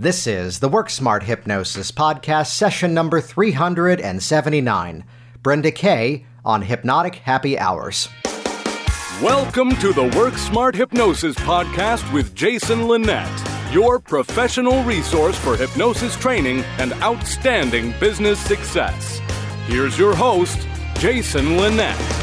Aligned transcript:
This 0.00 0.26
is 0.26 0.60
the 0.60 0.68
Work 0.70 0.88
Smart 0.88 1.24
Hypnosis 1.24 1.92
Podcast, 1.92 2.46
session 2.46 2.94
number 2.94 3.20
379. 3.20 5.04
Brenda 5.42 5.70
Kay 5.70 6.24
on 6.42 6.62
Hypnotic 6.62 7.16
Happy 7.16 7.58
Hours. 7.58 8.08
Welcome 9.20 9.72
to 9.72 9.92
the 9.92 10.10
Work 10.16 10.38
Smart 10.38 10.74
Hypnosis 10.74 11.36
Podcast 11.36 12.10
with 12.14 12.34
Jason 12.34 12.88
Linett, 12.88 13.28
your 13.74 13.98
professional 13.98 14.82
resource 14.84 15.36
for 15.36 15.54
hypnosis 15.54 16.16
training 16.16 16.60
and 16.78 16.94
outstanding 17.02 17.92
business 18.00 18.40
success. 18.40 19.18
Here's 19.66 19.98
your 19.98 20.14
host, 20.14 20.66
Jason 20.94 21.58
Linett. 21.58 22.19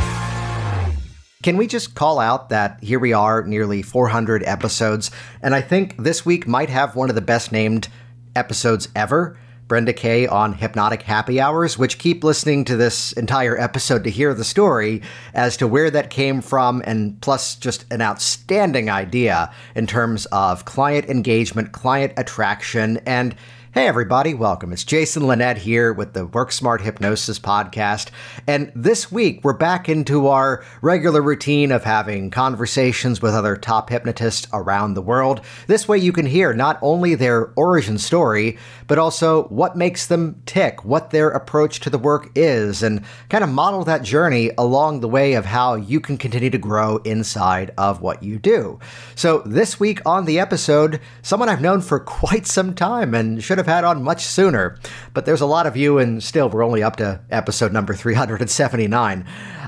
Can 1.48 1.56
we 1.56 1.66
just 1.66 1.96
call 1.96 2.20
out 2.20 2.50
that 2.50 2.84
here 2.84 3.00
we 3.00 3.14
are, 3.14 3.42
nearly 3.42 3.82
400 3.82 4.44
episodes, 4.44 5.12
and 5.42 5.56
I 5.56 5.62
think 5.62 5.96
this 5.96 6.26
week 6.26 6.46
might 6.46 6.70
have 6.70 6.94
one 6.94 7.08
of 7.08 7.16
the 7.16 7.22
best 7.22 7.54
named 7.54 7.88
episodes 8.36 8.90
ever? 8.94 9.38
Brenda 9.70 9.94
Kay 9.94 10.28
on 10.28 10.52
Hypnotic 10.52 11.04
Happy 11.04 11.40
Hours, 11.40 11.78
which 11.78 12.00
keep 12.00 12.22
listening 12.22 12.66
to 12.66 12.76
this 12.76 13.14
entire 13.14 13.58
episode 13.58 14.04
to 14.04 14.10
hear 14.10 14.34
the 14.34 14.44
story 14.44 15.02
as 15.34 15.56
to 15.56 15.70
where 15.70 15.90
that 15.90 16.10
came 16.10 16.42
from, 16.42 16.82
and 16.86 17.22
plus 17.22 17.56
just 17.56 17.86
an 17.94 18.02
outstanding 18.02 18.90
idea 18.90 19.50
in 19.74 19.88
terms 19.88 20.26
of 20.34 20.66
client 20.66 21.10
engagement, 21.10 21.72
client 21.72 22.12
attraction, 22.18 22.98
and 23.06 23.34
Hey, 23.74 23.86
everybody, 23.86 24.34
welcome. 24.34 24.72
It's 24.72 24.86
Jason 24.86 25.28
Linett 25.28 25.58
here 25.58 25.92
with 25.92 26.14
the 26.14 26.26
Work 26.26 26.54
Smart 26.54 26.80
Hypnosis 26.80 27.38
podcast. 27.38 28.12
And 28.48 28.72
this 28.74 29.12
week, 29.12 29.42
we're 29.44 29.52
back 29.52 29.90
into 29.90 30.28
our 30.28 30.64
regular 30.82 31.22
routine 31.22 31.74
of 31.74 31.84
having 31.84 32.32
conversations 32.32 33.22
with 33.22 33.34
other 33.34 33.58
top 33.58 33.90
hypnotists 33.90 34.48
around 34.54 34.94
the 34.94 35.02
world. 35.02 35.42
This 35.68 35.86
way, 35.86 35.98
you 35.98 36.14
can 36.14 36.26
hear 36.26 36.54
not 36.54 36.80
only 36.82 37.14
their 37.14 37.52
origin 37.58 37.98
story, 37.98 38.58
but 38.88 38.98
also 38.98 39.44
what 39.50 39.76
makes 39.76 40.08
them 40.08 40.42
tick, 40.46 40.86
what 40.86 41.10
their 41.10 41.30
approach 41.30 41.82
to 41.82 41.90
the 41.90 42.00
work 42.00 42.32
is, 42.36 42.82
and 42.82 43.04
kind 43.30 43.44
of 43.44 43.50
model 43.50 43.84
that 43.84 44.02
journey 44.02 44.50
along 44.58 45.02
the 45.02 45.10
way 45.10 45.34
of 45.34 45.44
how 45.44 45.76
you 45.76 46.00
can 46.00 46.18
continue 46.18 46.50
to 46.50 46.58
grow 46.58 46.98
inside 46.98 47.74
of 47.78 48.02
what 48.02 48.24
you 48.24 48.40
do. 48.40 48.80
So, 49.14 49.40
this 49.46 49.78
week 49.78 50.00
on 50.06 50.24
the 50.24 50.40
episode, 50.40 51.02
someone 51.22 51.50
I've 51.50 51.62
known 51.62 51.82
for 51.82 52.00
quite 52.08 52.48
some 52.48 52.74
time 52.74 53.14
and 53.14 53.44
should 53.44 53.57
have 53.58 53.68
had 53.68 53.84
on 53.84 54.04
much 54.04 54.24
sooner, 54.24 54.78
but 55.14 55.26
there's 55.26 55.42
a 55.42 55.46
lot 55.46 55.68
of 55.68 55.78
you, 55.78 55.98
and 55.98 56.24
still, 56.24 56.50
we're 56.50 56.64
only 56.64 56.84
up 56.84 56.96
to 56.98 57.22
episode 57.30 57.74
number 57.74 57.94
379. 57.94 59.26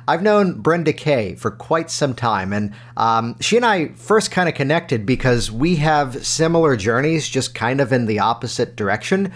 I've 0.08 0.24
known 0.24 0.62
Brenda 0.62 0.94
Kay 0.94 1.36
for 1.36 1.52
quite 1.52 1.90
some 1.92 2.16
time, 2.16 2.54
and 2.54 2.74
um, 2.98 3.36
she 3.40 3.58
and 3.58 3.66
I 3.66 3.90
first 3.90 4.32
kind 4.32 4.50
of 4.50 4.56
connected 4.56 5.06
because 5.06 5.52
we 5.52 5.78
have 5.78 6.26
similar 6.26 6.76
journeys, 6.76 7.28
just 7.28 7.54
kind 7.56 7.82
of 7.82 7.92
in 7.92 8.06
the 8.06 8.20
opposite 8.20 8.76
direction. 8.76 9.32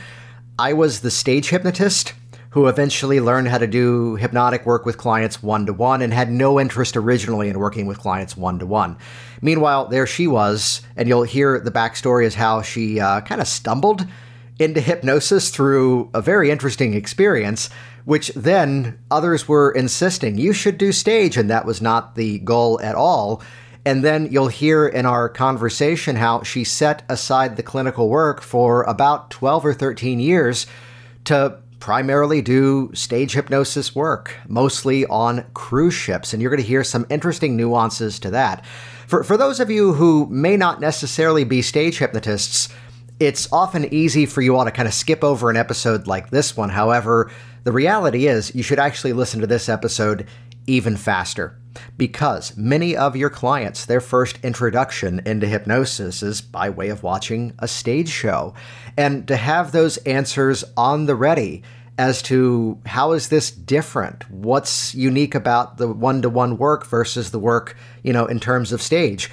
I 0.58 0.74
was 0.74 1.02
the 1.02 1.12
stage 1.12 1.50
hypnotist 1.50 2.14
who 2.54 2.68
eventually 2.68 3.20
learned 3.20 3.48
how 3.48 3.58
to 3.58 3.66
do 3.66 4.16
hypnotic 4.16 4.64
work 4.64 4.86
with 4.86 4.96
clients 4.96 5.42
one 5.42 5.66
to 5.66 5.74
one 5.74 6.04
and 6.04 6.14
had 6.14 6.32
no 6.32 6.60
interest 6.60 6.96
originally 6.96 7.50
in 7.50 7.58
working 7.58 7.88
with 7.88 7.98
clients 7.98 8.38
one 8.38 8.60
to 8.60 8.66
one. 8.66 8.96
Meanwhile, 9.42 9.88
there 9.88 10.06
she 10.06 10.28
was, 10.28 10.82
and 10.96 11.08
you'll 11.08 11.24
hear 11.24 11.60
the 11.60 11.72
backstory 11.72 12.28
as 12.28 12.36
how 12.36 12.62
she 12.62 13.00
uh, 13.00 13.22
kind 13.22 13.42
of 13.42 13.48
stumbled 13.48 14.06
into 14.60 14.82
hypnosis 14.82 15.50
through 15.50 16.10
a 16.14 16.22
very 16.22 16.52
interesting 16.52 16.94
experience, 16.94 17.70
which 18.06 18.30
then 18.30 19.00
others 19.10 19.48
were 19.48 19.72
insisting 19.72 20.38
you 20.38 20.54
should 20.54 20.78
do 20.78 20.92
stage, 20.92 21.38
and 21.38 21.50
that 21.50 21.66
was 21.66 21.82
not 21.82 22.16
the 22.16 22.40
goal 22.40 22.80
at 22.82 22.96
all. 22.96 23.42
And 23.86 24.04
then 24.04 24.30
you'll 24.32 24.48
hear 24.48 24.88
in 24.88 25.06
our 25.06 25.28
conversation 25.28 26.16
how 26.16 26.44
she 26.44 26.64
set 26.64 27.04
aside 27.10 27.58
the 27.58 27.64
clinical 27.64 28.08
work 28.10 28.42
for 28.42 28.84
about 28.84 29.30
12 29.30 29.66
or 29.66 29.74
13 29.74 30.20
years 30.20 30.66
to 31.26 31.60
primarily 31.80 32.42
do 32.42 32.90
stage 32.94 33.34
hypnosis 33.34 33.94
work, 33.94 34.38
mostly 34.48 35.06
on 35.08 35.46
cruise 35.54 35.94
ships. 35.94 36.32
And 36.32 36.42
you're 36.42 36.50
going 36.50 36.62
to 36.62 36.68
hear 36.68 36.84
some 36.84 37.06
interesting 37.10 37.58
nuances 37.58 38.20
to 38.20 38.30
that. 38.30 38.66
For, 39.06 39.22
for 39.22 39.36
those 39.36 39.60
of 39.60 39.70
you 39.70 39.92
who 39.94 40.28
may 40.28 40.56
not 40.56 40.80
necessarily 40.80 41.44
be 41.44 41.62
stage 41.62 41.98
hypnotists, 41.98 42.70
it's 43.24 43.48
often 43.54 43.94
easy 43.94 44.26
for 44.26 44.42
you 44.42 44.58
all 44.58 44.66
to 44.66 44.72
kind 44.72 44.88
of 44.88 44.94
skip 44.94 45.24
over 45.24 45.50
an 45.50 45.56
episode 45.56 46.08
like 46.08 46.30
this 46.30 46.58
one. 46.58 46.70
However, 46.70 47.32
the 47.64 47.72
reality 47.72 48.28
is 48.28 48.54
you 48.54 48.64
should 48.64 48.80
actually 48.80 49.14
listen 49.14 49.40
to 49.40 49.48
this 49.48 49.70
episode 49.70 50.28
even 50.68 50.98
faster 50.98 51.58
because 51.98 52.56
many 52.58 52.96
of 52.96 53.16
your 53.16 53.30
clients, 53.30 53.86
their 53.86 54.02
first 54.02 54.40
introduction 54.44 55.22
into 55.26 55.48
hypnosis 55.48 56.22
is 56.22 56.42
by 56.42 56.70
way 56.70 56.90
of 56.90 57.04
watching 57.04 57.54
a 57.60 57.68
stage 57.68 58.10
show. 58.10 58.54
And 58.98 59.26
to 59.30 59.38
have 59.38 59.72
those 59.72 59.98
answers 60.00 60.66
on 60.76 61.06
the 61.06 61.16
ready 61.16 61.64
as 61.98 62.22
to 62.24 62.80
how 62.86 63.14
is 63.14 63.30
this 63.30 63.52
different? 63.52 64.30
What's 64.30 64.94
unique 64.94 65.36
about 65.36 65.78
the 65.78 65.88
one-to-one 65.88 66.58
work 66.58 66.86
versus 66.86 67.32
the 67.32 67.40
work, 67.40 67.78
you 68.04 68.12
know, 68.12 68.26
in 68.26 68.40
terms 68.40 68.74
of 68.74 68.82
stage? 68.82 69.30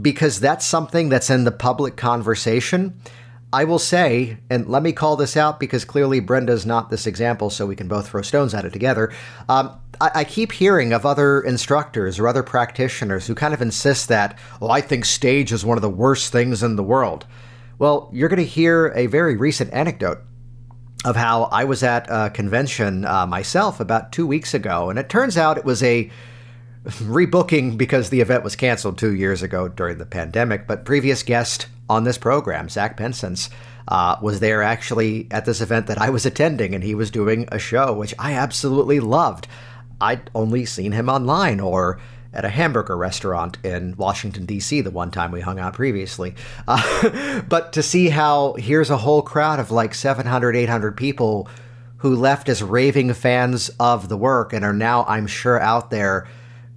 because 0.00 0.40
that's 0.40 0.64
something 0.64 1.08
that's 1.08 1.30
in 1.30 1.44
the 1.44 1.52
public 1.52 1.96
conversation. 1.96 2.98
I 3.52 3.64
will 3.64 3.78
say, 3.78 4.38
and 4.48 4.66
let 4.66 4.82
me 4.82 4.92
call 4.92 5.16
this 5.16 5.36
out 5.36 5.60
because 5.60 5.84
clearly 5.84 6.20
Brenda's 6.20 6.64
not 6.64 6.88
this 6.88 7.06
example, 7.06 7.50
so 7.50 7.66
we 7.66 7.76
can 7.76 7.86
both 7.86 8.08
throw 8.08 8.22
stones 8.22 8.54
at 8.54 8.64
it 8.64 8.72
together. 8.72 9.12
Um, 9.48 9.78
I, 10.00 10.10
I, 10.14 10.24
keep 10.24 10.52
hearing 10.52 10.94
of 10.94 11.04
other 11.04 11.42
instructors 11.42 12.18
or 12.18 12.28
other 12.28 12.42
practitioners 12.42 13.26
who 13.26 13.34
kind 13.34 13.52
of 13.52 13.60
insist 13.60 14.08
that, 14.08 14.38
oh, 14.62 14.70
I 14.70 14.80
think 14.80 15.04
stage 15.04 15.52
is 15.52 15.66
one 15.66 15.76
of 15.76 15.82
the 15.82 15.90
worst 15.90 16.32
things 16.32 16.62
in 16.62 16.76
the 16.76 16.82
world. 16.82 17.26
Well, 17.78 18.08
you're 18.12 18.30
going 18.30 18.38
to 18.38 18.44
hear 18.44 18.92
a 18.96 19.06
very 19.06 19.36
recent 19.36 19.70
anecdote 19.74 20.20
of 21.04 21.16
how 21.16 21.44
I 21.44 21.64
was 21.64 21.82
at 21.82 22.06
a 22.08 22.30
convention 22.30 23.04
uh, 23.04 23.26
myself 23.26 23.80
about 23.80 24.12
two 24.12 24.26
weeks 24.26 24.54
ago, 24.54 24.88
and 24.88 24.98
it 24.98 25.10
turns 25.10 25.36
out 25.36 25.58
it 25.58 25.64
was 25.64 25.82
a 25.82 26.10
rebooking 26.86 27.76
because 27.76 28.08
the 28.08 28.22
event 28.22 28.44
was 28.44 28.56
canceled 28.56 28.96
two 28.96 29.14
years 29.14 29.42
ago 29.42 29.68
during 29.68 29.98
the 29.98 30.06
pandemic. 30.06 30.66
But 30.66 30.86
previous 30.86 31.22
guest 31.22 31.66
on 31.88 32.04
this 32.04 32.18
program, 32.18 32.68
Zach 32.68 32.96
Pincince, 32.96 33.50
uh, 33.88 34.16
was 34.22 34.40
there 34.40 34.62
actually 34.62 35.26
at 35.30 35.44
this 35.44 35.60
event 35.60 35.86
that 35.88 36.00
I 36.00 36.10
was 36.10 36.24
attending, 36.24 36.74
and 36.74 36.84
he 36.84 36.94
was 36.94 37.10
doing 37.10 37.48
a 37.50 37.58
show 37.58 37.92
which 37.92 38.14
I 38.18 38.34
absolutely 38.34 39.00
loved. 39.00 39.48
I'd 40.00 40.30
only 40.34 40.64
seen 40.64 40.92
him 40.92 41.08
online 41.08 41.60
or 41.60 42.00
at 42.32 42.44
a 42.44 42.48
hamburger 42.48 42.96
restaurant 42.96 43.58
in 43.62 43.94
Washington, 43.96 44.46
D.C., 44.46 44.80
the 44.80 44.90
one 44.90 45.10
time 45.10 45.30
we 45.30 45.40
hung 45.40 45.58
out 45.58 45.74
previously. 45.74 46.34
Uh, 46.66 47.42
but 47.48 47.72
to 47.74 47.82
see 47.82 48.08
how 48.08 48.54
here's 48.54 48.90
a 48.90 48.96
whole 48.96 49.22
crowd 49.22 49.60
of 49.60 49.70
like 49.70 49.94
700, 49.94 50.56
800 50.56 50.96
people 50.96 51.48
who 51.98 52.16
left 52.16 52.48
as 52.48 52.62
raving 52.62 53.12
fans 53.14 53.70
of 53.78 54.08
the 54.08 54.16
work 54.16 54.52
and 54.52 54.64
are 54.64 54.72
now, 54.72 55.04
I'm 55.04 55.26
sure, 55.26 55.60
out 55.60 55.90
there 55.90 56.26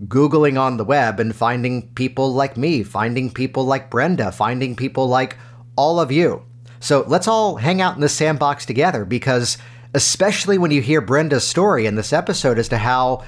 Googling 0.03 0.59
on 0.59 0.77
the 0.77 0.83
web 0.83 1.19
and 1.19 1.35
finding 1.35 1.87
people 1.89 2.33
like 2.33 2.57
me, 2.57 2.83
finding 2.83 3.31
people 3.31 3.65
like 3.65 3.89
Brenda, 3.89 4.31
finding 4.31 4.75
people 4.75 5.07
like 5.07 5.37
all 5.75 5.99
of 5.99 6.11
you. 6.11 6.43
So 6.79 7.03
let's 7.07 7.27
all 7.27 7.55
hang 7.55 7.81
out 7.81 7.95
in 7.95 8.01
the 8.01 8.09
sandbox 8.09 8.65
together 8.65 9.05
because, 9.05 9.57
especially 9.93 10.57
when 10.57 10.71
you 10.71 10.81
hear 10.81 11.01
Brenda's 11.01 11.47
story 11.47 11.85
in 11.85 11.95
this 11.95 12.13
episode 12.13 12.59
as 12.59 12.69
to 12.69 12.77
how, 12.77 13.23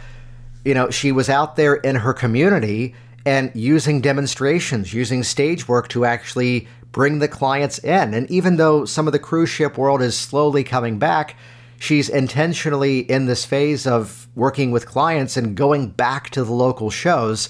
you 0.66 0.73
know, 0.73 0.89
she 0.89 1.11
was 1.11 1.29
out 1.29 1.56
there 1.56 1.75
in 1.75 1.95
her 1.95 2.13
community 2.13 2.94
and 3.25 3.51
using 3.56 4.01
demonstrations, 4.01 4.94
using 4.94 5.23
stage 5.23 5.67
work 5.67 5.88
to 5.89 6.06
actually 6.06 6.67
bring 6.91 7.19
the 7.19 7.27
clients 7.27 7.79
in. 7.79 8.13
And 8.13 8.29
even 8.29 8.57
though 8.57 8.85
some 8.85 9.07
of 9.07 9.13
the 9.13 9.19
cruise 9.19 9.50
ship 9.50 9.77
world 9.77 10.01
is 10.01 10.17
slowly 10.17 10.63
coming 10.63 11.00
back, 11.00 11.35
she's 11.79 12.09
intentionally 12.09 12.99
in 12.99 13.25
this 13.25 13.45
phase 13.45 13.88
of 13.88 14.27
working 14.35 14.71
with 14.71 14.85
clients 14.85 15.38
and 15.38 15.55
going 15.55 15.89
back 15.89 16.29
to 16.31 16.43
the 16.43 16.53
local 16.53 16.89
shows 16.89 17.49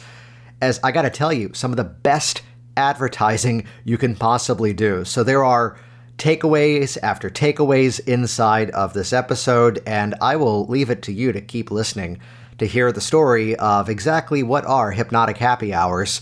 as 0.61 0.79
I 0.83 0.91
got 0.91 1.03
to 1.03 1.09
tell 1.09 1.31
you, 1.31 1.51
some 1.53 1.71
of 1.71 1.77
the 1.77 1.83
best 1.83 2.41
advertising 2.75 3.65
you 3.83 3.97
can 3.97 4.15
possibly 4.15 4.73
do. 4.73 5.05
So 5.05 5.23
there 5.23 5.43
are 5.43 5.77
takeaways 6.17 6.97
after 7.03 7.29
takeaways 7.29 7.99
inside 8.07 8.71
of 8.71 8.93
this 8.93 9.13
episode, 9.13 9.81
and 9.85 10.15
I 10.21 10.35
will 10.35 10.65
leave 10.67 10.89
it 10.89 11.03
to 11.03 11.13
you 11.13 11.31
to 11.31 11.41
keep 11.41 11.69
listening 11.69 12.19
to 12.57 12.65
hear 12.65 12.91
the 12.91 13.01
story 13.01 13.55
of 13.57 13.87
exactly 13.87 14.41
what 14.41 14.65
are 14.65 14.91
hypnotic 14.91 15.37
happy 15.37 15.73
hours 15.73 16.21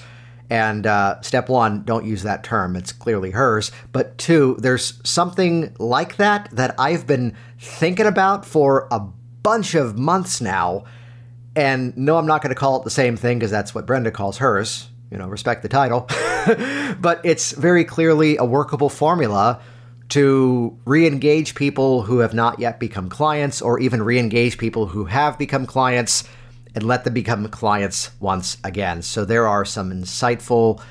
and 0.50 0.86
uh, 0.86 1.22
step 1.22 1.50
one, 1.50 1.84
don't 1.84 2.06
use 2.06 2.24
that 2.24 2.44
term. 2.44 2.76
It's 2.76 2.92
clearly 2.92 3.32
hers. 3.32 3.72
But 3.92 4.18
two, 4.18 4.56
there's 4.60 5.00
something 5.04 5.76
like 5.80 6.18
that 6.18 6.50
that 6.52 6.76
I've 6.78 7.08
been 7.08 7.36
thinking 7.60 8.06
about 8.06 8.46
for 8.46 8.88
a 8.92 9.00
bunch 9.00 9.76
of 9.76 9.98
months 9.98 10.42
now. 10.42 10.86
And 11.56 11.96
no, 11.98 12.18
I'm 12.18 12.28
not 12.28 12.42
going 12.42 12.54
to 12.54 12.60
call 12.60 12.80
it 12.80 12.84
the 12.84 12.90
same 12.90 13.16
thing 13.16 13.40
because 13.40 13.52
that's 13.52 13.74
what 13.74 13.86
Brenda 13.86 14.12
calls 14.12 14.38
hers. 14.38 14.90
You 15.12 15.18
know, 15.18 15.28
respect 15.28 15.62
the 15.62 15.70
title. 15.70 16.08
but 17.00 17.22
it's 17.24 17.54
very 17.54 17.86
clearly 17.86 18.38
a 18.38 18.46
workable 18.46 18.90
formula 18.90 19.62
to 20.10 20.78
re 20.86 21.08
engage 21.08 21.56
people 21.56 22.04
who 22.04 22.20
have 22.20 22.34
not 22.34 22.60
yet 22.60 22.80
become 22.80 23.10
clients 23.10 23.62
or 23.62 23.80
even 23.80 24.04
re 24.04 24.20
engage 24.20 24.58
people 24.58 24.88
who 24.88 25.06
have 25.06 25.38
become 25.38 25.66
clients 25.66 26.24
and 26.76 26.84
let 26.84 27.04
them 27.04 27.14
become 27.14 27.48
clients 27.48 28.12
once 28.20 28.58
again. 28.64 29.02
So 29.02 29.26
there 29.26 29.48
are 29.48 29.66
some 29.66 29.92
insightful 29.92 30.82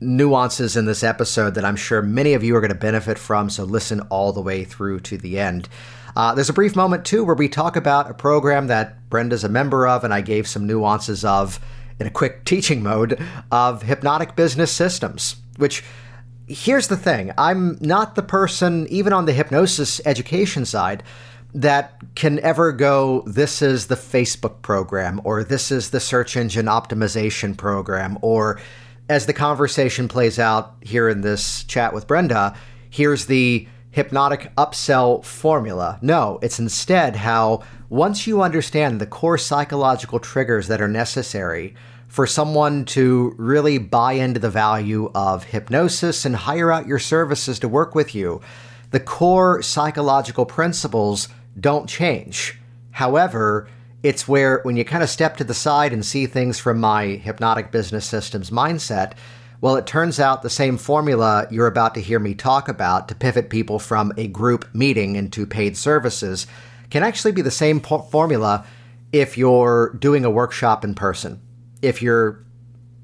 nuances 0.00 0.76
in 0.76 0.86
this 0.86 1.02
episode 1.02 1.54
that 1.54 1.64
I'm 1.64 1.76
sure 1.76 2.02
many 2.02 2.34
of 2.34 2.42
you 2.42 2.56
are 2.56 2.60
going 2.60 2.72
to 2.72 2.74
benefit 2.74 3.18
from, 3.18 3.48
so 3.50 3.64
listen 3.64 4.00
all 4.10 4.32
the 4.32 4.42
way 4.42 4.64
through 4.64 5.00
to 5.00 5.16
the 5.16 5.38
end. 5.38 5.68
Uh, 6.16 6.34
there's 6.34 6.48
a 6.48 6.54
brief 6.54 6.74
moment, 6.74 7.04
too, 7.04 7.24
where 7.24 7.34
we 7.34 7.48
talk 7.48 7.76
about 7.76 8.10
a 8.10 8.14
program 8.14 8.68
that 8.68 9.08
Brenda's 9.10 9.44
a 9.44 9.48
member 9.48 9.86
of, 9.86 10.02
and 10.02 10.12
I 10.12 10.22
gave 10.22 10.48
some 10.48 10.66
nuances 10.66 11.24
of 11.24 11.60
in 11.98 12.06
a 12.06 12.10
quick 12.10 12.44
teaching 12.46 12.82
mode 12.82 13.22
of 13.50 13.82
hypnotic 13.82 14.34
business 14.34 14.72
systems, 14.72 15.36
which 15.58 15.84
here's 16.46 16.88
the 16.88 16.96
thing 16.96 17.32
I'm 17.36 17.76
not 17.80 18.14
the 18.14 18.22
person, 18.22 18.86
even 18.88 19.12
on 19.12 19.26
the 19.26 19.32
hypnosis 19.32 20.00
education 20.06 20.64
side, 20.64 21.02
that 21.56 22.14
can 22.14 22.38
ever 22.40 22.70
go, 22.70 23.22
this 23.26 23.62
is 23.62 23.86
the 23.86 23.94
Facebook 23.94 24.60
program, 24.60 25.22
or 25.24 25.42
this 25.42 25.72
is 25.72 25.88
the 25.88 26.00
search 26.00 26.36
engine 26.36 26.66
optimization 26.66 27.56
program, 27.56 28.18
or 28.20 28.60
as 29.08 29.24
the 29.24 29.32
conversation 29.32 30.06
plays 30.06 30.38
out 30.38 30.74
here 30.82 31.08
in 31.08 31.22
this 31.22 31.64
chat 31.64 31.94
with 31.94 32.06
Brenda, 32.06 32.54
here's 32.90 33.24
the 33.24 33.66
hypnotic 33.90 34.54
upsell 34.56 35.24
formula. 35.24 35.98
No, 36.02 36.38
it's 36.42 36.58
instead 36.58 37.16
how 37.16 37.62
once 37.88 38.26
you 38.26 38.42
understand 38.42 39.00
the 39.00 39.06
core 39.06 39.38
psychological 39.38 40.18
triggers 40.18 40.68
that 40.68 40.82
are 40.82 40.88
necessary 40.88 41.74
for 42.06 42.26
someone 42.26 42.84
to 42.84 43.34
really 43.38 43.78
buy 43.78 44.12
into 44.12 44.40
the 44.40 44.50
value 44.50 45.10
of 45.14 45.44
hypnosis 45.44 46.26
and 46.26 46.36
hire 46.36 46.70
out 46.70 46.86
your 46.86 46.98
services 46.98 47.58
to 47.60 47.68
work 47.68 47.94
with 47.94 48.14
you, 48.14 48.42
the 48.90 49.00
core 49.00 49.62
psychological 49.62 50.44
principles 50.44 51.28
don't 51.58 51.88
change. 51.88 52.58
However, 52.90 53.68
it's 54.02 54.28
where 54.28 54.60
when 54.62 54.76
you 54.76 54.84
kind 54.84 55.02
of 55.02 55.10
step 55.10 55.36
to 55.36 55.44
the 55.44 55.54
side 55.54 55.92
and 55.92 56.04
see 56.04 56.26
things 56.26 56.58
from 56.58 56.78
my 56.78 57.06
hypnotic 57.06 57.72
business 57.72 58.06
systems 58.06 58.50
mindset, 58.50 59.14
well, 59.60 59.76
it 59.76 59.86
turns 59.86 60.20
out 60.20 60.42
the 60.42 60.50
same 60.50 60.76
formula 60.76 61.46
you're 61.50 61.66
about 61.66 61.94
to 61.94 62.00
hear 62.00 62.18
me 62.18 62.34
talk 62.34 62.68
about 62.68 63.08
to 63.08 63.14
pivot 63.14 63.50
people 63.50 63.78
from 63.78 64.12
a 64.16 64.28
group 64.28 64.72
meeting 64.74 65.16
into 65.16 65.46
paid 65.46 65.76
services 65.76 66.46
can 66.90 67.02
actually 67.02 67.32
be 67.32 67.42
the 67.42 67.50
same 67.50 67.80
po- 67.80 68.02
formula 68.02 68.66
if 69.12 69.38
you're 69.38 69.94
doing 69.98 70.24
a 70.24 70.30
workshop 70.30 70.84
in 70.84 70.94
person. 70.94 71.40
If 71.82 72.02
you're, 72.02 72.44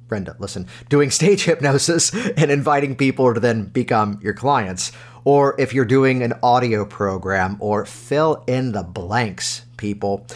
Brenda, 0.08 0.36
listen, 0.38 0.66
doing 0.88 1.10
stage 1.20 1.44
hypnosis 1.44 2.14
and 2.14 2.50
inviting 2.50 2.96
people 2.96 3.32
to 3.32 3.40
then 3.40 3.64
become 3.64 4.20
your 4.22 4.34
clients, 4.34 4.92
or 5.24 5.54
if 5.58 5.72
you're 5.72 5.84
doing 5.84 6.22
an 6.22 6.34
audio 6.42 6.84
program, 6.84 7.56
or 7.60 7.84
fill 7.84 8.44
in 8.46 8.72
the 8.72 8.82
blanks, 8.82 9.64
people 9.76 10.26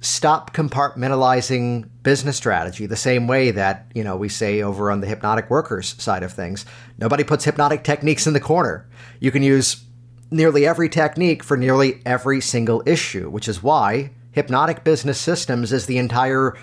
stop 0.00 0.52
compartmentalizing 0.52 1.88
business 2.02 2.36
strategy 2.36 2.86
the 2.86 2.96
same 2.96 3.28
way 3.28 3.52
that, 3.52 3.86
you 3.94 4.02
know, 4.02 4.16
we 4.16 4.28
say 4.28 4.60
over 4.60 4.90
on 4.90 5.00
the 5.00 5.06
hypnotic 5.06 5.48
workers 5.48 5.94
side 6.02 6.24
of 6.24 6.32
things. 6.32 6.66
Nobody 6.98 7.22
puts 7.22 7.44
hypnotic 7.44 7.84
techniques 7.84 8.26
in 8.26 8.32
the 8.32 8.40
corner. 8.40 8.88
You 9.20 9.30
can 9.30 9.44
use 9.44 9.84
nearly 10.32 10.66
every 10.66 10.88
technique 10.88 11.44
for 11.44 11.56
nearly 11.56 12.00
every 12.04 12.40
single 12.40 12.82
issue, 12.84 13.30
which 13.30 13.46
is 13.46 13.62
why 13.62 14.10
Hypnotic 14.32 14.82
Business 14.82 15.20
Systems 15.20 15.72
is 15.72 15.86
the 15.86 15.98
entire 15.98 16.56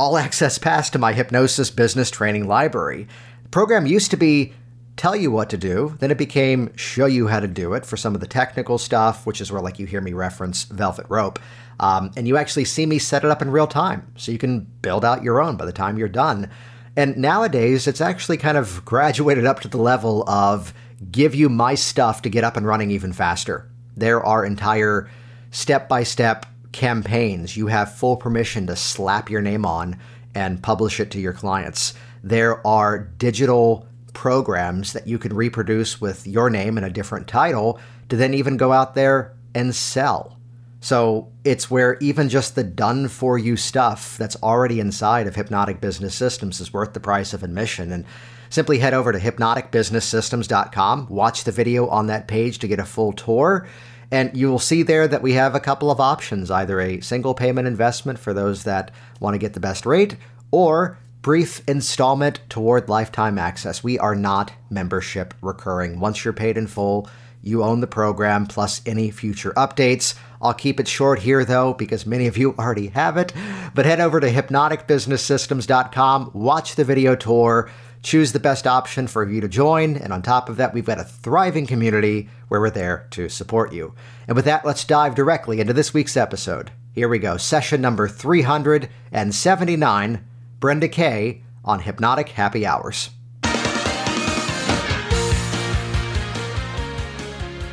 all 0.00 0.16
access 0.16 0.58
pass 0.58 0.90
to 0.90 0.98
my 0.98 1.12
hypnosis 1.12 1.70
business 1.70 2.10
training 2.10 2.46
library. 2.46 3.06
The 3.42 3.48
program 3.50 3.86
used 3.86 4.10
to 4.12 4.16
be 4.16 4.54
tell 4.98 5.16
you 5.16 5.30
what 5.30 5.48
to 5.50 5.56
do, 5.56 5.96
then 6.00 6.10
it 6.10 6.18
became 6.18 6.74
show 6.76 7.06
you 7.06 7.28
how 7.28 7.40
to 7.40 7.46
do 7.46 7.72
it 7.72 7.86
for 7.86 7.96
some 7.96 8.14
of 8.14 8.20
the 8.20 8.26
technical 8.26 8.76
stuff, 8.76 9.24
which 9.24 9.40
is 9.40 9.50
where 9.50 9.62
like 9.62 9.78
you 9.78 9.86
hear 9.86 10.00
me 10.00 10.12
reference 10.12 10.64
Velvet 10.64 11.06
Rope. 11.08 11.38
Um, 11.80 12.10
and 12.16 12.26
you 12.26 12.36
actually 12.36 12.64
see 12.64 12.84
me 12.84 12.98
set 12.98 13.24
it 13.24 13.30
up 13.30 13.40
in 13.40 13.50
real 13.50 13.68
time. 13.68 14.12
So 14.16 14.32
you 14.32 14.38
can 14.38 14.66
build 14.82 15.04
out 15.04 15.22
your 15.22 15.40
own 15.40 15.56
by 15.56 15.64
the 15.64 15.72
time 15.72 15.96
you're 15.96 16.08
done. 16.08 16.50
And 16.96 17.16
nowadays, 17.16 17.86
it's 17.86 18.00
actually 18.00 18.38
kind 18.38 18.58
of 18.58 18.84
graduated 18.84 19.46
up 19.46 19.60
to 19.60 19.68
the 19.68 19.78
level 19.78 20.28
of 20.28 20.74
give 21.12 21.34
you 21.34 21.48
my 21.48 21.76
stuff 21.76 22.22
to 22.22 22.28
get 22.28 22.42
up 22.42 22.56
and 22.56 22.66
running 22.66 22.90
even 22.90 23.12
faster. 23.12 23.70
There 23.96 24.24
are 24.24 24.44
entire 24.44 25.08
step 25.52 25.88
by 25.88 26.02
step 26.02 26.44
campaigns 26.72 27.56
you 27.56 27.68
have 27.68 27.96
full 27.96 28.16
permission 28.16 28.66
to 28.66 28.76
slap 28.76 29.30
your 29.30 29.40
name 29.40 29.64
on 29.64 29.96
and 30.34 30.62
publish 30.62 31.00
it 31.00 31.10
to 31.12 31.20
your 31.20 31.32
clients. 31.32 31.94
There 32.22 32.64
are 32.66 32.98
digital 32.98 33.87
programs 34.18 34.94
that 34.94 35.06
you 35.06 35.16
can 35.16 35.32
reproduce 35.32 36.00
with 36.00 36.26
your 36.26 36.50
name 36.50 36.76
and 36.76 36.84
a 36.84 36.90
different 36.90 37.28
title 37.28 37.78
to 38.08 38.16
then 38.16 38.34
even 38.34 38.56
go 38.56 38.72
out 38.72 38.96
there 38.96 39.32
and 39.54 39.72
sell. 39.72 40.36
So 40.80 41.30
it's 41.44 41.70
where 41.70 41.96
even 42.00 42.28
just 42.28 42.56
the 42.56 42.64
done 42.64 43.06
for 43.06 43.38
you 43.38 43.56
stuff 43.56 44.18
that's 44.18 44.34
already 44.42 44.80
inside 44.80 45.28
of 45.28 45.36
Hypnotic 45.36 45.80
Business 45.80 46.16
Systems 46.16 46.60
is 46.60 46.72
worth 46.72 46.94
the 46.94 47.00
price 47.00 47.32
of 47.32 47.44
admission. 47.44 47.92
And 47.92 48.04
simply 48.50 48.80
head 48.80 48.92
over 48.92 49.12
to 49.12 49.20
hypnoticbusinesssystems.com, 49.20 51.06
watch 51.08 51.44
the 51.44 51.52
video 51.52 51.86
on 51.86 52.08
that 52.08 52.26
page 52.26 52.58
to 52.58 52.66
get 52.66 52.80
a 52.80 52.84
full 52.84 53.12
tour. 53.12 53.68
And 54.10 54.36
you 54.36 54.48
will 54.48 54.58
see 54.58 54.82
there 54.82 55.06
that 55.06 55.22
we 55.22 55.34
have 55.34 55.54
a 55.54 55.60
couple 55.60 55.92
of 55.92 56.00
options 56.00 56.50
either 56.50 56.80
a 56.80 57.00
single 57.02 57.34
payment 57.34 57.68
investment 57.68 58.18
for 58.18 58.34
those 58.34 58.64
that 58.64 58.90
want 59.20 59.34
to 59.34 59.38
get 59.38 59.52
the 59.52 59.60
best 59.60 59.86
rate, 59.86 60.16
or 60.50 60.98
brief 61.22 61.66
installment 61.68 62.40
toward 62.48 62.88
lifetime 62.88 63.38
access. 63.38 63.82
We 63.82 63.98
are 63.98 64.14
not 64.14 64.52
membership 64.70 65.34
recurring. 65.42 66.00
Once 66.00 66.24
you're 66.24 66.32
paid 66.32 66.56
in 66.56 66.66
full, 66.66 67.08
you 67.42 67.62
own 67.62 67.80
the 67.80 67.86
program 67.86 68.46
plus 68.46 68.80
any 68.86 69.10
future 69.10 69.52
updates. 69.52 70.14
I'll 70.40 70.54
keep 70.54 70.80
it 70.80 70.88
short 70.88 71.20
here 71.20 71.44
though, 71.44 71.74
because 71.74 72.06
many 72.06 72.26
of 72.26 72.36
you 72.36 72.54
already 72.58 72.88
have 72.88 73.16
it. 73.16 73.32
But 73.74 73.86
head 73.86 74.00
over 74.00 74.20
to 74.20 74.30
hypnoticbusinesssystems.com, 74.30 76.30
watch 76.34 76.74
the 76.74 76.84
video 76.84 77.14
tour, 77.14 77.70
choose 78.02 78.32
the 78.32 78.40
best 78.40 78.66
option 78.66 79.06
for 79.06 79.28
you 79.28 79.40
to 79.40 79.48
join, 79.48 79.96
and 79.96 80.12
on 80.12 80.22
top 80.22 80.48
of 80.48 80.56
that, 80.56 80.72
we've 80.72 80.84
got 80.84 81.00
a 81.00 81.04
thriving 81.04 81.66
community 81.66 82.28
where 82.48 82.60
we're 82.60 82.70
there 82.70 83.06
to 83.10 83.28
support 83.28 83.72
you. 83.72 83.94
And 84.26 84.36
with 84.36 84.44
that, 84.44 84.64
let's 84.64 84.84
dive 84.84 85.14
directly 85.14 85.60
into 85.60 85.72
this 85.72 85.92
week's 85.92 86.16
episode. 86.16 86.70
Here 86.94 87.08
we 87.08 87.18
go, 87.18 87.36
session 87.36 87.80
number 87.80 88.08
379 88.08 90.24
Brenda 90.60 90.88
Kay 90.88 91.42
on 91.64 91.80
Hypnotic 91.80 92.28
Happy 92.30 92.66
Hours. 92.66 93.10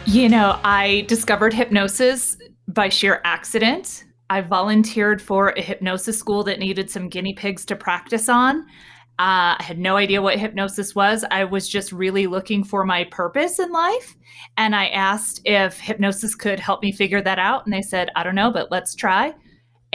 You 0.06 0.30
know, 0.30 0.60
I 0.64 1.06
discovered 1.08 1.54
hypnosis 1.54 2.38
by 2.68 2.90
sheer 2.90 3.22
accident. 3.24 4.06
I 4.30 4.42
volunteered 4.42 5.22
for 5.22 5.50
a 5.50 5.62
hypnosis 5.62 6.18
school 6.18 6.44
that 6.44 6.60
needed 6.60 6.90
some 6.90 7.10
guinea 7.10 7.34
pigs 7.34 7.66
to 7.66 7.76
practice 7.76 8.30
on. 8.30 8.62
Uh, 9.18 9.56
I 9.58 9.64
had 9.64 9.80
no 9.80 9.98
idea 9.98 10.22
what 10.22 10.38
hypnosis 10.38 10.94
was. 10.94 11.24
I 11.32 11.46
was 11.46 11.70
just 11.70 11.92
really 11.92 12.28
looking 12.28 12.64
for 12.64 12.84
my 12.84 13.06
purpose 13.06 13.60
in 13.60 13.72
life. 13.72 14.16
And 14.58 14.76
I 14.76 14.88
asked 14.88 15.42
if 15.46 15.80
hypnosis 15.80 16.36
could 16.36 16.60
help 16.60 16.84
me 16.84 16.92
figure 16.92 17.22
that 17.22 17.40
out. 17.40 17.66
And 17.66 17.74
they 17.74 17.82
said, 17.82 18.10
I 18.16 18.24
don't 18.24 18.36
know, 18.36 18.52
but 18.52 18.72
let's 18.72 18.94
try. 18.94 19.34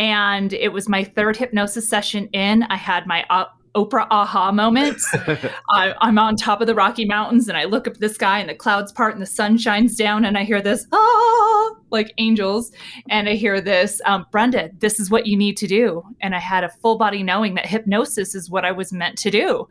And 0.01 0.55
it 0.55 0.73
was 0.73 0.89
my 0.89 1.05
third 1.05 1.37
hypnosis 1.37 1.87
session 1.87 2.29
in. 2.29 2.63
I 2.63 2.77
had 2.77 3.07
my 3.07 3.27
uh, 3.29 3.45
Oprah 3.75 4.07
aha 4.11 4.51
moments. 4.51 5.07
I, 5.69 5.95
am 6.01 6.19
on 6.19 6.37
top 6.37 6.63
of 6.63 6.67
the 6.67 6.75
Rocky 6.75 7.05
Mountains 7.05 7.51
and 7.51 7.59
I 7.59 7.65
look 7.65 7.87
up 7.87 7.97
at 7.97 8.01
the 8.01 8.09
sky 8.09 8.39
and 8.39 8.49
the 8.49 8.55
clouds 8.55 8.93
part 8.93 9.13
and 9.13 9.21
the 9.21 9.27
sun 9.27 9.59
shines 9.59 9.97
down 9.97 10.25
and 10.25 10.39
I 10.39 10.45
hear 10.45 10.63
this 10.63 10.87
ah 10.91 11.75
like 11.91 12.15
angels 12.17 12.73
and 13.11 13.29
I 13.29 13.35
hear 13.35 13.61
this 13.61 14.01
um, 14.07 14.25
Brenda, 14.33 14.71
this 14.79 14.99
is 14.99 15.11
what 15.11 15.27
you 15.27 15.37
need 15.37 15.59
to 15.59 15.67
do. 15.67 16.03
And 16.23 16.35
I 16.35 16.39
had 16.39 16.65
a 16.65 16.71
full 16.71 16.97
body 16.97 17.23
knowing 17.23 17.55
that 17.57 17.67
hypnosis 17.67 18.35
is 18.35 18.49
what 18.49 18.65
I 18.65 18.73
was 18.73 18.95
meant 18.95 19.19
to 19.19 19.31
do. 19.31 19.69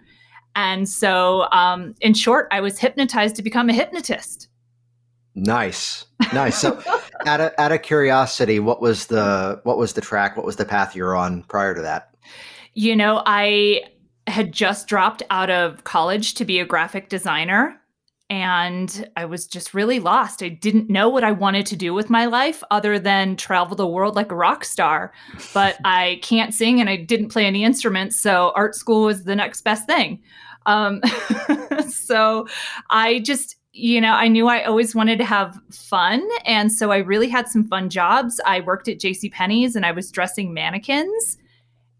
And 0.56 0.88
so, 0.88 1.50
um, 1.52 1.96
in 2.02 2.14
short, 2.14 2.50
I 2.52 2.62
was 2.62 2.78
hypnotized 2.78 3.36
to 3.38 3.42
become 3.42 3.70
a 3.70 3.74
hypnotist. 3.74 4.49
Nice, 5.36 6.06
nice. 6.34 6.60
So, 6.60 6.82
out 7.26 7.42
of 7.42 7.52
out 7.58 7.72
of 7.72 7.82
curiosity, 7.82 8.60
what 8.60 8.82
was 8.82 9.08
the 9.08 9.60
what 9.64 9.78
was 9.78 9.94
the 9.94 10.02
track? 10.02 10.36
What 10.36 10.46
was 10.46 10.56
the 10.56 10.66
path 10.66 10.96
you 10.96 11.04
were 11.04 11.16
on 11.16 11.44
prior 11.44 11.76
to 11.76 11.82
that? 11.82 12.16
You 12.74 12.96
know, 12.96 13.22
I 13.26 13.84
had 14.28 14.52
just 14.52 14.88
dropped 14.88 15.24
out 15.30 15.50
of 15.50 15.84
college 15.84 16.36
to 16.36 16.46
be 16.46 16.60
a 16.60 16.66
graphic 16.66 17.10
designer 17.10 17.80
and 18.30 19.10
I 19.18 19.26
was 19.26 19.48
just 19.48 19.74
really 19.74 20.00
lost. 20.00 20.44
I 20.44 20.50
didn't 20.50 20.90
know 20.90 21.10
what 21.10 21.24
I 21.24 21.32
wanted 21.32 21.66
to 21.68 21.76
do 21.76 21.96
with 21.96 22.12
my 22.12 22.26
life 22.26 22.62
other 22.70 23.00
than 23.00 23.36
travel 23.36 23.76
the 23.76 23.88
world 23.88 24.16
like 24.16 24.32
a 24.32 24.36
rock 24.36 24.64
star. 24.64 25.12
But 25.54 25.78
I 25.86 26.20
can't 26.22 26.54
sing 26.54 26.80
and 26.80 26.90
I 26.90 26.96
didn't 26.96 27.30
play 27.30 27.46
any 27.46 27.64
instruments, 27.64 28.20
so 28.20 28.52
art 28.56 28.76
school 28.76 29.06
was 29.06 29.24
the 29.24 29.36
next 29.36 29.62
best 29.62 29.88
thing. 29.88 30.22
Um, 30.68 31.02
so 31.90 32.48
I 32.92 33.20
just 33.20 33.56
you 33.72 34.02
know, 34.02 34.14
I 34.14 34.28
knew 34.28 34.48
I 34.48 34.64
always 34.64 34.96
wanted 34.96 35.20
to 35.20 35.26
have 35.26 35.60
fun. 35.72 36.28
And 36.46 36.72
so 36.72 36.92
I 36.92 36.98
really 36.98 37.30
had 37.30 37.48
some 37.48 37.68
fun 37.68 37.90
jobs. 37.90 38.42
I 38.46 38.62
worked 38.62 38.88
at 38.88 39.00
J.C. 39.00 39.30
Penney's 39.30 39.76
and 39.76 39.86
I 39.86 39.92
was 39.92 40.12
dressing 40.12 40.54
mannequins 40.54 41.38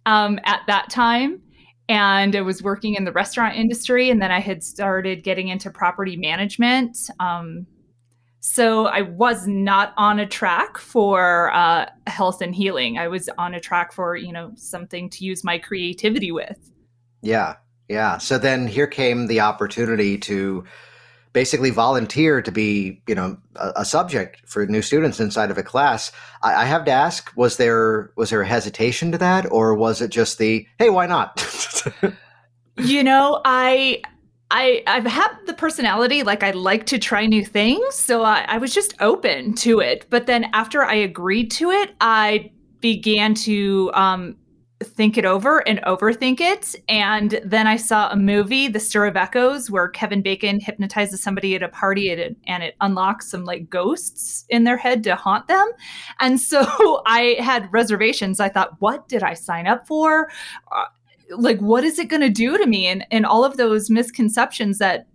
um, 0.06 0.40
at 0.46 0.62
that 0.68 0.90
time. 0.90 1.42
And 1.88 2.36
I 2.36 2.42
was 2.42 2.62
working 2.62 2.96
in 2.96 3.06
the 3.06 3.12
restaurant 3.12 3.56
industry. 3.56 4.10
And 4.10 4.22
then 4.22 4.32
I 4.32 4.40
had 4.40 4.64
started 4.64 5.24
getting 5.24 5.48
into 5.48 5.70
property 5.72 6.18
management. 6.18 6.98
Um, 7.20 7.66
so 8.42 8.86
I 8.86 9.02
was 9.02 9.48
not 9.48 9.94
on 9.98 10.20
a 10.20 10.26
track 10.26 10.78
for 10.78 11.52
uh, 11.54 11.88
health 12.08 12.42
and 12.42 12.56
healing. 12.56 12.98
I 12.98 13.08
was 13.08 13.30
on 13.38 13.54
a 13.54 13.60
track 13.60 13.92
for, 13.92 14.16
you 14.16 14.32
know, 14.32 14.52
something 14.56 15.10
to 15.12 15.26
use 15.26 15.44
my 15.44 15.58
creativity 15.58 16.32
with. 16.32 16.58
Yeah. 17.22 17.56
Yeah. 17.90 18.18
So 18.20 18.38
then 18.38 18.68
here 18.68 18.88
came 18.88 19.28
the 19.28 19.42
opportunity 19.42 20.18
to 20.20 20.64
basically 21.34 21.70
volunteer 21.70 22.42
to 22.42 22.52
be, 22.52 23.02
you 23.08 23.16
know, 23.16 23.38
a, 23.56 23.72
a 23.78 23.86
subject 23.86 24.42
for 24.48 24.66
new 24.66 24.82
students 24.82 25.20
inside 25.20 25.52
of 25.52 25.58
a 25.58 25.64
class. 25.64 26.12
I, 26.42 26.64
I, 26.64 26.66
have 26.66 26.86
to 26.86 26.92
ask: 26.92 27.32
was 27.36 27.58
there 27.58 28.12
was 28.16 28.30
there 28.30 28.42
a 28.42 28.48
hesitation 28.48 29.12
to 29.12 29.18
that, 29.20 29.52
or 29.52 29.76
was 29.76 30.02
it 30.02 30.10
just 30.10 30.38
the 30.38 30.66
hey, 30.78 30.90
why 30.90 31.06
not? 31.06 31.46
you 32.78 33.04
know, 33.04 33.42
I. 33.46 34.02
I, 34.52 34.82
I've 34.88 35.06
had 35.06 35.32
the 35.46 35.54
personality 35.54 36.24
like 36.24 36.42
I 36.42 36.50
like 36.50 36.88
to 36.88 36.98
try 36.98 37.28
new 37.28 37.46
things, 37.46 37.94
so 37.94 38.24
I, 38.24 38.46
I 38.48 38.58
was 38.58 38.74
just 38.74 38.96
open 39.00 39.54
to 39.58 39.80
it. 39.80 40.08
But 40.10 40.26
then 40.26 40.46
after 40.54 40.84
I 40.84 40.96
agreed 40.96 41.52
to 41.52 41.70
it, 41.70 41.94
I 42.02 42.50
began 42.82 43.36
to 43.36 43.92
um, 43.94 44.38
think 44.84 45.18
it 45.18 45.26
over 45.26 45.68
and 45.68 45.82
overthink 45.82 46.40
it. 46.40 46.76
And 46.88 47.40
then 47.44 47.68
I 47.68 47.76
saw 47.76 48.10
a 48.10 48.16
movie, 48.16 48.68
The 48.68 48.80
Stir 48.80 49.08
of 49.08 49.18
Echoes, 49.18 49.70
where 49.70 49.90
Kevin 49.90 50.22
Bacon 50.22 50.60
hypnotizes 50.60 51.22
somebody 51.22 51.56
at 51.56 51.64
a 51.64 51.68
party 51.68 52.10
and 52.10 52.20
it, 52.20 52.38
and 52.48 52.64
it 52.64 52.76
unlocks 52.80 53.30
some 53.30 53.44
like 53.44 53.70
ghosts 53.70 54.46
in 54.50 54.64
their 54.64 54.78
head 54.78 55.04
to 55.04 55.16
haunt 55.16 55.48
them. 55.48 55.70
And 56.20 56.40
so 56.40 57.02
I 57.06 57.36
had 57.40 57.72
reservations. 57.74 58.40
I 58.40 58.50
thought, 58.50 58.76
what 58.80 59.08
did 59.10 59.22
I 59.24 59.34
sign 59.34 59.68
up 59.68 59.86
for? 59.86 60.32
Uh, 60.72 60.86
like, 61.32 61.60
what 61.60 61.84
is 61.84 62.00
it 62.00 62.08
going 62.08 62.22
to 62.22 62.30
do 62.30 62.58
to 62.58 62.66
me? 62.66 62.88
And, 62.88 63.06
and 63.12 63.26
all 63.26 63.44
of 63.44 63.58
those 63.58 63.90
misconceptions 63.90 64.78
that 64.78 65.08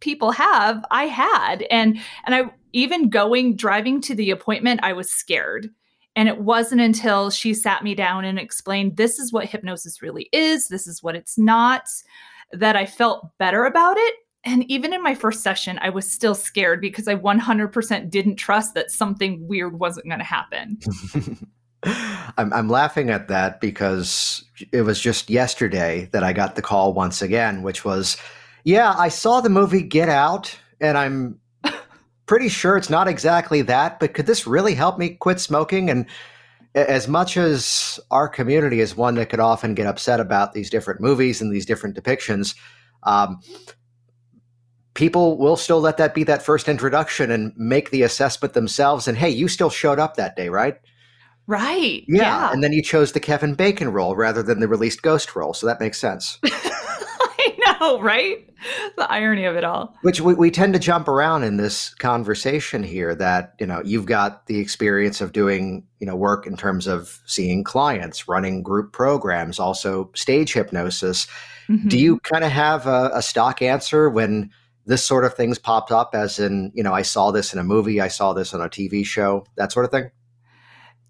people 0.00 0.32
have, 0.32 0.84
I 0.90 1.04
had. 1.06 1.62
And, 1.70 1.98
and 2.26 2.34
I, 2.34 2.50
even 2.72 3.08
going 3.08 3.54
driving 3.54 4.00
to 4.02 4.14
the 4.14 4.30
appointment, 4.30 4.80
I 4.82 4.92
was 4.92 5.08
scared 5.08 5.70
and 6.16 6.28
it 6.28 6.38
wasn't 6.38 6.80
until 6.80 7.30
she 7.30 7.54
sat 7.54 7.82
me 7.82 7.94
down 7.94 8.24
and 8.24 8.38
explained 8.38 8.96
this 8.96 9.18
is 9.18 9.32
what 9.32 9.46
hypnosis 9.46 10.00
really 10.00 10.28
is, 10.32 10.68
this 10.68 10.86
is 10.86 11.02
what 11.02 11.16
it's 11.16 11.36
not, 11.36 11.88
that 12.52 12.76
I 12.76 12.86
felt 12.86 13.36
better 13.38 13.64
about 13.64 13.96
it. 13.96 14.14
And 14.44 14.70
even 14.70 14.92
in 14.92 15.02
my 15.02 15.14
first 15.14 15.42
session, 15.42 15.78
I 15.80 15.88
was 15.88 16.10
still 16.10 16.34
scared 16.34 16.80
because 16.80 17.08
I 17.08 17.16
100% 17.16 18.10
didn't 18.10 18.36
trust 18.36 18.74
that 18.74 18.90
something 18.90 19.46
weird 19.48 19.78
wasn't 19.78 20.06
going 20.06 20.18
to 20.18 20.24
happen. 20.24 20.78
I'm, 22.38 22.52
I'm 22.52 22.68
laughing 22.68 23.10
at 23.10 23.28
that 23.28 23.60
because 23.60 24.44
it 24.72 24.82
was 24.82 25.00
just 25.00 25.30
yesterday 25.30 26.08
that 26.12 26.22
I 26.22 26.32
got 26.32 26.56
the 26.56 26.62
call 26.62 26.92
once 26.92 27.22
again, 27.22 27.62
which 27.62 27.84
was, 27.84 28.16
yeah, 28.64 28.94
I 28.96 29.08
saw 29.08 29.40
the 29.40 29.50
movie 29.50 29.82
Get 29.82 30.08
Out 30.08 30.56
and 30.80 30.96
I'm 30.96 31.40
pretty 32.26 32.48
sure 32.48 32.76
it's 32.76 32.90
not 32.90 33.08
exactly 33.08 33.62
that, 33.62 34.00
but 34.00 34.14
could 34.14 34.26
this 34.26 34.46
really 34.46 34.74
help 34.74 34.98
me 34.98 35.10
quit 35.10 35.40
smoking? 35.40 35.90
And 35.90 36.06
as 36.74 37.06
much 37.06 37.36
as 37.36 38.00
our 38.10 38.28
community 38.28 38.80
is 38.80 38.96
one 38.96 39.14
that 39.16 39.30
could 39.30 39.40
often 39.40 39.74
get 39.74 39.86
upset 39.86 40.20
about 40.20 40.52
these 40.52 40.70
different 40.70 41.00
movies 41.00 41.40
and 41.40 41.52
these 41.52 41.66
different 41.66 41.96
depictions, 41.96 42.56
um, 43.04 43.40
people 44.94 45.38
will 45.38 45.56
still 45.56 45.80
let 45.80 45.96
that 45.98 46.14
be 46.14 46.24
that 46.24 46.42
first 46.42 46.68
introduction 46.68 47.30
and 47.30 47.52
make 47.56 47.90
the 47.90 48.02
assessment 48.02 48.54
themselves. 48.54 49.06
And 49.06 49.18
hey, 49.18 49.30
you 49.30 49.48
still 49.48 49.70
showed 49.70 49.98
up 49.98 50.16
that 50.16 50.36
day, 50.36 50.48
right? 50.48 50.76
Right. 51.46 52.04
Yeah. 52.08 52.22
yeah. 52.22 52.52
And 52.52 52.64
then 52.64 52.72
you 52.72 52.82
chose 52.82 53.12
the 53.12 53.20
Kevin 53.20 53.54
Bacon 53.54 53.92
role 53.92 54.16
rather 54.16 54.42
than 54.42 54.60
the 54.60 54.68
released 54.68 55.02
ghost 55.02 55.36
role. 55.36 55.52
So 55.52 55.66
that 55.66 55.80
makes 55.80 55.98
sense. 55.98 56.38
know, 57.80 58.00
right? 58.00 58.48
The 58.96 59.10
irony 59.10 59.44
of 59.44 59.56
it 59.56 59.64
all. 59.64 59.96
Which 60.02 60.20
we, 60.20 60.34
we 60.34 60.50
tend 60.50 60.74
to 60.74 60.78
jump 60.78 61.08
around 61.08 61.44
in 61.44 61.56
this 61.56 61.94
conversation 61.94 62.82
here 62.82 63.14
that, 63.14 63.54
you 63.58 63.66
know, 63.66 63.82
you've 63.84 64.06
got 64.06 64.46
the 64.46 64.58
experience 64.58 65.20
of 65.20 65.32
doing, 65.32 65.86
you 66.00 66.06
know, 66.06 66.16
work 66.16 66.46
in 66.46 66.56
terms 66.56 66.86
of 66.86 67.20
seeing 67.26 67.64
clients, 67.64 68.28
running 68.28 68.62
group 68.62 68.92
programs, 68.92 69.58
also 69.58 70.10
stage 70.14 70.52
hypnosis. 70.52 71.26
Mm-hmm. 71.68 71.88
Do 71.88 71.98
you 71.98 72.20
kind 72.20 72.44
of 72.44 72.52
have 72.52 72.86
a, 72.86 73.10
a 73.14 73.22
stock 73.22 73.62
answer 73.62 74.08
when 74.08 74.50
this 74.86 75.04
sort 75.04 75.24
of 75.24 75.34
things 75.34 75.58
popped 75.58 75.90
up 75.90 76.14
as 76.14 76.38
in, 76.38 76.72
you 76.74 76.82
know, 76.82 76.92
I 76.92 77.02
saw 77.02 77.30
this 77.30 77.52
in 77.52 77.58
a 77.58 77.64
movie, 77.64 78.00
I 78.00 78.08
saw 78.08 78.32
this 78.32 78.52
on 78.52 78.60
a 78.60 78.68
TV 78.68 79.04
show, 79.04 79.46
that 79.56 79.72
sort 79.72 79.84
of 79.84 79.90
thing? 79.90 80.10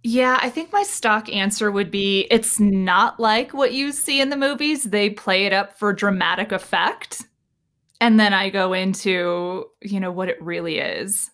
Yeah, 0.06 0.38
I 0.42 0.50
think 0.50 0.70
my 0.70 0.82
stock 0.82 1.32
answer 1.32 1.70
would 1.70 1.90
be 1.90 2.26
it's 2.30 2.61
not 2.61 3.18
like 3.18 3.54
what 3.54 3.73
you 3.73 3.90
see 3.90 4.20
in 4.20 4.28
the 4.28 4.37
movies. 4.37 4.84
They 4.84 5.08
play 5.08 5.46
it 5.46 5.54
up 5.54 5.78
for 5.78 5.94
dramatic 5.94 6.52
effect. 6.52 7.23
And 8.02 8.20
then 8.20 8.34
I 8.34 8.50
go 8.50 8.75
into, 8.75 9.64
you 9.80 9.99
know, 9.99 10.12
what 10.12 10.28
it 10.28 10.40
really 10.42 10.78
is. 10.78 11.30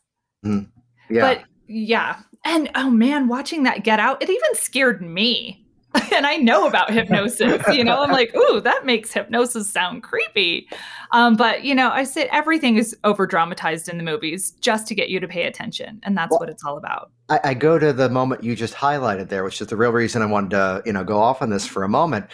Mm. 0.47 0.71
Yeah. 1.11 1.21
But 1.21 1.45
yeah. 1.67 2.21
And 2.45 2.71
oh 2.77 2.91
man, 2.91 3.27
watching 3.27 3.65
that 3.65 3.83
get 3.83 3.99
out, 3.99 4.23
it 4.23 4.31
even 4.31 4.55
scared 4.55 5.03
me. 5.03 5.67
and 6.15 6.27
I 6.27 6.37
know 6.37 6.67
about 6.67 6.91
hypnosis. 6.93 7.63
You 7.73 7.85
know, 7.85 8.03
I'm 8.03 8.11
like, 8.11 8.35
ooh, 8.35 8.61
that 8.61 8.85
makes 8.85 9.13
hypnosis 9.13 9.71
sound 9.71 10.03
creepy. 10.03 10.69
Um, 11.13 11.37
but 11.37 11.65
you 11.65 11.75
know, 11.75 11.91
I 11.91 12.05
said 12.05 12.29
everything 12.31 12.77
is 12.77 12.97
over 13.05 13.27
dramatized 13.27 13.89
in 13.89 13.97
the 13.97 14.05
movies 14.05 14.53
just 14.61 14.87
to 14.89 14.95
get 14.95 15.09
you 15.09 15.19
to 15.21 15.29
pay 15.29 15.45
attention, 15.45 16.01
and 16.03 16.17
that's 16.17 16.31
well, 16.31 16.41
what 16.41 16.49
it's 16.49 16.65
all 16.65 16.77
about. 16.77 17.11
I, 17.29 17.41
I 17.45 17.55
go 17.55 17.79
to 17.79 17.93
the 17.93 18.09
moment 18.09 18.45
you 18.45 18.55
just 18.55 18.75
highlighted 18.75 19.29
there, 19.29 19.43
which 19.43 19.61
is 19.61 19.67
the 19.67 19.77
real 19.77 19.93
reason 19.93 20.23
I 20.23 20.27
wanted 20.27 20.51
to, 20.51 20.83
you 20.87 20.93
know, 20.93 21.05
go 21.05 21.19
off 21.19 21.43
on 21.43 21.51
this 21.51 21.67
for 21.67 21.83
a 21.83 21.89
moment, 21.89 22.27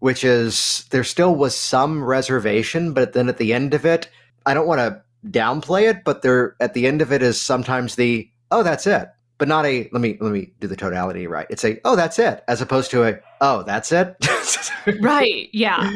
which 0.00 0.24
is 0.24 0.86
there 0.90 1.04
still 1.04 1.36
was 1.36 1.54
some 1.54 2.02
reservation, 2.02 2.92
but 2.92 3.12
then 3.12 3.28
at 3.28 3.38
the 3.38 3.52
end 3.52 3.74
of 3.74 3.86
it, 3.86 4.08
I 4.46 4.54
don't 4.54 4.66
want 4.66 4.80
to 4.80 5.00
downplay 5.30 5.88
it, 5.88 6.04
but 6.04 6.22
there 6.22 6.56
at 6.60 6.74
the 6.74 6.86
end 6.86 7.00
of 7.00 7.12
it 7.12 7.22
is 7.22 7.40
sometimes 7.40 7.94
the 7.94 8.28
oh, 8.50 8.62
that's 8.62 8.86
it 8.86 9.08
but 9.38 9.48
not 9.48 9.66
a 9.66 9.88
let 9.92 10.00
me 10.00 10.16
let 10.20 10.32
me 10.32 10.52
do 10.60 10.68
the 10.68 10.76
tonality 10.76 11.26
right. 11.26 11.46
It's 11.50 11.64
a 11.64 11.80
oh 11.84 11.96
that's 11.96 12.18
it 12.18 12.42
as 12.48 12.60
opposed 12.60 12.90
to 12.92 13.04
a 13.04 13.18
oh 13.40 13.62
that's 13.62 13.92
it. 13.92 14.16
right. 15.00 15.48
Yeah. 15.52 15.92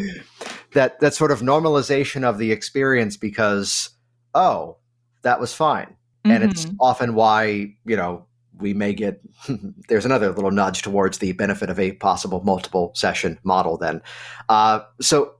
That 0.74 1.00
that 1.00 1.14
sort 1.14 1.30
of 1.30 1.40
normalization 1.40 2.24
of 2.24 2.38
the 2.38 2.52
experience 2.52 3.16
because 3.16 3.90
oh 4.34 4.76
that 5.22 5.40
was 5.40 5.52
fine, 5.52 5.86
mm-hmm. 5.86 6.30
and 6.30 6.44
it's 6.44 6.64
mm-hmm. 6.64 6.76
often 6.80 7.14
why 7.14 7.74
you 7.84 7.96
know 7.96 8.26
we 8.58 8.74
may 8.74 8.92
get 8.92 9.20
there's 9.88 10.04
another 10.04 10.30
little 10.32 10.50
nudge 10.50 10.82
towards 10.82 11.18
the 11.18 11.32
benefit 11.32 11.70
of 11.70 11.78
a 11.78 11.92
possible 11.92 12.42
multiple 12.42 12.92
session 12.94 13.38
model 13.44 13.76
then 13.76 14.02
uh, 14.48 14.80
so 15.00 15.34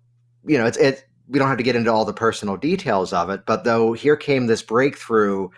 you 0.47 0.57
know 0.57 0.67
it's 0.67 0.79
it 0.79 1.05
we 1.29 1.39
don't 1.39 1.49
have 1.49 1.59
to 1.59 1.65
get 1.65 1.77
into 1.77 1.93
all 1.93 2.05
the 2.05 2.13
personal 2.13 2.57
details 2.57 3.13
of 3.13 3.29
it 3.29 3.45
but 3.45 3.65
though 3.65 3.93
here 3.93 4.17
came 4.17 4.47
this 4.47 4.63
breakthrough 4.63 5.49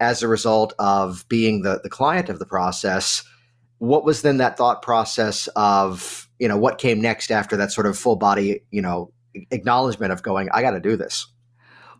as 0.00 0.22
a 0.22 0.28
result 0.28 0.72
of 0.78 1.26
being 1.28 1.62
the, 1.62 1.80
the 1.82 1.90
client 1.90 2.28
of 2.28 2.38
the 2.38 2.46
process 2.46 3.22
what 3.78 4.04
was 4.04 4.22
then 4.22 4.38
that 4.38 4.56
thought 4.56 4.82
process 4.82 5.48
of 5.56 6.28
you 6.38 6.48
know 6.48 6.56
what 6.56 6.78
came 6.78 7.00
next 7.00 7.30
after 7.30 7.56
that 7.56 7.72
sort 7.72 7.86
of 7.86 7.98
full 7.98 8.16
body 8.16 8.62
you 8.70 8.80
know 8.80 9.12
acknowledgement 9.50 10.12
of 10.12 10.22
going 10.22 10.48
i 10.52 10.62
got 10.62 10.70
to 10.70 10.80
do 10.80 10.96
this 10.96 11.26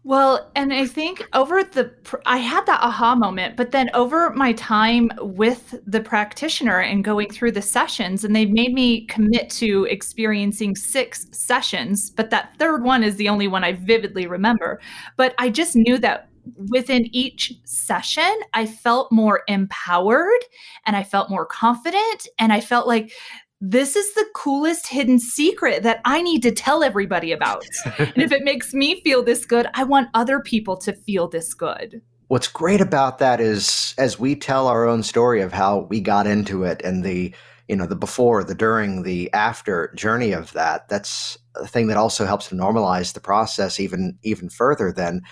well, 0.06 0.52
and 0.54 0.72
I 0.72 0.86
think 0.86 1.26
over 1.32 1.64
the, 1.64 1.92
I 2.26 2.36
had 2.36 2.64
that 2.66 2.80
aha 2.80 3.16
moment, 3.16 3.56
but 3.56 3.72
then 3.72 3.90
over 3.92 4.30
my 4.30 4.52
time 4.52 5.10
with 5.18 5.74
the 5.84 6.00
practitioner 6.00 6.78
and 6.78 7.02
going 7.02 7.28
through 7.28 7.50
the 7.50 7.60
sessions, 7.60 8.22
and 8.22 8.34
they've 8.36 8.48
made 8.48 8.72
me 8.72 9.06
commit 9.06 9.50
to 9.50 9.84
experiencing 9.86 10.76
six 10.76 11.26
sessions, 11.32 12.10
but 12.10 12.30
that 12.30 12.56
third 12.56 12.84
one 12.84 13.02
is 13.02 13.16
the 13.16 13.28
only 13.28 13.48
one 13.48 13.64
I 13.64 13.72
vividly 13.72 14.28
remember. 14.28 14.80
But 15.16 15.34
I 15.38 15.50
just 15.50 15.74
knew 15.74 15.98
that 15.98 16.28
within 16.54 17.08
each 17.14 17.52
session, 17.64 18.32
I 18.54 18.66
felt 18.66 19.12
more 19.12 19.42
empowered 19.48 20.44
and 20.86 20.96
I 20.96 21.02
felt 21.02 21.30
more 21.30 21.46
confident. 21.46 22.28
And 22.38 22.52
I 22.52 22.60
felt 22.60 22.86
like 22.86 23.12
this 23.60 23.96
is 23.96 24.14
the 24.14 24.26
coolest 24.34 24.86
hidden 24.86 25.18
secret 25.18 25.82
that 25.82 26.00
I 26.04 26.22
need 26.22 26.42
to 26.42 26.52
tell 26.52 26.82
everybody 26.82 27.32
about. 27.32 27.64
and 27.98 28.18
if 28.18 28.32
it 28.32 28.42
makes 28.44 28.74
me 28.74 29.00
feel 29.02 29.22
this 29.22 29.46
good, 29.46 29.66
I 29.74 29.84
want 29.84 30.08
other 30.14 30.40
people 30.40 30.76
to 30.78 30.92
feel 30.92 31.28
this 31.28 31.54
good. 31.54 32.02
What's 32.28 32.48
great 32.48 32.80
about 32.80 33.18
that 33.18 33.40
is 33.40 33.94
as 33.98 34.18
we 34.18 34.34
tell 34.34 34.66
our 34.66 34.86
own 34.86 35.02
story 35.02 35.40
of 35.40 35.52
how 35.52 35.86
we 35.88 36.00
got 36.00 36.26
into 36.26 36.64
it 36.64 36.82
and 36.82 37.04
the 37.04 37.34
you 37.68 37.76
know 37.76 37.86
the 37.86 37.96
before 37.96 38.44
the 38.44 38.54
during 38.54 39.02
the 39.02 39.32
after 39.32 39.92
journey 39.96 40.32
of 40.32 40.52
that 40.52 40.88
that's 40.88 41.36
a 41.56 41.66
thing 41.66 41.88
that 41.88 41.96
also 41.96 42.24
helps 42.24 42.48
to 42.48 42.54
normalize 42.54 43.12
the 43.12 43.20
process 43.20 43.80
even 43.80 44.18
even 44.22 44.48
further 44.48 44.92
than 44.92 45.22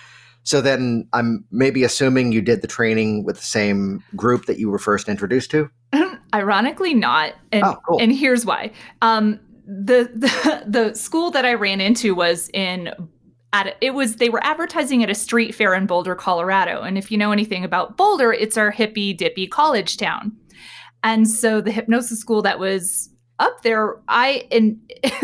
so 0.45 0.61
then 0.61 1.07
I'm 1.11 1.43
maybe 1.51 1.83
assuming 1.83 2.31
you 2.31 2.41
did 2.41 2.61
the 2.61 2.67
training 2.67 3.25
with 3.25 3.37
the 3.37 3.45
same 3.45 4.03
group 4.15 4.45
that 4.45 4.59
you 4.59 4.69
were 4.69 4.77
first 4.77 5.09
introduced 5.09 5.49
to? 5.51 5.69
Ironically, 6.33 6.93
not. 6.93 7.33
And, 7.51 7.63
oh, 7.63 7.77
cool. 7.87 7.99
and 7.99 8.11
here's 8.11 8.45
why. 8.45 8.71
Um, 9.01 9.39
the, 9.67 10.11
the 10.13 10.63
the 10.67 10.93
school 10.93 11.31
that 11.31 11.43
I 11.43 11.55
ran 11.55 11.81
into 11.81 12.13
was 12.13 12.49
in 12.53 12.91
at 13.51 13.75
it 13.81 13.95
was 13.95 14.17
they 14.17 14.29
were 14.29 14.43
advertising 14.43 15.01
at 15.01 15.09
a 15.09 15.15
street 15.15 15.55
fair 15.55 15.73
in 15.73 15.87
Boulder, 15.87 16.13
Colorado. 16.13 16.83
And 16.83 16.99
if 16.99 17.11
you 17.11 17.17
know 17.17 17.31
anything 17.31 17.63
about 17.63 17.97
Boulder, 17.97 18.31
it's 18.31 18.57
our 18.57 18.69
hippy 18.69 19.13
dippy 19.13 19.47
college 19.47 19.97
town. 19.97 20.31
And 21.03 21.27
so 21.27 21.59
the 21.59 21.71
hypnosis 21.71 22.19
school 22.19 22.43
that 22.43 22.59
was 22.59 23.09
up 23.39 23.63
there, 23.63 23.95
I 24.07 24.47
in 24.51 24.79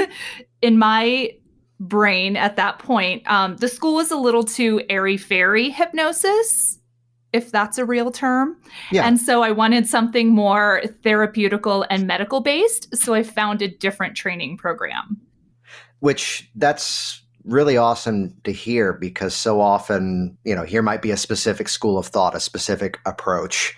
in 0.63 0.80
my 0.80 1.30
brain 1.81 2.38
at 2.38 2.55
that 2.55 2.79
point. 2.79 3.29
Um, 3.29 3.57
the 3.57 3.67
school 3.67 3.95
was 3.95 4.11
a 4.11 4.15
little 4.15 4.43
too 4.43 4.81
airy 4.88 5.17
fairy 5.17 5.69
hypnosis, 5.69 6.79
if 7.33 7.51
that's 7.51 7.77
a 7.77 7.85
real 7.85 8.11
term. 8.11 8.55
Yeah. 8.91 9.07
And 9.07 9.19
so 9.19 9.41
I 9.41 9.51
wanted 9.51 9.88
something 9.88 10.29
more 10.29 10.81
therapeutical 11.03 11.85
and 11.89 12.05
medical 12.05 12.39
based. 12.41 12.95
So 12.95 13.13
I 13.13 13.23
found 13.23 13.61
a 13.61 13.67
different 13.67 14.15
training 14.15 14.57
program. 14.57 15.19
which 16.01 16.50
that's 16.55 17.21
really 17.45 17.77
awesome 17.77 18.35
to 18.43 18.51
hear 18.51 18.93
because 18.93 19.33
so 19.33 19.61
often, 19.61 20.38
you 20.43 20.53
know, 20.53 20.63
here 20.63 20.81
might 20.81 21.01
be 21.01 21.11
a 21.11 21.17
specific 21.17 21.69
school 21.69 21.97
of 21.97 22.05
thought, 22.07 22.35
a 22.35 22.39
specific 22.39 23.00
approach. 23.05 23.75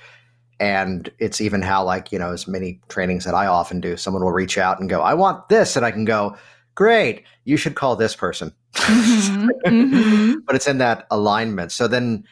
And 0.59 1.11
it's 1.19 1.41
even 1.41 1.61
how, 1.61 1.83
like, 1.83 2.11
you 2.11 2.19
know, 2.19 2.31
as 2.31 2.47
many 2.47 2.81
trainings 2.87 3.25
that 3.25 3.33
I 3.33 3.45
often 3.45 3.81
do, 3.81 3.97
someone 3.97 4.23
will 4.23 4.31
reach 4.31 4.57
out 4.57 4.79
and 4.79 4.89
go, 4.89 5.01
I 5.01 5.13
want 5.13 5.49
this. 5.49 5.75
And 5.75 5.85
I 5.85 5.91
can 5.91 6.05
go, 6.05 6.35
great, 6.75 7.23
you 7.45 7.57
should 7.57 7.75
call 7.75 7.95
this 7.95 8.15
person. 8.15 8.53
Mm-hmm, 8.73 9.49
mm-hmm. 9.65 10.33
but 10.45 10.55
it's 10.55 10.67
in 10.67 10.77
that 10.79 11.07
alignment. 11.11 11.71
So 11.71 11.87
then 11.87 12.23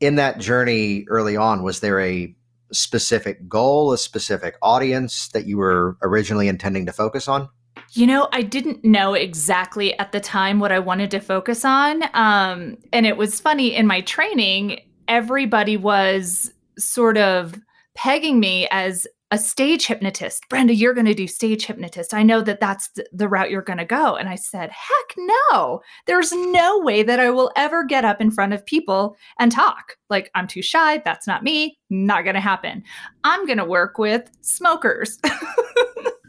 in 0.00 0.16
that 0.16 0.38
journey 0.38 1.04
early 1.08 1.36
on, 1.36 1.62
was 1.62 1.80
there 1.80 2.00
a 2.00 2.34
specific 2.72 3.48
goal, 3.48 3.92
a 3.92 3.98
specific 3.98 4.56
audience 4.62 5.28
that 5.28 5.46
you 5.46 5.58
were 5.58 5.96
originally 6.02 6.48
intending 6.48 6.86
to 6.86 6.92
focus 6.92 7.28
on? 7.28 7.48
You 7.92 8.06
know, 8.06 8.28
I 8.32 8.42
didn't 8.42 8.84
know 8.84 9.14
exactly 9.14 9.98
at 9.98 10.12
the 10.12 10.20
time 10.20 10.60
what 10.60 10.70
I 10.70 10.78
wanted 10.78 11.10
to 11.10 11.20
focus 11.20 11.64
on. 11.64 12.04
Um, 12.14 12.76
and 12.92 13.04
it 13.04 13.16
was 13.16 13.40
funny 13.40 13.74
in 13.74 13.86
my 13.86 14.00
training, 14.02 14.80
everybody 15.08 15.76
was 15.76 16.52
sort 16.78 17.18
of 17.18 17.54
pegging 17.94 18.38
me 18.38 18.68
as 18.70 19.06
a 19.30 19.38
stage 19.38 19.86
hypnotist. 19.86 20.48
Brenda, 20.48 20.74
you're 20.74 20.94
going 20.94 21.06
to 21.06 21.14
do 21.14 21.26
stage 21.26 21.66
hypnotist. 21.66 22.12
I 22.12 22.22
know 22.22 22.42
that 22.42 22.60
that's 22.60 22.90
the 23.12 23.28
route 23.28 23.50
you're 23.50 23.62
going 23.62 23.78
to 23.78 23.84
go. 23.84 24.16
And 24.16 24.28
I 24.28 24.34
said, 24.34 24.70
heck 24.70 25.16
no. 25.16 25.80
There's 26.06 26.32
no 26.32 26.80
way 26.80 27.02
that 27.02 27.20
I 27.20 27.30
will 27.30 27.52
ever 27.56 27.84
get 27.84 28.04
up 28.04 28.20
in 28.20 28.30
front 28.30 28.52
of 28.52 28.66
people 28.66 29.16
and 29.38 29.52
talk. 29.52 29.96
Like, 30.08 30.30
I'm 30.34 30.46
too 30.46 30.62
shy. 30.62 30.98
That's 30.98 31.26
not 31.26 31.44
me. 31.44 31.78
Not 31.90 32.24
going 32.24 32.34
to 32.34 32.40
happen. 32.40 32.82
I'm 33.24 33.46
going 33.46 33.58
to 33.58 33.64
work 33.64 33.98
with 33.98 34.28
smokers. 34.40 35.18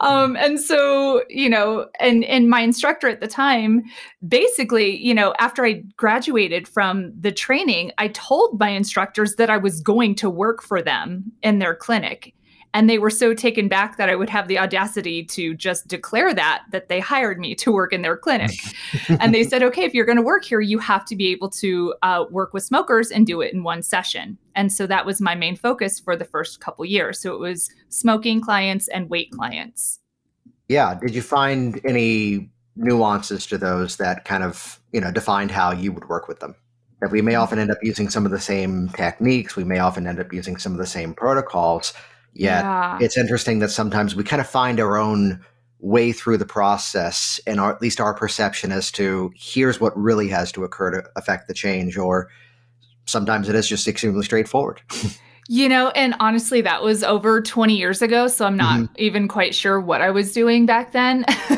um, 0.00 0.36
and 0.36 0.60
so, 0.60 1.22
you 1.28 1.48
know, 1.48 1.88
and 2.00 2.24
and 2.24 2.48
my 2.48 2.60
instructor 2.60 3.08
at 3.08 3.20
the 3.20 3.28
time, 3.28 3.82
basically, 4.26 4.96
you 4.96 5.14
know, 5.14 5.34
after 5.38 5.64
I 5.64 5.82
graduated 5.96 6.68
from 6.68 7.12
the 7.18 7.32
training, 7.32 7.92
I 7.98 8.08
told 8.08 8.58
my 8.58 8.70
instructors 8.70 9.36
that 9.36 9.50
I 9.50 9.56
was 9.56 9.80
going 9.80 10.14
to 10.16 10.30
work 10.30 10.62
for 10.62 10.82
them 10.82 11.32
in 11.42 11.58
their 11.58 11.74
clinic 11.74 12.34
and 12.74 12.88
they 12.88 12.98
were 12.98 13.10
so 13.10 13.34
taken 13.34 13.68
back 13.68 13.96
that 13.98 14.08
I 14.08 14.16
would 14.16 14.30
have 14.30 14.48
the 14.48 14.58
audacity 14.58 15.24
to 15.24 15.54
just 15.54 15.88
declare 15.88 16.32
that 16.32 16.64
that 16.70 16.88
they 16.88 17.00
hired 17.00 17.38
me 17.38 17.54
to 17.56 17.72
work 17.72 17.92
in 17.92 18.02
their 18.02 18.16
clinic. 18.16 18.52
and 19.08 19.34
they 19.34 19.44
said, 19.44 19.62
okay, 19.62 19.84
if 19.84 19.94
you're 19.94 20.06
going 20.06 20.16
to 20.16 20.22
work 20.22 20.44
here, 20.44 20.60
you 20.60 20.78
have 20.78 21.04
to 21.06 21.16
be 21.16 21.28
able 21.28 21.50
to 21.50 21.94
uh, 22.02 22.24
work 22.30 22.54
with 22.54 22.62
smokers 22.62 23.10
and 23.10 23.26
do 23.26 23.40
it 23.40 23.52
in 23.52 23.62
one 23.62 23.82
session. 23.82 24.38
And 24.54 24.72
so 24.72 24.86
that 24.86 25.04
was 25.04 25.20
my 25.20 25.34
main 25.34 25.56
focus 25.56 26.00
for 26.00 26.16
the 26.16 26.24
first 26.24 26.60
couple 26.60 26.84
years. 26.84 27.20
So 27.20 27.34
it 27.34 27.40
was 27.40 27.70
smoking 27.88 28.40
clients 28.40 28.88
and 28.88 29.10
weight 29.10 29.30
clients. 29.32 30.00
Yeah. 30.68 30.94
Did 30.94 31.14
you 31.14 31.22
find 31.22 31.80
any 31.84 32.50
nuances 32.74 33.46
to 33.46 33.58
those 33.58 33.96
that 33.98 34.24
kind 34.24 34.42
of 34.42 34.80
you 34.92 35.00
know 35.00 35.10
defined 35.10 35.50
how 35.50 35.72
you 35.72 35.92
would 35.92 36.08
work 36.08 36.26
with 36.26 36.40
them? 36.40 36.54
That 37.02 37.10
we 37.10 37.20
may 37.20 37.34
often 37.34 37.58
end 37.58 37.70
up 37.70 37.78
using 37.82 38.08
some 38.08 38.24
of 38.24 38.30
the 38.30 38.40
same 38.40 38.88
techniques. 38.90 39.56
We 39.56 39.64
may 39.64 39.80
often 39.80 40.06
end 40.06 40.20
up 40.20 40.32
using 40.32 40.56
some 40.56 40.72
of 40.72 40.78
the 40.78 40.86
same 40.86 41.12
protocols 41.12 41.92
Yet 42.34 42.64
yeah. 42.64 42.98
it's 43.00 43.16
interesting 43.16 43.58
that 43.58 43.70
sometimes 43.70 44.14
we 44.14 44.24
kind 44.24 44.40
of 44.40 44.48
find 44.48 44.80
our 44.80 44.96
own 44.96 45.44
way 45.82 46.12
through 46.12 46.38
the 46.38 46.46
process 46.46 47.40
and 47.46 47.58
our, 47.60 47.72
at 47.74 47.82
least 47.82 48.00
our 48.00 48.14
perception 48.14 48.70
as 48.70 48.90
to 48.92 49.32
here's 49.34 49.80
what 49.80 49.96
really 49.98 50.28
has 50.28 50.52
to 50.52 50.62
occur 50.62 50.92
to 50.92 51.02
affect 51.16 51.48
the 51.48 51.54
change 51.54 51.98
or 51.98 52.30
sometimes 53.06 53.48
it 53.48 53.56
is 53.56 53.66
just 53.66 53.88
extremely 53.88 54.24
straightforward 54.24 54.80
you 55.48 55.68
know 55.68 55.88
and 55.88 56.14
honestly 56.20 56.60
that 56.60 56.84
was 56.84 57.02
over 57.02 57.42
20 57.42 57.76
years 57.76 58.00
ago 58.00 58.28
so 58.28 58.46
i'm 58.46 58.56
not 58.56 58.78
mm-hmm. 58.78 58.94
even 58.96 59.26
quite 59.26 59.56
sure 59.56 59.80
what 59.80 60.00
i 60.00 60.08
was 60.08 60.32
doing 60.32 60.66
back 60.66 60.92
then 60.92 61.24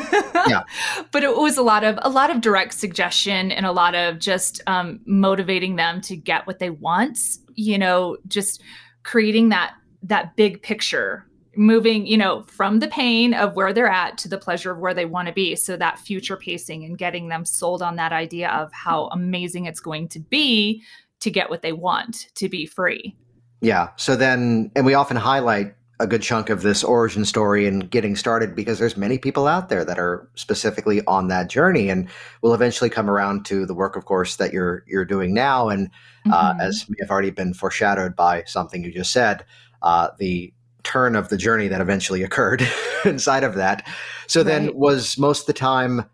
yeah. 0.47 0.63
but 1.11 1.23
it 1.23 1.37
was 1.37 1.55
a 1.55 1.61
lot 1.61 1.83
of 1.83 1.99
a 2.01 2.09
lot 2.09 2.31
of 2.31 2.41
direct 2.41 2.73
suggestion 2.73 3.51
and 3.51 3.63
a 3.63 3.71
lot 3.71 3.93
of 3.93 4.17
just 4.17 4.59
um, 4.65 4.99
motivating 5.05 5.75
them 5.75 6.01
to 6.01 6.15
get 6.15 6.47
what 6.47 6.57
they 6.57 6.71
want 6.71 7.19
you 7.53 7.77
know 7.77 8.17
just 8.27 8.59
creating 9.03 9.49
that 9.49 9.75
that 10.05 10.35
big 10.35 10.61
picture 10.61 11.25
moving 11.57 12.05
you 12.05 12.17
know 12.17 12.43
from 12.43 12.79
the 12.79 12.87
pain 12.87 13.33
of 13.33 13.55
where 13.55 13.71
they're 13.71 13.87
at 13.87 14.17
to 14.17 14.27
the 14.27 14.37
pleasure 14.37 14.71
of 14.71 14.79
where 14.79 14.93
they 14.93 15.05
want 15.05 15.27
to 15.27 15.33
be. 15.33 15.55
So 15.55 15.77
that 15.77 15.99
future 15.99 16.37
pacing 16.37 16.83
and 16.83 16.97
getting 16.97 17.29
them 17.29 17.45
sold 17.45 17.81
on 17.81 17.95
that 17.95 18.11
idea 18.11 18.49
of 18.49 18.71
how 18.73 19.07
amazing 19.07 19.65
it's 19.65 19.79
going 19.79 20.09
to 20.09 20.19
be 20.19 20.83
to 21.21 21.31
get 21.31 21.49
what 21.49 21.61
they 21.61 21.71
want 21.71 22.27
to 22.35 22.49
be 22.49 22.65
free. 22.65 23.15
Yeah 23.61 23.89
so 23.95 24.15
then 24.15 24.71
and 24.75 24.85
we 24.85 24.93
often 24.93 25.17
highlight 25.17 25.75
a 25.99 26.07
good 26.07 26.21
chunk 26.21 26.49
of 26.49 26.61
this 26.61 26.83
origin 26.83 27.23
story 27.23 27.65
and 27.67 27.89
getting 27.89 28.17
started 28.17 28.53
because 28.53 28.79
there's 28.79 28.97
many 28.97 29.17
people 29.17 29.47
out 29.47 29.69
there 29.69 29.85
that 29.85 29.97
are 29.97 30.29
specifically 30.35 31.01
on 31.05 31.29
that 31.29 31.49
journey 31.49 31.89
and 31.89 32.09
will 32.41 32.53
eventually 32.53 32.89
come 32.89 33.09
around 33.09 33.45
to 33.45 33.65
the 33.65 33.73
work 33.73 33.95
of 33.95 34.03
course 34.03 34.35
that 34.35 34.51
you're 34.51 34.83
you're 34.87 35.05
doing 35.05 35.33
now. 35.33 35.69
And 35.69 35.89
uh, 36.31 36.51
mm-hmm. 36.51 36.61
as 36.61 36.85
may 36.89 36.97
have 36.99 37.11
already 37.11 37.29
been 37.29 37.53
foreshadowed 37.53 38.15
by 38.15 38.43
something 38.45 38.83
you 38.83 38.91
just 38.91 39.13
said 39.13 39.45
uh, 39.85 40.09
the 40.19 40.53
turn 40.83 41.15
of 41.15 41.29
the 41.29 41.37
journey 41.37 41.67
that 41.69 41.79
eventually 41.79 42.23
occurred 42.23 42.67
inside 43.05 43.43
of 43.43 43.55
that. 43.55 43.87
So 44.27 44.41
right. 44.41 44.47
then, 44.47 44.75
was 44.75 45.17
most 45.17 45.41
of 45.41 45.47
the 45.47 45.53
time 45.53 46.05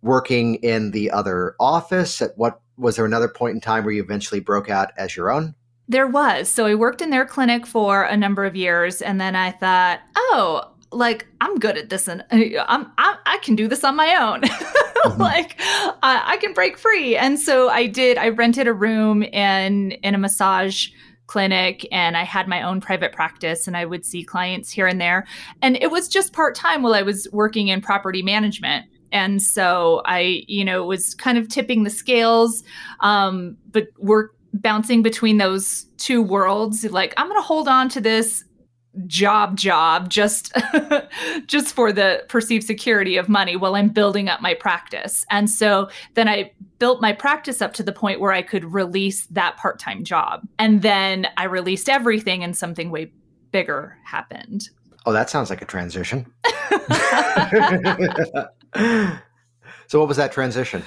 working 0.00 0.54
in 0.56 0.92
the 0.92 1.10
other 1.10 1.54
office? 1.60 2.22
At 2.22 2.38
what 2.38 2.60
was 2.78 2.96
there 2.96 3.04
another 3.04 3.28
point 3.28 3.54
in 3.54 3.60
time 3.60 3.84
where 3.84 3.92
you 3.92 4.02
eventually 4.02 4.40
broke 4.40 4.70
out 4.70 4.92
as 4.96 5.16
your 5.16 5.30
own? 5.30 5.54
There 5.88 6.06
was. 6.06 6.48
So 6.48 6.66
I 6.66 6.74
worked 6.74 7.02
in 7.02 7.10
their 7.10 7.26
clinic 7.26 7.66
for 7.66 8.04
a 8.04 8.16
number 8.16 8.44
of 8.44 8.56
years, 8.56 9.02
and 9.02 9.20
then 9.20 9.36
I 9.36 9.52
thought, 9.52 10.00
oh, 10.16 10.72
like 10.92 11.26
I'm 11.40 11.58
good 11.58 11.76
at 11.76 11.90
this, 11.90 12.08
and 12.08 12.22
uh, 12.30 12.64
I'm 12.68 12.90
I, 12.98 13.16
I 13.26 13.38
can 13.38 13.56
do 13.56 13.68
this 13.68 13.84
on 13.84 13.96
my 13.96 14.14
own. 14.16 14.40
mm-hmm. 15.06 15.20
like 15.20 15.56
I, 15.58 16.22
I 16.24 16.36
can 16.38 16.52
break 16.52 16.78
free, 16.78 17.16
and 17.16 17.38
so 17.38 17.68
I 17.68 17.86
did. 17.86 18.18
I 18.18 18.28
rented 18.28 18.66
a 18.66 18.72
room 18.72 19.22
in 19.22 19.92
in 19.92 20.14
a 20.14 20.18
massage 20.18 20.88
clinic 21.26 21.86
and 21.90 22.16
I 22.16 22.22
had 22.22 22.48
my 22.48 22.62
own 22.62 22.80
private 22.80 23.12
practice 23.12 23.66
and 23.66 23.76
I 23.76 23.84
would 23.84 24.04
see 24.04 24.24
clients 24.24 24.70
here 24.70 24.86
and 24.86 25.00
there. 25.00 25.26
And 25.62 25.76
it 25.76 25.90
was 25.90 26.08
just 26.08 26.32
part 26.32 26.54
time 26.54 26.82
while 26.82 26.94
I 26.94 27.02
was 27.02 27.28
working 27.32 27.68
in 27.68 27.80
property 27.80 28.22
management. 28.22 28.86
And 29.12 29.40
so 29.42 30.02
I, 30.04 30.44
you 30.46 30.64
know, 30.64 30.84
was 30.84 31.14
kind 31.14 31.38
of 31.38 31.48
tipping 31.48 31.84
the 31.84 31.90
scales, 31.90 32.62
um, 33.00 33.56
but 33.70 33.88
we're 33.98 34.28
bouncing 34.52 35.02
between 35.02 35.38
those 35.38 35.86
two 35.98 36.22
worlds. 36.22 36.84
Like, 36.84 37.14
I'm 37.16 37.28
going 37.28 37.38
to 37.38 37.46
hold 37.46 37.68
on 37.68 37.88
to 37.90 38.00
this 38.00 38.44
job 39.06 39.56
job 39.56 40.08
just 40.08 40.52
just 41.46 41.74
for 41.74 41.92
the 41.92 42.24
perceived 42.28 42.64
security 42.64 43.16
of 43.16 43.28
money 43.28 43.56
while 43.56 43.74
I'm 43.74 43.88
building 43.88 44.28
up 44.28 44.40
my 44.40 44.54
practice. 44.54 45.24
And 45.30 45.50
so 45.50 45.88
then 46.14 46.28
I 46.28 46.52
built 46.78 47.00
my 47.00 47.12
practice 47.12 47.60
up 47.60 47.74
to 47.74 47.82
the 47.82 47.92
point 47.92 48.20
where 48.20 48.32
I 48.32 48.42
could 48.42 48.64
release 48.64 49.26
that 49.26 49.56
part-time 49.56 50.04
job. 50.04 50.46
And 50.58 50.82
then 50.82 51.26
I 51.36 51.44
released 51.44 51.88
everything 51.88 52.42
and 52.42 52.56
something 52.56 52.90
way 52.90 53.12
bigger 53.50 53.98
happened. 54.04 54.68
Oh, 55.04 55.12
that 55.12 55.30
sounds 55.30 55.50
like 55.50 55.62
a 55.62 55.66
transition. 55.66 56.32
so 59.86 59.98
what 59.98 60.08
was 60.08 60.16
that 60.16 60.32
transition? 60.32 60.82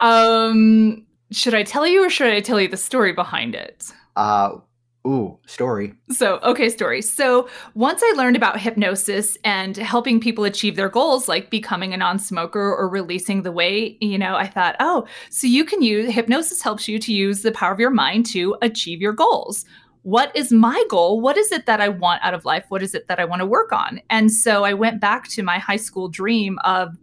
Um 0.00 1.06
should 1.30 1.54
I 1.54 1.62
tell 1.62 1.86
you 1.86 2.04
or 2.04 2.10
should 2.10 2.32
I 2.32 2.40
tell 2.40 2.60
you 2.60 2.68
the 2.68 2.76
story 2.76 3.12
behind 3.12 3.54
it? 3.54 3.92
Uh 4.16 4.56
Ooh, 5.06 5.38
story. 5.46 5.92
So, 6.10 6.38
okay, 6.42 6.70
story. 6.70 7.02
So, 7.02 7.46
once 7.74 8.00
I 8.02 8.14
learned 8.16 8.36
about 8.36 8.58
hypnosis 8.58 9.36
and 9.44 9.76
helping 9.76 10.18
people 10.18 10.44
achieve 10.44 10.76
their 10.76 10.88
goals, 10.88 11.28
like 11.28 11.50
becoming 11.50 11.92
a 11.92 11.98
non 11.98 12.18
smoker 12.18 12.74
or 12.74 12.88
releasing 12.88 13.42
the 13.42 13.52
weight, 13.52 14.02
you 14.02 14.16
know, 14.16 14.34
I 14.34 14.46
thought, 14.46 14.76
oh, 14.80 15.06
so 15.28 15.46
you 15.46 15.66
can 15.66 15.82
use 15.82 16.10
hypnosis 16.10 16.62
helps 16.62 16.88
you 16.88 16.98
to 17.00 17.12
use 17.12 17.42
the 17.42 17.52
power 17.52 17.72
of 17.72 17.80
your 17.80 17.90
mind 17.90 18.24
to 18.26 18.56
achieve 18.62 19.02
your 19.02 19.12
goals. 19.12 19.66
What 20.04 20.34
is 20.34 20.52
my 20.52 20.82
goal? 20.88 21.20
What 21.20 21.36
is 21.36 21.52
it 21.52 21.66
that 21.66 21.82
I 21.82 21.88
want 21.90 22.22
out 22.22 22.34
of 22.34 22.46
life? 22.46 22.64
What 22.68 22.82
is 22.82 22.94
it 22.94 23.06
that 23.08 23.20
I 23.20 23.26
want 23.26 23.40
to 23.40 23.46
work 23.46 23.72
on? 23.72 24.00
And 24.08 24.32
so 24.32 24.64
I 24.64 24.72
went 24.72 25.00
back 25.02 25.28
to 25.28 25.42
my 25.42 25.58
high 25.58 25.76
school 25.76 26.08
dream 26.08 26.58
of 26.64 26.96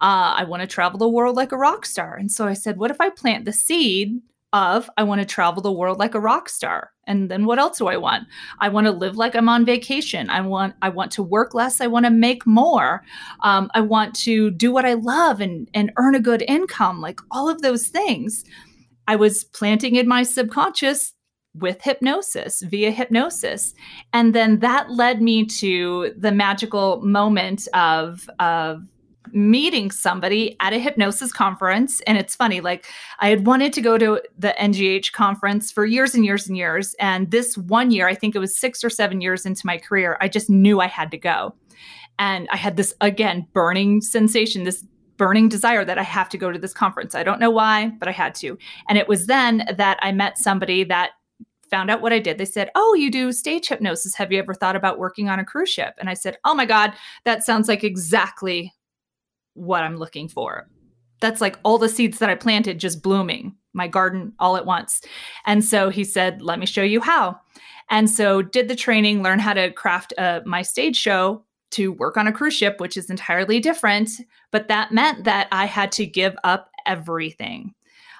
uh, 0.00 0.34
I 0.36 0.44
want 0.44 0.60
to 0.62 0.66
travel 0.66 0.98
the 0.98 1.08
world 1.08 1.36
like 1.36 1.52
a 1.52 1.56
rock 1.56 1.86
star. 1.86 2.16
And 2.16 2.30
so 2.30 2.46
I 2.46 2.54
said, 2.54 2.76
what 2.76 2.90
if 2.90 3.00
I 3.00 3.10
plant 3.10 3.44
the 3.44 3.52
seed 3.52 4.20
of 4.52 4.88
I 4.96 5.02
want 5.02 5.20
to 5.20 5.26
travel 5.26 5.62
the 5.62 5.72
world 5.72 5.98
like 5.98 6.14
a 6.14 6.20
rock 6.20 6.48
star. 6.48 6.90
And 7.06 7.30
then 7.30 7.46
what 7.46 7.58
else 7.58 7.78
do 7.78 7.88
I 7.88 7.96
want? 7.96 8.28
I 8.60 8.68
want 8.68 8.86
to 8.86 8.92
live 8.92 9.16
like 9.16 9.34
I'm 9.34 9.48
on 9.48 9.64
vacation. 9.64 10.30
I 10.30 10.40
want 10.40 10.74
I 10.82 10.88
want 10.88 11.10
to 11.12 11.22
work 11.22 11.54
less. 11.54 11.80
I 11.80 11.86
want 11.86 12.06
to 12.06 12.10
make 12.10 12.46
more. 12.46 13.02
Um, 13.42 13.70
I 13.74 13.80
want 13.80 14.14
to 14.16 14.50
do 14.50 14.72
what 14.72 14.84
I 14.84 14.94
love 14.94 15.40
and 15.40 15.68
and 15.74 15.92
earn 15.96 16.14
a 16.14 16.20
good 16.20 16.42
income. 16.46 17.00
Like 17.00 17.20
all 17.30 17.48
of 17.48 17.62
those 17.62 17.88
things, 17.88 18.44
I 19.08 19.16
was 19.16 19.44
planting 19.44 19.96
in 19.96 20.06
my 20.06 20.22
subconscious 20.22 21.12
with 21.54 21.82
hypnosis 21.82 22.62
via 22.62 22.90
hypnosis 22.90 23.74
and 24.14 24.34
then 24.34 24.60
that 24.60 24.90
led 24.90 25.20
me 25.20 25.44
to 25.44 26.10
the 26.16 26.32
magical 26.32 27.02
moment 27.02 27.68
of 27.74 28.26
of 28.38 28.82
meeting 29.30 29.90
somebody 29.90 30.56
at 30.60 30.72
a 30.72 30.78
hypnosis 30.78 31.32
conference. 31.32 32.00
And 32.02 32.18
it's 32.18 32.34
funny, 32.34 32.60
like 32.60 32.86
I 33.20 33.28
had 33.28 33.46
wanted 33.46 33.72
to 33.74 33.80
go 33.80 33.98
to 33.98 34.20
the 34.38 34.54
NGH 34.58 35.12
conference 35.12 35.70
for 35.70 35.84
years 35.86 36.14
and 36.14 36.24
years 36.24 36.46
and 36.48 36.56
years. 36.56 36.94
And 36.98 37.30
this 37.30 37.56
one 37.56 37.90
year, 37.90 38.08
I 38.08 38.14
think 38.14 38.34
it 38.34 38.40
was 38.40 38.56
six 38.56 38.82
or 38.82 38.90
seven 38.90 39.20
years 39.20 39.46
into 39.46 39.66
my 39.66 39.78
career, 39.78 40.16
I 40.20 40.28
just 40.28 40.50
knew 40.50 40.80
I 40.80 40.86
had 40.86 41.10
to 41.12 41.18
go. 41.18 41.54
And 42.18 42.48
I 42.50 42.56
had 42.56 42.76
this, 42.76 42.94
again, 43.00 43.46
burning 43.52 44.00
sensation, 44.00 44.64
this 44.64 44.84
burning 45.16 45.48
desire 45.48 45.84
that 45.84 45.98
I 45.98 46.02
have 46.02 46.28
to 46.30 46.38
go 46.38 46.50
to 46.50 46.58
this 46.58 46.74
conference. 46.74 47.14
I 47.14 47.22
don't 47.22 47.40
know 47.40 47.50
why, 47.50 47.88
but 47.98 48.08
I 48.08 48.12
had 48.12 48.34
to. 48.36 48.58
And 48.88 48.98
it 48.98 49.08
was 49.08 49.26
then 49.26 49.64
that 49.76 49.98
I 50.02 50.12
met 50.12 50.38
somebody 50.38 50.84
that 50.84 51.12
found 51.70 51.90
out 51.90 52.02
what 52.02 52.12
I 52.12 52.18
did. 52.18 52.38
They 52.38 52.44
said, 52.44 52.70
Oh, 52.74 52.94
you 52.94 53.10
do 53.10 53.32
stage 53.32 53.68
hypnosis. 53.68 54.14
Have 54.14 54.30
you 54.30 54.38
ever 54.38 54.52
thought 54.52 54.76
about 54.76 54.98
working 54.98 55.28
on 55.28 55.38
a 55.38 55.44
cruise 55.44 55.70
ship? 55.70 55.94
And 55.98 56.10
I 56.10 56.14
said, 56.14 56.36
Oh 56.44 56.54
my 56.54 56.66
God, 56.66 56.92
that 57.24 57.44
sounds 57.44 57.66
like 57.66 57.82
exactly 57.82 58.74
what 59.54 59.82
I'm 59.82 59.96
looking 59.96 60.28
for. 60.28 60.68
That's 61.20 61.40
like 61.40 61.58
all 61.62 61.78
the 61.78 61.88
seeds 61.88 62.18
that 62.18 62.30
I 62.30 62.34
planted 62.34 62.80
just 62.80 63.02
blooming, 63.02 63.54
my 63.72 63.86
garden 63.86 64.32
all 64.38 64.56
at 64.56 64.66
once. 64.66 65.00
And 65.46 65.64
so 65.64 65.88
he 65.88 66.04
said, 66.04 66.42
Let 66.42 66.58
me 66.58 66.66
show 66.66 66.82
you 66.82 67.00
how. 67.00 67.38
And 67.90 68.08
so 68.08 68.42
did 68.42 68.68
the 68.68 68.76
training, 68.76 69.22
learn 69.22 69.38
how 69.38 69.52
to 69.52 69.70
craft 69.70 70.14
uh, 70.18 70.40
my 70.44 70.62
stage 70.62 70.96
show 70.96 71.44
to 71.72 71.92
work 71.92 72.16
on 72.16 72.26
a 72.26 72.32
cruise 72.32 72.54
ship, 72.54 72.80
which 72.80 72.96
is 72.96 73.10
entirely 73.10 73.60
different. 73.60 74.10
But 74.50 74.68
that 74.68 74.92
meant 74.92 75.24
that 75.24 75.48
I 75.52 75.66
had 75.66 75.92
to 75.92 76.06
give 76.06 76.36
up 76.44 76.70
everything. 76.86 77.74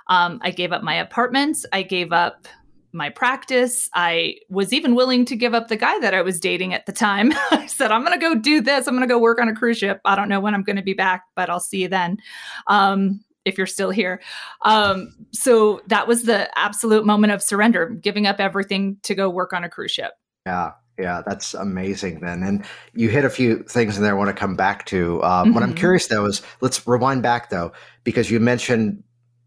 Um, 0.09 0.41
I 0.43 0.51
gave 0.51 0.73
up 0.73 0.83
my 0.83 0.95
apartment. 0.95 1.65
I 1.73 1.83
gave 1.83 2.13
up 2.13 2.49
my 2.93 3.11
practice. 3.11 3.89
I 3.95 4.37
was 4.49 4.73
even 4.73 4.95
willing 4.95 5.25
to 5.27 5.37
give 5.37 5.55
up 5.55 5.69
the 5.69 5.77
guy 5.77 5.99
that 6.01 6.15
I 6.15 6.23
was 6.23 6.39
dating 6.41 6.75
at 6.75 6.87
the 6.87 6.93
time. 6.93 7.33
I 7.51 7.67
said, 7.67 7.91
I'm 7.91 8.05
going 8.05 8.19
to 8.19 8.21
go 8.21 8.35
do 8.35 8.61
this. 8.61 8.87
I'm 8.87 8.95
going 8.95 9.07
to 9.07 9.13
go 9.13 9.19
work 9.19 9.41
on 9.41 9.49
a 9.49 9.55
cruise 9.55 9.79
ship. 9.79 10.01
I 10.05 10.17
don't 10.17 10.29
know 10.29 10.41
when 10.41 10.55
I'm 10.55 10.63
going 10.63 10.77
to 10.77 10.83
be 10.83 10.95
back, 10.95 11.25
but 11.35 11.51
I'll 11.51 11.61
see 11.61 11.83
you 11.83 11.89
then. 11.89 12.19
Um, 12.67 13.25
if 13.45 13.59
you're 13.59 13.67
still 13.67 13.91
here. 13.91 14.23
Um, 14.65 15.13
so 15.33 15.83
that 15.89 16.07
was 16.07 16.23
the 16.25 16.49
absolute 16.57 17.05
moment 17.05 17.33
of 17.33 17.43
surrender, 17.43 17.89
giving 17.89 18.27
up 18.27 18.39
everything 18.39 18.99
to 19.03 19.17
go 19.17 19.29
work 19.29 19.53
on 19.53 19.65
a 19.65 19.69
cruise 19.69 19.91
ship. 19.91 20.13
Yeah. 20.47 20.73
Yeah, 20.99 21.23
that's 21.27 21.55
amazing 21.55 22.21
then. 22.21 22.43
And 22.43 22.65
you 22.93 23.09
hit 23.09 23.25
a 23.25 23.31
few 23.31 23.63
things 23.65 23.97
in 23.97 24.03
there 24.03 24.13
I 24.13 24.17
want 24.17 24.29
to 24.29 24.35
come 24.35 24.57
back 24.57 24.85
to. 24.87 25.23
Um, 25.25 25.47
mm-hmm. 25.47 25.55
What 25.55 25.63
I'm 25.63 25.71
mm-hmm. 25.71 25.79
curious 25.79 26.07
though 26.07 26.27
is 26.27 26.43
let's 26.61 26.87
rewind 26.87 27.23
back 27.23 27.49
though, 27.49 27.73
because 28.05 28.31
you 28.31 28.39
mentioned 28.39 29.03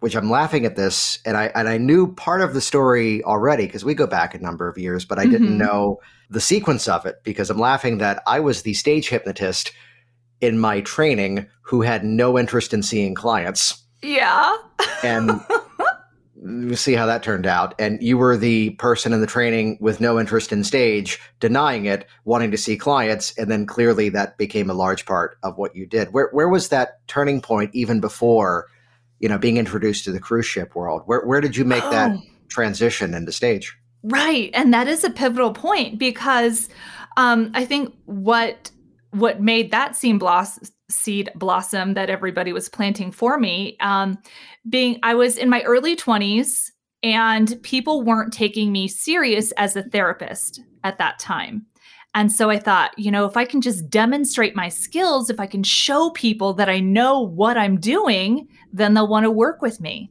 which 0.06 0.16
I'm 0.16 0.30
laughing 0.30 0.68
at 0.68 0.76
this, 0.76 1.18
and 1.26 1.36
I 1.36 1.46
and 1.56 1.68
I 1.68 1.80
knew 1.80 2.14
part 2.14 2.42
of 2.42 2.54
the 2.54 2.62
story 2.62 3.24
already 3.24 3.66
because 3.66 3.84
we 3.84 3.96
go 3.96 4.06
back 4.06 4.36
a 4.36 4.38
number 4.38 4.70
of 4.70 4.78
years, 4.78 5.04
but 5.04 5.18
I 5.18 5.24
mm-hmm. 5.24 5.32
didn't 5.32 5.58
know 5.58 6.00
the 6.30 6.40
sequence 6.40 6.88
of 6.88 7.08
it 7.08 7.24
because 7.24 7.50
I'm 7.50 7.58
laughing 7.58 7.98
that 7.98 8.22
I 8.28 8.40
was 8.40 8.62
the 8.62 8.76
stage 8.76 9.10
hypnotist 9.10 9.72
in 10.42 10.60
my 10.60 10.82
training 10.82 11.48
who 11.64 11.82
had 11.82 12.06
no 12.06 12.38
interest 12.38 12.72
in 12.72 12.84
seeing 12.84 13.16
clients. 13.16 13.84
Yeah. 14.04 14.56
and 15.02 15.42
we 16.36 16.76
see 16.76 16.94
how 16.94 17.08
that 17.08 17.24
turned 17.24 17.48
out. 17.48 17.74
And 17.80 18.00
you 18.00 18.20
were 18.20 18.38
the 18.38 18.76
person 18.76 19.12
in 19.12 19.22
the 19.22 19.26
training 19.26 19.80
with 19.82 20.00
no 20.00 20.20
interest 20.20 20.52
in 20.52 20.64
stage, 20.64 21.20
denying 21.40 21.86
it, 21.86 22.08
wanting 22.26 22.52
to 22.52 22.60
see 22.60 22.78
clients, 22.78 23.36
and 23.40 23.50
then 23.50 23.66
clearly 23.66 24.10
that 24.10 24.38
became 24.38 24.70
a 24.70 24.76
large 24.76 25.08
part 25.08 25.40
of 25.42 25.58
what 25.58 25.76
you 25.76 25.88
did. 25.88 26.14
Where 26.14 26.30
where 26.32 26.48
was 26.48 26.70
that 26.70 27.00
turning 27.08 27.42
point 27.42 27.72
even 27.74 28.00
before 28.00 28.68
you 29.20 29.30
know, 29.30 29.38
being 29.38 29.58
introduced 29.58 30.04
to 30.06 30.12
the 30.12 30.20
cruise 30.20 30.46
ship 30.46 30.76
world. 30.76 31.04
Where 31.06 31.26
where 31.26 31.42
did 31.42 31.56
you 31.56 31.66
make 31.66 31.84
oh. 31.84 31.92
that 31.92 32.18
transition 32.50 33.14
into 33.14 33.32
stage? 33.32 33.76
Right, 34.04 34.52
and 34.54 34.74
that 34.74 34.88
is 34.88 35.04
a 35.04 35.10
pivotal 35.10 35.54
point 35.54 35.98
because 35.98 36.70
um, 37.18 37.52
I 37.54 37.66
think 37.66 37.96
what 38.06 38.72
what 39.12 39.42
made 39.42 39.72
that 39.72 39.96
seed 39.96 40.20
blossom 40.20 40.68
seed 40.88 41.32
blossom 41.36 41.96
that 41.96 42.12
everybody 42.12 42.54
was 42.54 42.70
planting 42.70 43.12
for 43.12 43.40
me 43.40 43.76
um, 43.80 44.20
being 44.70 45.00
i 45.02 45.16
was 45.16 45.36
in 45.36 45.50
my 45.50 45.64
early 45.64 45.96
20s 45.96 46.70
and 47.02 47.60
people 47.64 48.04
weren't 48.04 48.32
taking 48.32 48.72
me 48.72 48.88
serious 48.88 49.52
as 49.54 49.76
a 49.76 49.82
therapist 49.82 50.62
at 50.84 51.00
that 51.00 51.18
time 51.18 51.66
and 52.16 52.32
so 52.32 52.50
I 52.50 52.60
thought, 52.60 52.98
you 52.98 53.12
know, 53.12 53.26
if 53.26 53.36
I 53.36 53.44
can 53.44 53.60
just 53.60 53.90
demonstrate 53.90 54.56
my 54.56 54.70
skills, 54.70 55.30
if 55.30 55.38
I 55.38 55.48
can 55.48 55.64
show 55.64 56.12
people 56.12 56.54
that 56.54 56.70
I 56.70 56.80
know 56.80 57.20
what 57.20 57.58
I'm 57.58 57.78
doing, 57.78 58.48
then 58.76 58.94
they'll 58.94 59.08
want 59.08 59.24
to 59.24 59.32
work 59.32 59.62
with 59.62 59.80
me. 59.80 60.10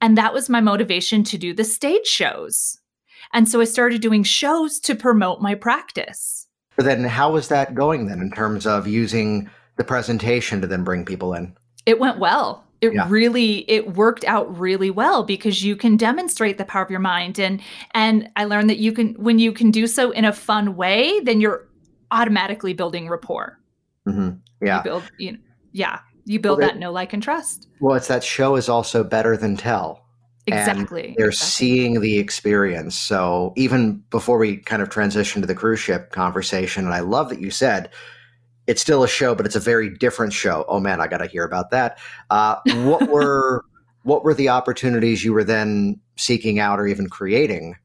And 0.00 0.18
that 0.18 0.34
was 0.34 0.48
my 0.48 0.60
motivation 0.60 1.22
to 1.24 1.38
do 1.38 1.54
the 1.54 1.64
stage 1.64 2.06
shows. 2.06 2.78
And 3.32 3.48
so 3.48 3.60
I 3.60 3.64
started 3.64 4.02
doing 4.02 4.24
shows 4.24 4.80
to 4.80 4.94
promote 4.94 5.40
my 5.40 5.54
practice. 5.54 6.48
But 6.76 6.86
then 6.86 7.04
how 7.04 7.32
was 7.32 7.48
that 7.48 7.74
going 7.74 8.06
then 8.06 8.20
in 8.20 8.30
terms 8.30 8.66
of 8.66 8.86
using 8.86 9.48
the 9.76 9.84
presentation 9.84 10.60
to 10.60 10.66
then 10.66 10.84
bring 10.84 11.04
people 11.04 11.34
in? 11.34 11.56
It 11.86 11.98
went 11.98 12.18
well 12.18 12.64
it 12.82 12.92
yeah. 12.92 13.06
really 13.08 13.58
it 13.70 13.94
worked 13.94 14.24
out 14.24 14.58
really 14.58 14.90
well 14.90 15.22
because 15.22 15.64
you 15.64 15.76
can 15.76 15.96
demonstrate 15.96 16.58
the 16.58 16.64
power 16.64 16.82
of 16.82 16.90
your 16.90 17.00
mind 17.00 17.38
and 17.38 17.62
and 17.94 18.28
i 18.36 18.44
learned 18.44 18.68
that 18.68 18.78
you 18.78 18.92
can 18.92 19.14
when 19.14 19.38
you 19.38 19.52
can 19.52 19.70
do 19.70 19.86
so 19.86 20.10
in 20.10 20.24
a 20.24 20.32
fun 20.32 20.76
way 20.76 21.20
then 21.20 21.40
you're 21.40 21.66
automatically 22.10 22.74
building 22.74 23.08
rapport 23.08 23.58
mm-hmm. 24.06 24.30
yeah 24.60 24.78
you 24.78 24.82
build 24.82 25.02
you 25.16 25.32
know, 25.32 25.38
yeah 25.70 26.00
you 26.24 26.38
build 26.40 26.58
well, 26.58 26.68
that 26.68 26.78
know 26.78 26.92
like 26.92 27.12
and 27.12 27.22
trust 27.22 27.68
well 27.80 27.96
it's 27.96 28.08
that 28.08 28.24
show 28.24 28.56
is 28.56 28.68
also 28.68 29.02
better 29.02 29.36
than 29.36 29.56
tell 29.56 30.04
exactly 30.46 31.08
and 31.08 31.16
they're 31.16 31.28
exactly. 31.28 31.32
seeing 31.32 32.00
the 32.00 32.18
experience 32.18 32.96
so 32.96 33.52
even 33.56 34.02
before 34.10 34.38
we 34.38 34.56
kind 34.56 34.82
of 34.82 34.88
transition 34.88 35.40
to 35.40 35.46
the 35.46 35.54
cruise 35.54 35.80
ship 35.80 36.10
conversation 36.10 36.84
and 36.84 36.94
i 36.94 37.00
love 37.00 37.28
that 37.28 37.40
you 37.40 37.50
said 37.50 37.90
it's 38.66 38.80
still 38.80 39.02
a 39.02 39.08
show, 39.08 39.34
but 39.34 39.46
it's 39.46 39.56
a 39.56 39.60
very 39.60 39.90
different 39.90 40.32
show. 40.32 40.64
Oh 40.68 40.80
man, 40.80 41.00
I 41.00 41.06
got 41.06 41.18
to 41.18 41.26
hear 41.26 41.44
about 41.44 41.70
that. 41.70 41.98
Uh, 42.30 42.56
what 42.84 43.08
were 43.10 43.64
what 44.02 44.24
were 44.24 44.34
the 44.34 44.48
opportunities 44.48 45.24
you 45.24 45.32
were 45.32 45.44
then 45.44 46.00
seeking 46.16 46.58
out 46.58 46.80
or 46.80 46.86
even 46.86 47.08
creating 47.08 47.76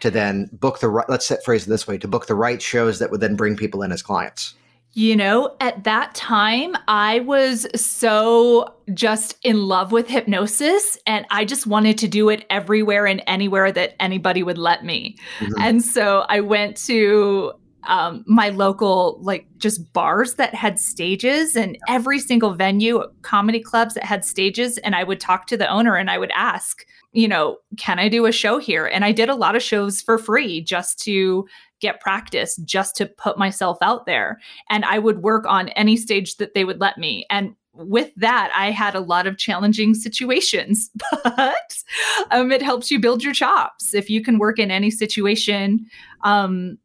to 0.00 0.10
then 0.10 0.48
book 0.52 0.80
the 0.80 0.88
right? 0.88 1.08
Let's 1.08 1.26
set 1.26 1.44
phrase 1.44 1.66
it 1.66 1.70
this 1.70 1.86
way: 1.86 1.98
to 1.98 2.08
book 2.08 2.26
the 2.26 2.34
right 2.34 2.60
shows 2.60 2.98
that 2.98 3.10
would 3.10 3.20
then 3.20 3.36
bring 3.36 3.56
people 3.56 3.82
in 3.82 3.92
as 3.92 4.02
clients. 4.02 4.54
You 4.94 5.16
know, 5.16 5.56
at 5.60 5.84
that 5.84 6.14
time, 6.14 6.76
I 6.86 7.20
was 7.20 7.66
so 7.74 8.74
just 8.92 9.36
in 9.42 9.62
love 9.62 9.90
with 9.90 10.06
hypnosis 10.06 10.98
and 11.06 11.24
I 11.30 11.46
just 11.46 11.66
wanted 11.66 11.96
to 11.98 12.08
do 12.08 12.28
it 12.28 12.44
everywhere 12.50 13.06
and 13.06 13.22
anywhere 13.26 13.72
that 13.72 13.94
anybody 14.00 14.42
would 14.42 14.58
let 14.58 14.84
me. 14.84 15.16
Mm-hmm. 15.38 15.60
And 15.60 15.82
so 15.82 16.26
I 16.28 16.40
went 16.40 16.76
to 16.88 17.54
um, 17.84 18.24
my 18.26 18.50
local 18.50 19.18
like 19.22 19.46
just 19.58 19.92
bars 19.92 20.34
that 20.34 20.54
had 20.54 20.78
stages 20.78 21.56
and 21.56 21.78
every 21.88 22.18
single 22.18 22.54
venue 22.54 23.02
comedy 23.22 23.60
clubs 23.60 23.94
that 23.94 24.04
had 24.04 24.24
stages 24.24 24.78
and 24.78 24.94
i 24.94 25.02
would 25.02 25.18
talk 25.18 25.46
to 25.48 25.56
the 25.56 25.68
owner 25.68 25.96
and 25.96 26.10
i 26.10 26.16
would 26.16 26.30
ask 26.32 26.86
you 27.12 27.26
know 27.26 27.56
can 27.78 27.98
i 27.98 28.08
do 28.08 28.24
a 28.24 28.32
show 28.32 28.58
here 28.58 28.86
and 28.86 29.04
i 29.04 29.10
did 29.10 29.28
a 29.28 29.34
lot 29.34 29.56
of 29.56 29.62
shows 29.62 30.00
for 30.00 30.16
free 30.16 30.60
just 30.60 30.98
to 31.00 31.44
get 31.82 32.00
practice 32.00 32.56
just 32.64 32.96
to 32.96 33.04
put 33.04 33.36
myself 33.36 33.76
out 33.82 34.06
there 34.06 34.40
and 34.70 34.84
i 34.86 34.98
would 34.98 35.22
work 35.22 35.44
on 35.46 35.68
any 35.70 35.96
stage 35.96 36.36
that 36.36 36.54
they 36.54 36.64
would 36.64 36.80
let 36.80 36.96
me 36.96 37.26
and 37.28 37.54
with 37.74 38.10
that, 38.16 38.52
I 38.54 38.70
had 38.70 38.94
a 38.94 39.00
lot 39.00 39.26
of 39.26 39.38
challenging 39.38 39.94
situations, 39.94 40.90
but 41.24 41.82
um, 42.30 42.52
it 42.52 42.62
helps 42.62 42.90
you 42.90 43.00
build 43.00 43.24
your 43.24 43.32
chops. 43.32 43.94
If 43.94 44.10
you 44.10 44.22
can 44.22 44.38
work 44.38 44.58
in 44.58 44.70
any 44.70 44.90
situation, 44.90 45.86
um, 46.22 46.76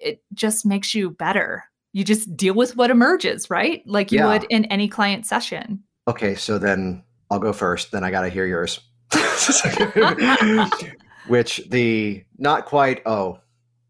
it 0.00 0.22
just 0.34 0.66
makes 0.66 0.92
you 0.94 1.10
better. 1.10 1.64
You 1.92 2.02
just 2.04 2.36
deal 2.36 2.54
with 2.54 2.76
what 2.76 2.90
emerges, 2.90 3.48
right? 3.48 3.82
Like 3.86 4.10
you 4.10 4.18
yeah. 4.18 4.26
would 4.26 4.44
in 4.50 4.64
any 4.66 4.88
client 4.88 5.26
session. 5.26 5.84
Okay, 6.08 6.34
so 6.34 6.58
then 6.58 7.04
I'll 7.30 7.38
go 7.38 7.52
first. 7.52 7.92
Then 7.92 8.02
I 8.02 8.10
got 8.10 8.22
to 8.22 8.28
hear 8.28 8.46
yours. 8.46 8.80
Which 11.28 11.62
the 11.68 12.24
not 12.36 12.66
quite, 12.66 13.00
oh, 13.06 13.38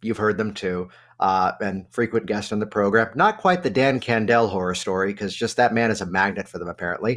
you've 0.04 0.18
heard 0.18 0.36
them 0.36 0.54
too, 0.54 0.88
uh, 1.20 1.52
and 1.60 1.86
frequent 1.90 2.26
guest 2.26 2.52
on 2.52 2.58
the 2.58 2.66
program. 2.66 3.08
Not 3.14 3.38
quite 3.38 3.62
the 3.62 3.70
Dan 3.70 4.00
Candell 4.00 4.48
horror 4.48 4.74
story, 4.74 5.12
because 5.12 5.34
just 5.34 5.56
that 5.56 5.74
man 5.74 5.90
is 5.90 6.00
a 6.00 6.06
magnet 6.06 6.48
for 6.48 6.58
them, 6.58 6.68
apparently. 6.68 7.16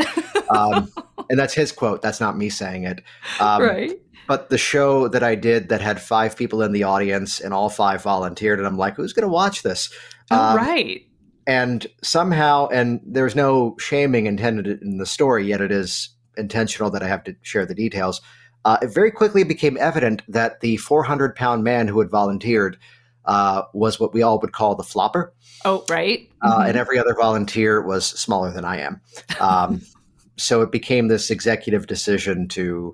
Um, 0.50 0.92
and 1.30 1.38
that's 1.38 1.54
his 1.54 1.72
quote. 1.72 2.02
That's 2.02 2.20
not 2.20 2.38
me 2.38 2.50
saying 2.50 2.86
it. 2.86 3.02
Um, 3.40 3.62
right 3.62 4.00
but 4.28 4.50
the 4.50 4.58
show 4.58 5.08
that 5.08 5.24
I 5.24 5.36
did 5.36 5.70
that 5.70 5.82
had 5.82 6.02
five 6.02 6.36
people 6.36 6.62
in 6.62 6.74
the 6.74 6.84
audience 6.84 7.40
and 7.40 7.54
all 7.54 7.70
five 7.70 8.04
volunteered, 8.04 8.60
and 8.60 8.68
I'm 8.68 8.78
like, 8.78 8.96
who's 8.96 9.14
going 9.14 9.24
to 9.24 9.34
watch 9.34 9.64
this? 9.64 9.90
Oh, 10.30 10.38
um, 10.38 10.58
right. 10.58 11.02
And 11.48 11.88
somehow, 12.04 12.68
and 12.68 13.00
there's 13.06 13.36
no 13.36 13.78
shaming 13.80 14.26
intended 14.26 14.68
in 14.82 14.98
the 14.98 15.06
story, 15.06 15.48
yet 15.48 15.62
it 15.62 15.72
is 15.72 16.10
intentional 16.36 16.92
that 16.92 17.02
I 17.02 17.08
have 17.08 17.24
to 17.24 17.36
share 17.42 17.66
the 17.66 17.74
details. 17.74 18.22
Uh, 18.68 18.78
it 18.82 18.94
very 18.94 19.12
quickly 19.12 19.46
became 19.46 19.78
evident 19.80 20.22
that 20.28 20.60
the 20.60 20.76
400 20.76 21.34
pound 21.38 21.64
man 21.64 21.88
who 21.88 22.00
had 22.00 22.10
volunteered 22.10 22.78
uh, 23.24 23.62
was 23.74 23.98
what 23.98 24.14
we 24.14 24.22
all 24.22 24.40
would 24.40 24.52
call 24.52 24.76
the 24.76 24.84
flopper. 24.84 25.34
Oh, 25.64 25.86
right. 25.88 26.30
Uh, 26.42 26.52
mm-hmm. 26.52 26.68
and 26.68 26.78
every 26.78 27.00
other 27.00 27.16
volunteer 27.16 27.82
was 27.82 28.06
smaller 28.06 28.52
than 28.52 28.66
I 28.66 28.80
am. 28.82 29.00
Um, 29.40 29.82
so 30.38 30.62
it 30.62 30.74
became 30.74 31.08
this 31.08 31.32
executive 31.32 31.88
decision 31.88 32.50
to 32.50 32.94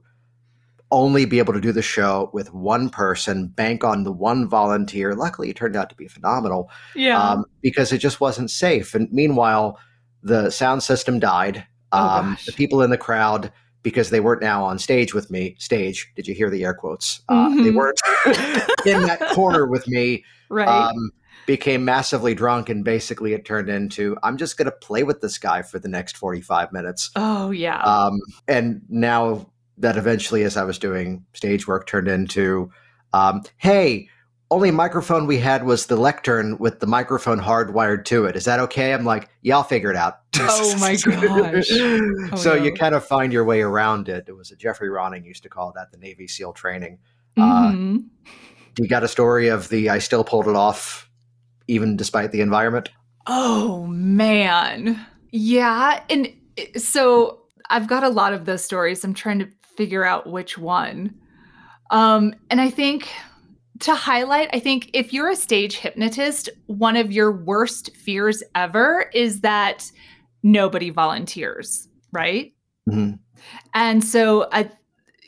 only 0.91 1.25
be 1.25 1.39
able 1.39 1.53
to 1.53 1.61
do 1.61 1.71
the 1.71 1.81
show 1.81 2.29
with 2.33 2.53
one 2.53 2.87
person, 2.91 3.47
bank 3.47 3.83
on 3.83 4.03
the 4.03 4.11
one 4.11 4.47
volunteer. 4.47 5.15
Luckily, 5.15 5.49
it 5.49 5.55
turned 5.55 5.75
out 5.75 5.89
to 5.89 5.95
be 5.95 6.07
phenomenal. 6.07 6.69
Yeah. 6.93 7.19
Um, 7.19 7.45
because 7.63 7.91
it 7.91 7.97
just 7.97 8.21
wasn't 8.21 8.51
safe. 8.51 8.93
And 8.93 9.11
meanwhile, 9.11 9.79
the 10.21 10.51
sound 10.51 10.83
system 10.83 11.19
died. 11.19 11.65
Oh, 11.91 12.07
um, 12.19 12.37
the 12.45 12.51
people 12.51 12.83
in 12.83 12.91
the 12.91 12.97
crowd, 12.97 13.51
because 13.83 14.09
they 14.09 14.19
weren't 14.19 14.41
now 14.41 14.63
on 14.63 14.79
stage 14.79 15.13
with 15.13 15.29
me, 15.29 15.55
stage, 15.59 16.11
did 16.15 16.27
you 16.27 16.33
hear 16.33 16.49
the 16.49 16.63
air 16.63 16.73
quotes? 16.73 17.21
Uh, 17.29 17.49
mm-hmm. 17.49 17.63
They 17.63 17.71
weren't 17.71 17.99
in 18.85 19.03
that 19.03 19.19
corner 19.33 19.67
with 19.67 19.87
me. 19.87 20.23
Right. 20.49 20.67
Um, 20.67 21.11
became 21.45 21.83
massively 21.83 22.33
drunk 22.33 22.69
and 22.69 22.85
basically 22.85 23.33
it 23.33 23.43
turned 23.43 23.67
into 23.67 24.15
i'm 24.23 24.37
just 24.37 24.57
going 24.57 24.65
to 24.65 24.71
play 24.71 25.03
with 25.03 25.19
this 25.19 25.37
guy 25.37 25.61
for 25.61 25.77
the 25.77 25.89
next 25.89 26.15
45 26.15 26.71
minutes 26.71 27.11
oh 27.17 27.51
yeah 27.51 27.81
um, 27.81 28.17
and 28.47 28.81
now 28.87 29.45
that 29.77 29.97
eventually 29.97 30.43
as 30.43 30.55
i 30.55 30.63
was 30.63 30.79
doing 30.79 31.25
stage 31.33 31.67
work 31.67 31.85
turned 31.85 32.07
into 32.07 32.71
um, 33.11 33.43
hey 33.57 34.07
only 34.51 34.71
microphone 34.71 35.25
we 35.25 35.37
had 35.39 35.65
was 35.65 35.87
the 35.87 35.95
lectern 35.95 36.57
with 36.59 36.79
the 36.79 36.87
microphone 36.87 37.39
hardwired 37.39 38.05
to 38.05 38.25
it 38.25 38.35
is 38.35 38.45
that 38.45 38.59
okay 38.59 38.93
i'm 38.93 39.03
like 39.03 39.29
yeah 39.41 39.55
i'll 39.55 39.63
figure 39.63 39.89
it 39.89 39.95
out 39.95 40.19
oh 40.39 40.77
my 40.77 40.95
gosh 41.05 41.71
oh, 41.71 42.35
so 42.35 42.55
no. 42.55 42.63
you 42.63 42.73
kind 42.73 42.93
of 42.93 43.05
find 43.05 43.33
your 43.33 43.43
way 43.43 43.61
around 43.61 44.09
it 44.09 44.25
it 44.27 44.33
was 44.33 44.51
a 44.51 44.55
jeffrey 44.55 44.89
ronning 44.89 45.25
used 45.25 45.43
to 45.43 45.49
call 45.49 45.71
that 45.73 45.91
the 45.91 45.97
navy 45.97 46.27
seal 46.27 46.53
training 46.53 46.99
uh, 47.37 47.71
mm-hmm. 47.71 47.97
uh, 47.97 48.31
you 48.77 48.87
got 48.87 49.03
a 49.03 49.07
story 49.07 49.47
of 49.47 49.69
the 49.69 49.89
i 49.89 49.97
still 49.97 50.23
pulled 50.23 50.47
it 50.47 50.55
off 50.55 51.09
even 51.67 51.95
despite 51.95 52.31
the 52.31 52.41
environment? 52.41 52.89
Oh, 53.27 53.85
man. 53.87 55.05
Yeah. 55.31 56.03
And 56.09 56.31
so 56.75 57.41
I've 57.69 57.87
got 57.87 58.03
a 58.03 58.09
lot 58.09 58.33
of 58.33 58.45
those 58.45 58.63
stories. 58.63 59.03
I'm 59.03 59.13
trying 59.13 59.39
to 59.39 59.47
figure 59.75 60.03
out 60.03 60.27
which 60.27 60.57
one. 60.57 61.15
Um, 61.89 62.35
and 62.49 62.59
I 62.59 62.69
think 62.69 63.09
to 63.83 63.95
highlight, 63.95 64.49
I 64.53 64.59
think 64.59 64.89
if 64.93 65.11
you're 65.11 65.29
a 65.29 65.35
stage 65.35 65.75
hypnotist, 65.77 66.49
one 66.67 66.95
of 66.95 67.11
your 67.11 67.31
worst 67.31 67.95
fears 67.95 68.41
ever 68.55 69.09
is 69.13 69.41
that 69.41 69.91
nobody 70.41 70.89
volunteers, 70.89 71.87
right? 72.11 72.53
Mm-hmm. 72.89 73.15
And 73.73 74.03
so 74.03 74.47
I 74.51 74.69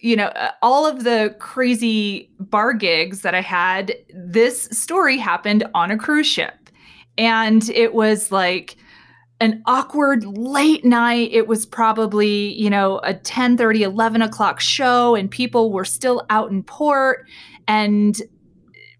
you 0.01 0.15
know, 0.15 0.27
uh, 0.27 0.51
all 0.61 0.85
of 0.85 1.03
the 1.03 1.35
crazy 1.39 2.29
bar 2.39 2.73
gigs 2.73 3.21
that 3.21 3.33
I 3.33 3.41
had, 3.41 3.95
this 4.13 4.65
story 4.65 5.17
happened 5.17 5.63
on 5.73 5.89
a 5.89 5.97
cruise 5.97 6.27
ship. 6.27 6.69
And 7.17 7.67
it 7.71 7.95
was 7.95 8.31
like 8.31 8.77
an 9.39 9.63
awkward 9.65 10.23
late 10.25 10.85
night. 10.85 11.31
It 11.31 11.47
was 11.47 11.65
probably, 11.65 12.53
you 12.53 12.69
know, 12.69 12.99
a 12.99 13.15
10 13.15 13.57
30, 13.57 13.81
11 13.81 14.21
o'clock 14.21 14.59
show, 14.59 15.15
and 15.15 15.31
people 15.31 15.71
were 15.71 15.85
still 15.85 16.23
out 16.29 16.51
in 16.51 16.61
port, 16.61 17.25
and 17.67 18.21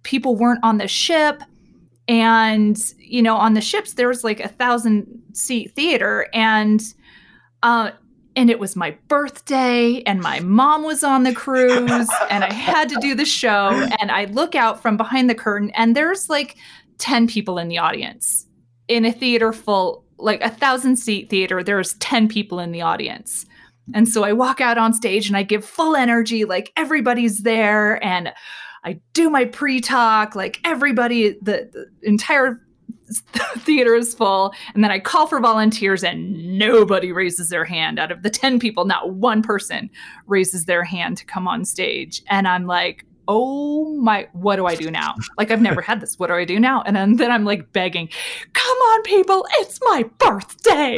people 0.05 0.37
weren't 0.37 0.63
on 0.63 0.77
the 0.77 0.87
ship. 0.87 1.43
And, 2.07 2.77
you 2.97 3.21
know, 3.21 3.35
on 3.35 3.55
the 3.55 3.61
ships, 3.61 3.93
there 3.93 4.07
was 4.07 4.23
like 4.23 4.39
a 4.39 4.47
thousand 4.47 5.07
seat 5.33 5.73
theater. 5.75 6.27
And 6.33 6.81
uh, 7.63 7.91
and 8.35 8.49
it 8.49 8.59
was 8.59 8.75
my 8.75 8.91
birthday 9.07 10.03
and 10.03 10.19
my 10.21 10.39
mom 10.41 10.83
was 10.83 11.03
on 11.03 11.23
the 11.23 11.33
cruise 11.33 12.09
and 12.29 12.43
I 12.43 12.53
had 12.53 12.89
to 12.89 12.97
do 12.99 13.15
the 13.15 13.25
show 13.25 13.69
and 13.99 14.11
I 14.11 14.25
look 14.25 14.55
out 14.55 14.81
from 14.81 14.97
behind 14.97 15.29
the 15.29 15.35
curtain 15.35 15.71
and 15.71 15.95
there's 15.95 16.29
like 16.29 16.57
10 16.97 17.27
people 17.27 17.57
in 17.57 17.69
the 17.69 17.77
audience 17.77 18.45
in 18.87 19.05
a 19.05 19.11
theater 19.11 19.53
full 19.53 20.03
like 20.17 20.41
a 20.41 20.49
thousand 20.49 20.97
seat 20.97 21.29
theater 21.29 21.63
there's 21.63 21.93
10 21.95 22.27
people 22.27 22.59
in 22.59 22.71
the 22.71 22.81
audience 22.81 23.45
and 23.93 24.09
so 24.09 24.23
I 24.23 24.33
walk 24.33 24.61
out 24.61 24.77
on 24.77 24.93
stage 24.93 25.27
and 25.27 25.37
I 25.37 25.43
give 25.43 25.63
full 25.63 25.95
energy 25.95 26.43
like 26.45 26.71
everybody's 26.75 27.43
there 27.43 28.03
and 28.03 28.33
I 28.86 29.00
do 29.13 29.30
my 29.30 29.45
pre-talk 29.45 30.36
like 30.36 30.60
everybody 30.63 31.32
the, 31.41 31.69
the 31.74 31.89
entire 32.04 32.62
theater 33.58 33.95
is 33.95 34.15
full 34.15 34.54
and 34.74 34.84
then 34.84 34.89
i 34.89 35.00
call 35.00 35.28
for 35.28 35.39
volunteers 35.39 36.04
and 36.04 36.58
nobody 36.58 37.12
raises 37.12 37.50
their 37.50 37.65
hand. 37.65 38.00
Out 38.00 38.12
of 38.12 38.24
the 38.24 38.30
10 38.30 38.60
people 38.60 38.86
not 38.86 39.13
one 39.13 39.41
person 39.41 39.89
raises 40.28 40.65
their 40.65 40.84
hand 40.84 41.17
to 41.17 41.26
come 41.26 41.48
on 41.48 41.65
stage. 41.65 42.21
And 42.30 42.48
i'm 42.48 42.65
like 42.65 43.06
oh 43.28 43.98
my 44.02 44.28
what 44.34 44.58
do 44.58 44.67
i 44.67 44.76
do 44.76 44.91
now? 44.91 45.15
Like 45.38 45.52
i've 45.52 45.62
never 45.62 45.82
had 45.82 46.00
this. 46.00 46.17
What 46.19 46.28
do 46.28 46.36
i 46.36 46.45
do 46.45 46.60
now? 46.60 46.84
And 46.84 46.95
then, 46.95 47.15
then 47.15 47.32
i'm 47.32 47.43
like 47.43 47.74
begging 47.74 48.08
come 48.54 48.78
on 48.78 49.04
people 49.04 49.45
it's 49.60 49.80
my 49.84 50.04
birthday. 50.19 50.98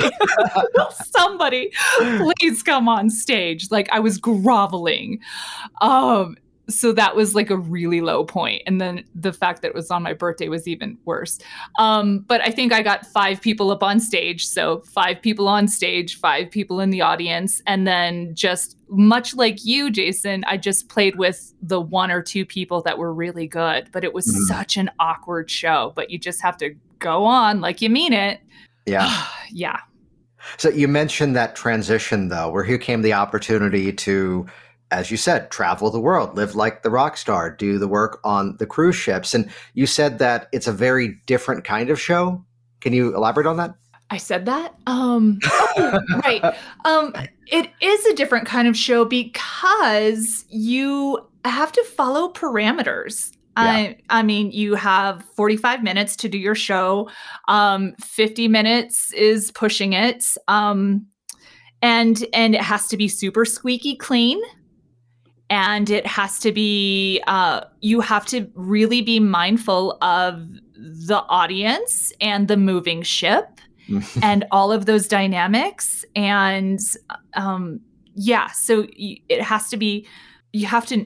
Somebody 0.92 1.72
please 1.98 2.64
come 2.64 2.90
on 2.90 3.10
stage? 3.10 3.72
Like 3.72 3.90
i 3.92 4.00
was 4.00 4.18
groveling. 4.18 5.20
Um 5.82 6.36
so 6.70 6.92
that 6.92 7.16
was 7.16 7.34
like 7.34 7.50
a 7.50 7.58
really 7.58 8.02
low 8.02 8.24
point 8.26 8.62
and 8.66 8.82
then 8.82 9.04
the 9.16 9.32
fact 9.32 9.62
that 9.62 9.70
it 9.70 9.74
was 9.74 9.90
on 9.90 10.04
my 10.04 10.14
birthday 10.14 10.50
was 10.50 10.68
even 10.68 10.98
worse. 11.06 11.40
Um, 11.80 12.20
but 12.20 12.42
i 12.42 12.50
think 12.50 12.74
i 12.74 12.82
got 12.82 13.06
five 13.06 13.42
people 13.42 13.72
up 13.72 13.84
on 13.84 14.00
stage 14.00 14.46
so 14.48 14.82
five 14.82 15.22
people 15.22 15.48
on 15.48 15.68
stage 15.68 16.20
five 16.20 16.50
people 16.52 16.80
in 16.80 16.90
the 16.90 17.02
audience 17.02 17.62
and 17.66 17.88
then 17.88 18.34
just 18.36 18.78
much 18.90 19.36
like 19.36 19.66
you 19.66 19.92
jason 19.92 20.44
i 20.46 20.56
just 20.56 20.90
played 20.90 21.18
with 21.18 21.54
the 21.62 21.80
one 21.82 22.10
or 22.10 22.22
two 22.22 22.46
people 22.46 22.82
that 22.82 22.98
were 22.98 23.14
really 23.14 23.48
good 23.48 23.90
but 23.92 24.04
it 24.04 24.14
was 24.14 24.28
mm-hmm. 24.28 24.44
such 24.44 24.78
an 24.78 24.90
awkward 25.00 25.50
show 25.50 25.92
but 25.96 26.10
you 26.10 26.18
just 26.18 26.42
have 26.42 26.58
to 26.58 26.76
go 27.00 27.26
on 27.26 27.62
like 27.62 27.82
you 27.82 27.90
mean 27.90 28.14
it. 28.14 28.40
Yeah. 28.86 29.26
Yeah. 29.50 29.80
So 30.58 30.68
you 30.70 30.90
mentioned 30.90 31.34
that 31.38 31.56
transition 31.56 32.28
though 32.28 32.50
where 32.50 32.66
here 32.66 32.78
came 32.78 33.02
the 33.02 33.14
opportunity 33.14 33.94
to 33.94 34.46
as 34.92 35.12
you 35.12 35.18
said, 35.18 35.52
travel 35.52 35.90
the 35.90 36.00
world, 36.00 36.36
live 36.36 36.56
like 36.56 36.84
the 36.84 36.90
rock 36.90 37.18
star, 37.18 37.50
do 37.50 37.78
the 37.78 37.88
work 37.88 38.20
on 38.24 38.56
the 38.58 38.66
cruise 38.66 38.96
ships. 38.96 39.34
And 39.34 39.50
you 39.74 39.86
said 39.86 40.20
that 40.20 40.48
it's 40.52 40.68
a 40.68 40.72
very 40.72 41.20
different 41.26 41.64
kind 41.64 41.90
of 41.90 42.00
show. 42.00 42.44
Can 42.80 42.94
you 42.94 43.16
elaborate 43.16 43.48
on 43.48 43.58
that? 43.58 43.76
I 44.10 44.18
said 44.18 44.46
that. 44.46 44.76
Um, 44.88 45.40
oh, 45.46 46.00
right. 46.24 46.56
Um, 46.86 47.14
it 47.48 47.70
is 47.82 48.06
a 48.06 48.16
different 48.16 48.48
kind 48.48 48.68
of 48.68 48.78
show 48.78 49.04
because 49.04 50.46
you 50.50 51.20
have 51.44 51.72
to 51.74 51.84
follow 51.84 52.32
parameters. 52.32 53.32
Yeah. 53.58 53.64
I, 53.64 53.98
I 54.10 54.24
mean, 54.24 54.52
you 54.52 54.76
have 54.76 55.26
45 55.36 55.84
minutes 55.84 56.16
to 56.18 56.30
do 56.30 56.38
your 56.38 56.56
show. 56.56 57.10
Um, 57.48 57.96
50 58.00 58.48
minutes 58.48 59.12
is 59.14 59.52
pushing 59.52 59.94
it. 59.94 60.24
Um, 60.48 61.08
and 61.82 62.26
and 62.34 62.56
it 62.56 62.62
has 62.62 62.88
to 62.88 62.98
be 62.98 63.08
super 63.08 63.46
squeaky 63.46 63.96
clean 63.96 64.42
and 65.50 65.90
it 65.90 66.06
has 66.06 66.40
to 66.40 66.52
be 66.52 67.22
uh, 67.28 67.62
you 67.82 68.02
have 68.02 68.26
to 68.28 68.50
really 68.56 69.02
be 69.02 69.20
mindful 69.20 69.98
of 70.02 70.48
the 70.76 71.24
audience 71.30 72.12
and 72.20 72.48
the 72.48 72.58
moving 72.58 73.02
ship 73.02 73.60
and 74.22 74.46
all 74.52 74.72
of 74.72 74.86
those 74.86 75.08
dynamics. 75.08 76.06
And 76.16 76.80
um, 77.34 77.80
yeah 78.20 78.48
so 78.48 78.88
it 78.90 79.42
has 79.44 79.70
to 79.70 79.78
be 79.78 80.08
you 80.52 80.66
have 80.66 80.88
to 80.88 81.06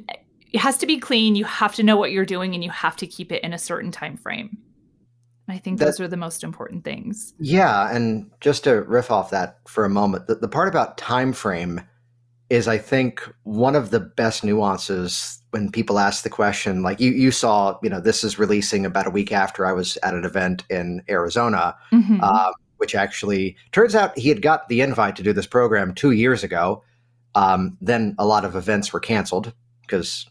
it 0.51 0.59
has 0.59 0.77
to 0.79 0.85
be 0.85 0.99
clean. 0.99 1.35
You 1.35 1.45
have 1.45 1.75
to 1.75 1.83
know 1.83 1.95
what 1.95 2.11
you're 2.11 2.25
doing 2.25 2.53
and 2.53 2.63
you 2.63 2.69
have 2.71 2.95
to 2.97 3.07
keep 3.07 3.31
it 3.31 3.43
in 3.43 3.53
a 3.53 3.57
certain 3.57 3.91
time 3.91 4.17
frame. 4.17 4.57
And 5.47 5.55
I 5.55 5.59
think 5.59 5.79
that, 5.79 5.85
those 5.85 5.99
are 5.99 6.07
the 6.07 6.17
most 6.17 6.43
important 6.43 6.83
things. 6.83 7.33
Yeah, 7.39 7.93
and 7.93 8.29
just 8.41 8.65
to 8.65 8.81
riff 8.81 9.11
off 9.11 9.29
that 9.31 9.59
for 9.67 9.85
a 9.85 9.89
moment, 9.89 10.27
the, 10.27 10.35
the 10.35 10.47
part 10.47 10.67
about 10.67 10.97
time 10.97 11.33
frame 11.33 11.81
is 12.51 12.67
I 12.67 12.77
think 12.77 13.33
one 13.43 13.77
of 13.77 13.91
the 13.91 14.01
best 14.01 14.43
nuances 14.43 15.41
when 15.51 15.71
people 15.71 15.97
ask 15.97 16.23
the 16.23 16.29
question, 16.29 16.83
like 16.83 16.99
you, 16.99 17.11
you 17.11 17.31
saw, 17.31 17.79
you 17.81 17.89
know, 17.89 18.01
this 18.01 18.25
is 18.25 18.37
releasing 18.37 18.85
about 18.85 19.07
a 19.07 19.09
week 19.09 19.31
after 19.31 19.65
I 19.65 19.71
was 19.71 19.97
at 20.03 20.13
an 20.13 20.25
event 20.25 20.65
in 20.69 21.01
Arizona, 21.09 21.77
mm-hmm. 21.93 22.19
uh, 22.21 22.51
which 22.75 22.93
actually 22.93 23.55
turns 23.71 23.95
out 23.95 24.17
he 24.17 24.27
had 24.27 24.41
got 24.41 24.67
the 24.67 24.81
invite 24.81 25.15
to 25.15 25.23
do 25.23 25.31
this 25.31 25.47
program 25.47 25.93
two 25.93 26.11
years 26.11 26.43
ago. 26.43 26.83
Um, 27.35 27.77
then 27.79 28.15
a 28.19 28.25
lot 28.25 28.43
of 28.43 28.57
events 28.57 28.91
were 28.91 28.99
canceled 28.99 29.53
because 29.83 30.27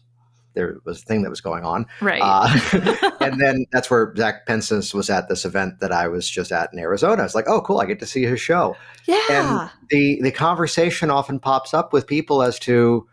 there 0.53 0.77
was 0.85 1.01
a 1.01 1.05
thing 1.05 1.21
that 1.23 1.29
was 1.29 1.41
going 1.41 1.63
on. 1.63 1.85
Right. 2.01 2.21
Uh, 2.21 3.11
and 3.21 3.39
then 3.39 3.65
that's 3.71 3.89
where 3.89 4.13
Zach 4.15 4.45
Pincince 4.45 4.93
was 4.93 5.09
at 5.09 5.29
this 5.29 5.45
event 5.45 5.79
that 5.79 5.91
I 5.91 6.07
was 6.07 6.29
just 6.29 6.51
at 6.51 6.69
in 6.73 6.79
Arizona. 6.79 7.23
It's 7.23 7.35
like, 7.35 7.47
oh, 7.47 7.61
cool, 7.61 7.79
I 7.79 7.85
get 7.85 7.99
to 7.99 8.05
see 8.05 8.23
his 8.23 8.41
show. 8.41 8.75
Yeah. 9.05 9.21
And 9.29 9.69
the 9.89 10.21
the 10.21 10.31
conversation 10.31 11.09
often 11.09 11.39
pops 11.39 11.73
up 11.73 11.93
with 11.93 12.07
people 12.07 12.41
as 12.43 12.59
to, 12.59 13.07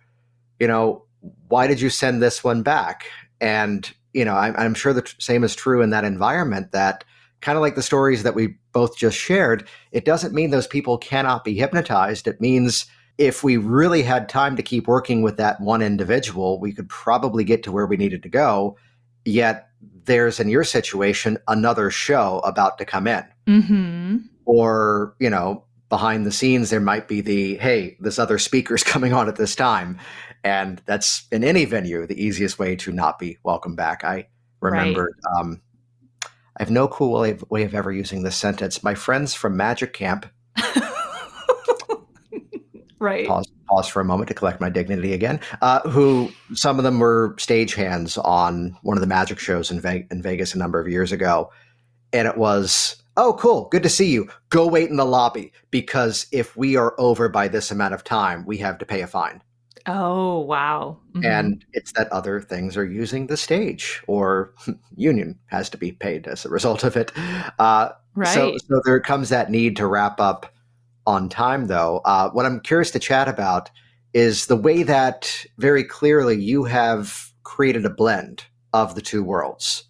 you 0.58 0.66
know, 0.66 1.04
why 1.48 1.66
did 1.66 1.80
you 1.80 1.90
send 1.90 2.22
this 2.22 2.42
one 2.42 2.62
back? 2.62 3.06
And 3.40 3.90
you 4.12 4.24
know, 4.24 4.34
I'm, 4.34 4.54
I'm 4.56 4.74
sure 4.74 4.92
the 4.92 5.02
t- 5.02 5.14
same 5.18 5.44
is 5.44 5.54
true 5.54 5.82
in 5.82 5.90
that 5.90 6.04
environment. 6.04 6.72
That 6.72 7.04
kind 7.40 7.56
of 7.56 7.62
like 7.62 7.74
the 7.74 7.82
stories 7.82 8.22
that 8.22 8.34
we 8.34 8.56
both 8.72 8.96
just 8.96 9.16
shared. 9.16 9.68
It 9.92 10.04
doesn't 10.04 10.34
mean 10.34 10.50
those 10.50 10.66
people 10.66 10.98
cannot 10.98 11.44
be 11.44 11.54
hypnotized. 11.54 12.26
It 12.26 12.40
means 12.40 12.86
if 13.18 13.42
we 13.42 13.56
really 13.56 14.02
had 14.02 14.28
time 14.28 14.54
to 14.56 14.62
keep 14.62 14.86
working 14.86 15.22
with 15.22 15.36
that 15.36 15.60
one 15.60 15.82
individual, 15.82 16.60
we 16.60 16.72
could 16.72 16.88
probably 16.88 17.42
get 17.42 17.64
to 17.64 17.72
where 17.72 17.86
we 17.86 17.96
needed 17.96 18.22
to 18.22 18.28
go. 18.28 18.76
Yet 19.24 19.68
there's 20.04 20.40
in 20.40 20.48
your 20.48 20.64
situation 20.64 21.36
another 21.48 21.90
show 21.90 22.38
about 22.40 22.78
to 22.78 22.84
come 22.84 23.08
in. 23.08 23.24
Mm-hmm. 23.46 24.16
Or, 24.44 25.14
you 25.18 25.28
know, 25.28 25.64
behind 25.88 26.24
the 26.24 26.32
scenes, 26.32 26.70
there 26.70 26.80
might 26.80 27.08
be 27.08 27.20
the, 27.20 27.56
hey, 27.56 27.96
this 28.00 28.18
other 28.18 28.38
speaker's 28.38 28.84
coming 28.84 29.12
on 29.12 29.28
at 29.28 29.36
this 29.36 29.56
time. 29.56 29.98
And 30.44 30.80
that's 30.86 31.26
in 31.32 31.42
any 31.42 31.64
venue 31.64 32.06
the 32.06 32.22
easiest 32.22 32.58
way 32.58 32.76
to 32.76 32.92
not 32.92 33.18
be 33.18 33.36
welcome 33.42 33.74
back. 33.74 34.04
I 34.04 34.28
remember, 34.60 35.12
right. 35.24 35.40
um, 35.40 35.60
I 36.24 36.62
have 36.62 36.70
no 36.70 36.86
cool 36.86 37.20
way 37.20 37.32
of, 37.32 37.44
way 37.50 37.64
of 37.64 37.74
ever 37.74 37.92
using 37.92 38.22
this 38.22 38.36
sentence. 38.36 38.84
My 38.84 38.94
friends 38.94 39.34
from 39.34 39.56
Magic 39.56 39.92
Camp 39.92 40.26
right. 42.98 43.26
Pause, 43.26 43.50
pause 43.68 43.88
for 43.88 44.00
a 44.00 44.04
moment 44.04 44.28
to 44.28 44.34
collect 44.34 44.60
my 44.60 44.68
dignity 44.68 45.12
again. 45.12 45.40
Uh, 45.62 45.80
who 45.88 46.30
some 46.54 46.78
of 46.78 46.84
them 46.84 46.98
were 46.98 47.34
stagehands 47.36 48.22
on 48.24 48.76
one 48.82 48.96
of 48.96 49.00
the 49.00 49.06
magic 49.06 49.38
shows 49.38 49.70
in, 49.70 49.80
Ve- 49.80 50.06
in 50.10 50.22
Vegas 50.22 50.54
a 50.54 50.58
number 50.58 50.80
of 50.80 50.88
years 50.88 51.12
ago, 51.12 51.50
and 52.12 52.26
it 52.26 52.36
was 52.36 53.02
oh 53.16 53.34
cool, 53.34 53.68
good 53.70 53.82
to 53.82 53.88
see 53.88 54.10
you. 54.10 54.28
Go 54.48 54.66
wait 54.66 54.88
in 54.88 54.96
the 54.96 55.04
lobby 55.04 55.52
because 55.70 56.26
if 56.32 56.56
we 56.56 56.76
are 56.76 56.94
over 56.98 57.28
by 57.28 57.48
this 57.48 57.70
amount 57.70 57.94
of 57.94 58.04
time, 58.04 58.44
we 58.46 58.56
have 58.58 58.78
to 58.78 58.86
pay 58.86 59.02
a 59.02 59.06
fine. 59.06 59.42
Oh 59.86 60.40
wow! 60.40 60.98
Mm-hmm. 61.12 61.26
And 61.26 61.64
it's 61.72 61.92
that 61.92 62.08
other 62.12 62.40
things 62.40 62.76
are 62.76 62.84
using 62.84 63.26
the 63.26 63.36
stage, 63.36 64.02
or 64.06 64.52
union 64.96 65.38
has 65.46 65.70
to 65.70 65.78
be 65.78 65.92
paid 65.92 66.26
as 66.26 66.44
a 66.44 66.50
result 66.50 66.84
of 66.84 66.96
it. 66.96 67.12
Uh, 67.58 67.90
right. 68.14 68.28
So, 68.28 68.56
so 68.58 68.82
there 68.84 69.00
comes 69.00 69.30
that 69.30 69.50
need 69.50 69.76
to 69.76 69.86
wrap 69.86 70.20
up 70.20 70.52
on 71.08 71.30
time, 71.30 71.68
though. 71.68 72.02
Uh, 72.04 72.28
what 72.30 72.44
I'm 72.44 72.60
curious 72.60 72.90
to 72.90 72.98
chat 72.98 73.28
about 73.28 73.70
is 74.12 74.46
the 74.46 74.56
way 74.56 74.82
that 74.82 75.46
very 75.56 75.82
clearly 75.82 76.38
you 76.38 76.64
have 76.64 77.32
created 77.44 77.86
a 77.86 77.90
blend 77.90 78.44
of 78.74 78.94
the 78.94 79.00
two 79.00 79.24
worlds 79.24 79.84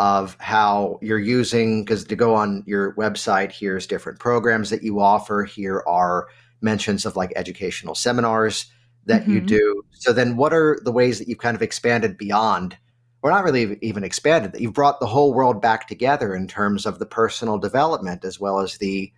of 0.00 0.36
how 0.40 0.98
you're 1.00 1.18
using 1.18 1.84
because 1.84 2.04
to 2.04 2.16
go 2.16 2.34
on 2.34 2.64
your 2.66 2.94
website 2.94 3.52
here's 3.52 3.86
different 3.86 4.18
programs 4.18 4.70
that 4.70 4.82
you 4.82 5.00
offer 5.00 5.44
here 5.44 5.82
are 5.86 6.28
mentions 6.60 7.04
of 7.04 7.16
like 7.16 7.32
educational 7.34 7.94
seminars 7.94 8.66
that 9.06 9.22
mm-hmm. 9.22 9.34
you 9.34 9.40
do 9.40 9.82
so 9.90 10.12
then 10.12 10.36
what 10.36 10.52
are 10.52 10.78
the 10.84 10.92
ways 10.92 11.18
that 11.18 11.28
you've 11.28 11.38
kind 11.38 11.56
of 11.56 11.62
expanded 11.62 12.16
beyond 12.16 12.76
or 13.22 13.30
not 13.30 13.42
really 13.42 13.76
even 13.82 14.04
expanded 14.04 14.52
that 14.52 14.60
you've 14.60 14.72
brought 14.72 15.00
the 15.00 15.06
whole 15.06 15.34
world 15.34 15.60
back 15.60 15.88
together 15.88 16.34
in 16.34 16.46
terms 16.46 16.86
of 16.86 17.00
the 17.00 17.06
personal 17.06 17.58
development 17.58 18.24
as 18.24 18.38
well 18.38 18.60
as 18.60 18.78
the 18.78 19.12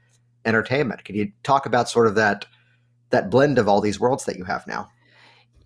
entertainment. 0.44 1.04
Can 1.04 1.14
you 1.14 1.32
talk 1.42 1.66
about 1.66 1.88
sort 1.88 2.06
of 2.06 2.14
that 2.14 2.46
that 3.10 3.30
blend 3.30 3.58
of 3.58 3.68
all 3.68 3.80
these 3.80 3.98
worlds 3.98 4.24
that 4.24 4.36
you 4.36 4.44
have 4.44 4.66
now? 4.66 4.88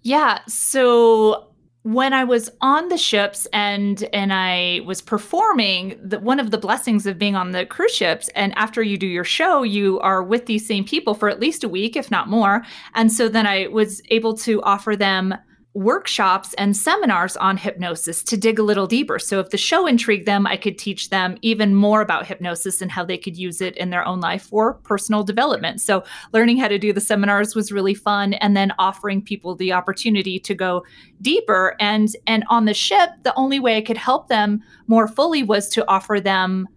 Yeah. 0.02 0.38
So 0.46 1.48
when 1.82 2.14
I 2.14 2.24
was 2.24 2.50
on 2.62 2.88
the 2.88 2.96
ships 2.96 3.46
and 3.52 4.02
and 4.12 4.32
I 4.32 4.80
was 4.86 5.02
performing, 5.02 5.98
the, 6.02 6.18
one 6.18 6.40
of 6.40 6.50
the 6.50 6.58
blessings 6.58 7.06
of 7.06 7.18
being 7.18 7.36
on 7.36 7.52
the 7.52 7.66
cruise 7.66 7.94
ships, 7.94 8.28
and 8.34 8.56
after 8.56 8.82
you 8.82 8.96
do 8.96 9.06
your 9.06 9.24
show, 9.24 9.62
you 9.62 10.00
are 10.00 10.22
with 10.22 10.46
these 10.46 10.66
same 10.66 10.84
people 10.84 11.14
for 11.14 11.28
at 11.28 11.40
least 11.40 11.62
a 11.62 11.68
week, 11.68 11.94
if 11.94 12.10
not 12.10 12.28
more. 12.28 12.64
And 12.94 13.12
so 13.12 13.28
then 13.28 13.46
I 13.46 13.66
was 13.68 14.00
able 14.08 14.34
to 14.38 14.62
offer 14.62 14.96
them 14.96 15.34
workshops 15.74 16.54
and 16.54 16.76
seminars 16.76 17.36
on 17.36 17.56
hypnosis 17.56 18.22
to 18.22 18.36
dig 18.36 18.60
a 18.60 18.62
little 18.62 18.86
deeper. 18.86 19.18
So 19.18 19.40
if 19.40 19.50
the 19.50 19.58
show 19.58 19.86
intrigued 19.86 20.26
them, 20.26 20.46
I 20.46 20.56
could 20.56 20.78
teach 20.78 21.10
them 21.10 21.36
even 21.42 21.74
more 21.74 22.00
about 22.00 22.26
hypnosis 22.26 22.80
and 22.80 22.90
how 22.90 23.04
they 23.04 23.18
could 23.18 23.36
use 23.36 23.60
it 23.60 23.76
in 23.76 23.90
their 23.90 24.06
own 24.06 24.20
life 24.20 24.44
for 24.44 24.74
personal 24.74 25.24
development. 25.24 25.80
So 25.80 26.04
learning 26.32 26.58
how 26.58 26.68
to 26.68 26.78
do 26.78 26.92
the 26.92 27.00
seminars 27.00 27.56
was 27.56 27.72
really 27.72 27.94
fun 27.94 28.34
and 28.34 28.56
then 28.56 28.72
offering 28.78 29.20
people 29.20 29.56
the 29.56 29.72
opportunity 29.72 30.38
to 30.38 30.54
go 30.54 30.84
deeper 31.20 31.76
and 31.80 32.08
and 32.26 32.44
on 32.48 32.66
the 32.66 32.74
ship, 32.74 33.10
the 33.22 33.34
only 33.34 33.58
way 33.58 33.76
I 33.76 33.82
could 33.82 33.96
help 33.96 34.28
them 34.28 34.62
more 34.86 35.08
fully 35.08 35.42
was 35.42 35.68
to 35.70 35.88
offer 35.88 36.20
them 36.20 36.68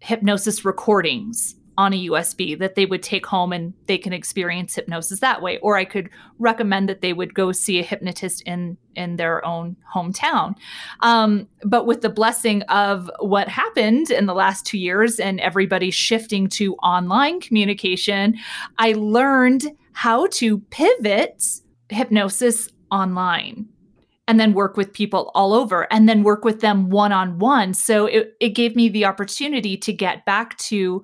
hypnosis 0.00 0.64
recordings 0.64 1.56
on 1.76 1.92
a 1.92 2.06
USB 2.06 2.58
that 2.58 2.74
they 2.74 2.86
would 2.86 3.02
take 3.02 3.26
home 3.26 3.52
and 3.52 3.74
they 3.86 3.98
can 3.98 4.12
experience 4.12 4.74
hypnosis 4.74 5.20
that 5.20 5.42
way. 5.42 5.58
Or 5.58 5.76
I 5.76 5.84
could 5.84 6.08
recommend 6.38 6.88
that 6.88 7.00
they 7.00 7.12
would 7.12 7.34
go 7.34 7.52
see 7.52 7.78
a 7.78 7.82
hypnotist 7.82 8.42
in 8.42 8.76
in 8.94 9.16
their 9.16 9.44
own 9.44 9.76
hometown. 9.92 10.54
Um, 11.00 11.48
but 11.64 11.84
with 11.84 12.00
the 12.00 12.08
blessing 12.08 12.62
of 12.62 13.10
what 13.18 13.48
happened 13.48 14.10
in 14.10 14.26
the 14.26 14.34
last 14.34 14.64
two 14.64 14.78
years 14.78 15.18
and 15.18 15.40
everybody 15.40 15.90
shifting 15.90 16.48
to 16.50 16.74
online 16.76 17.40
communication, 17.40 18.36
I 18.78 18.92
learned 18.92 19.66
how 19.92 20.26
to 20.28 20.58
pivot 20.70 21.42
hypnosis 21.88 22.68
online 22.90 23.68
and 24.26 24.40
then 24.40 24.54
work 24.54 24.76
with 24.76 24.92
people 24.92 25.30
all 25.34 25.52
over 25.52 25.92
and 25.92 26.08
then 26.08 26.22
work 26.22 26.44
with 26.44 26.60
them 26.60 26.88
one 26.90 27.12
on 27.12 27.38
one. 27.38 27.74
So 27.74 28.06
it, 28.06 28.34
it 28.40 28.50
gave 28.50 28.74
me 28.74 28.88
the 28.88 29.04
opportunity 29.04 29.76
to 29.78 29.92
get 29.92 30.24
back 30.24 30.56
to 30.58 31.02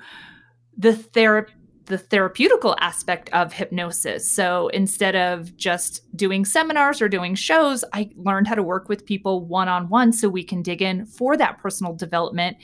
the 0.77 0.95
therapy 0.95 1.53
the 1.91 1.99
therapeutical 1.99 2.77
aspect 2.79 3.29
of 3.33 3.53
hypnosis. 3.53 4.31
So 4.31 4.69
instead 4.69 5.17
of 5.17 5.57
just 5.57 6.03
doing 6.17 6.45
seminars 6.45 7.03
or 7.03 7.09
doing 7.09 7.35
shows, 7.35 7.85
I 7.93 8.11
learned 8.15 8.47
how 8.47 8.55
to 8.55 8.63
work 8.63 8.89
with 8.89 9.05
people 9.05 9.45
one 9.45 9.69
on 9.69 9.89
one 9.89 10.13
so 10.13 10.29
we 10.29 10.45
can 10.45 10.63
dig 10.63 10.81
in 10.81 11.05
for 11.05 11.37
that 11.37 11.59
personal 11.59 11.95
development 11.95 12.57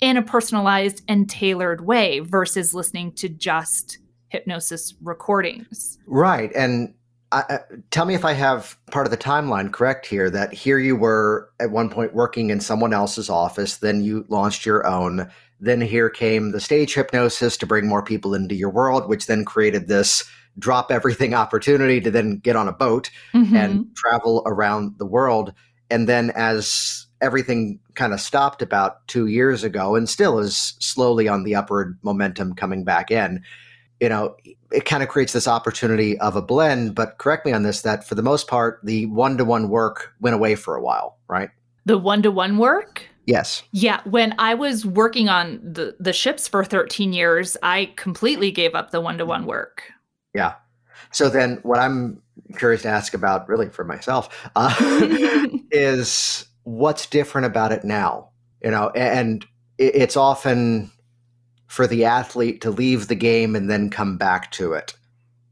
in 0.00 0.18
a 0.18 0.22
personalized 0.22 1.00
and 1.08 1.28
tailored 1.28 1.86
way 1.86 2.20
versus 2.20 2.74
listening 2.74 3.12
to 3.12 3.28
just 3.28 3.98
hypnosis 4.28 4.94
recordings. 5.02 5.98
Right. 6.06 6.52
And 6.54 6.94
uh, 7.32 7.58
tell 7.90 8.04
me 8.04 8.14
if 8.14 8.24
I 8.24 8.32
have 8.32 8.76
part 8.90 9.06
of 9.06 9.10
the 9.10 9.16
timeline 9.16 9.72
correct 9.72 10.06
here 10.06 10.28
that 10.30 10.52
here 10.52 10.78
you 10.78 10.94
were 10.94 11.50
at 11.58 11.70
one 11.70 11.88
point 11.88 12.14
working 12.14 12.50
in 12.50 12.60
someone 12.60 12.92
else's 12.92 13.30
office, 13.30 13.78
then 13.78 14.04
you 14.04 14.26
launched 14.28 14.66
your 14.66 14.86
own 14.86 15.30
then 15.64 15.80
here 15.80 16.10
came 16.10 16.52
the 16.52 16.60
stage 16.60 16.94
hypnosis 16.94 17.56
to 17.56 17.66
bring 17.66 17.86
more 17.86 18.02
people 18.02 18.34
into 18.34 18.54
your 18.54 18.70
world, 18.70 19.08
which 19.08 19.26
then 19.26 19.44
created 19.44 19.88
this 19.88 20.24
drop 20.58 20.90
everything 20.90 21.34
opportunity 21.34 22.00
to 22.00 22.10
then 22.10 22.38
get 22.38 22.56
on 22.56 22.68
a 22.68 22.72
boat 22.72 23.10
mm-hmm. 23.32 23.56
and 23.56 23.96
travel 23.96 24.42
around 24.46 24.98
the 24.98 25.06
world. 25.06 25.52
And 25.90 26.08
then 26.08 26.30
as 26.34 27.06
everything 27.20 27.78
kind 27.94 28.12
of 28.12 28.20
stopped 28.20 28.62
about 28.62 29.06
two 29.08 29.26
years 29.26 29.64
ago 29.64 29.94
and 29.94 30.08
still 30.08 30.38
is 30.38 30.74
slowly 30.78 31.28
on 31.28 31.44
the 31.44 31.54
upward 31.54 31.98
momentum 32.02 32.54
coming 32.54 32.84
back 32.84 33.10
in, 33.10 33.42
you 34.00 34.08
know, 34.08 34.36
it 34.70 34.84
kind 34.84 35.02
of 35.02 35.08
creates 35.08 35.32
this 35.32 35.48
opportunity 35.48 36.18
of 36.18 36.36
a 36.36 36.42
blend. 36.42 36.94
But 36.94 37.18
correct 37.18 37.46
me 37.46 37.52
on 37.52 37.62
this 37.62 37.82
that 37.82 38.06
for 38.06 38.14
the 38.14 38.22
most 38.22 38.48
part, 38.48 38.80
the 38.82 39.06
one 39.06 39.38
to 39.38 39.44
one 39.44 39.68
work 39.68 40.12
went 40.20 40.34
away 40.34 40.56
for 40.56 40.74
a 40.74 40.82
while, 40.82 41.16
right? 41.28 41.50
The 41.86 41.98
one 41.98 42.22
to 42.22 42.30
one 42.30 42.58
work? 42.58 43.02
Yes. 43.26 43.62
Yeah, 43.72 44.00
when 44.04 44.34
I 44.38 44.54
was 44.54 44.84
working 44.84 45.28
on 45.28 45.60
the 45.62 45.96
the 45.98 46.12
ships 46.12 46.46
for 46.46 46.64
13 46.64 47.12
years, 47.12 47.56
I 47.62 47.92
completely 47.96 48.50
gave 48.50 48.74
up 48.74 48.90
the 48.90 49.00
one-to-one 49.00 49.46
work. 49.46 49.84
Yeah. 50.34 50.54
So 51.10 51.28
then 51.28 51.58
what 51.62 51.78
I'm 51.78 52.20
curious 52.56 52.82
to 52.82 52.88
ask 52.88 53.14
about 53.14 53.48
really 53.48 53.70
for 53.70 53.84
myself 53.84 54.48
uh, 54.56 54.74
is 55.70 56.46
what's 56.64 57.06
different 57.06 57.46
about 57.46 57.72
it 57.72 57.84
now? 57.84 58.30
You 58.62 58.70
know, 58.70 58.90
and 58.90 59.44
it's 59.78 60.16
often 60.16 60.90
for 61.66 61.86
the 61.86 62.04
athlete 62.04 62.60
to 62.60 62.70
leave 62.70 63.08
the 63.08 63.14
game 63.14 63.56
and 63.56 63.68
then 63.68 63.90
come 63.90 64.16
back 64.16 64.50
to 64.52 64.72
it. 64.74 64.94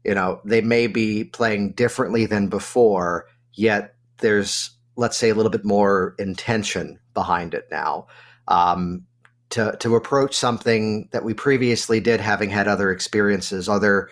You 0.03 0.15
know, 0.15 0.41
they 0.45 0.61
may 0.61 0.87
be 0.87 1.23
playing 1.23 1.73
differently 1.73 2.25
than 2.25 2.47
before, 2.47 3.27
yet 3.53 3.95
there's 4.19 4.71
let's 4.95 5.17
say 5.17 5.29
a 5.29 5.35
little 5.35 5.51
bit 5.51 5.65
more 5.65 6.15
intention 6.19 6.99
behind 7.13 7.53
it 7.53 7.67
now. 7.71 8.07
Um, 8.47 9.05
to 9.51 9.75
to 9.79 9.95
approach 9.95 10.35
something 10.35 11.09
that 11.11 11.23
we 11.23 11.33
previously 11.33 11.99
did 11.99 12.19
having 12.19 12.49
had 12.49 12.67
other 12.67 12.91
experiences 12.91 13.69
are 13.69 13.79
there 13.79 14.09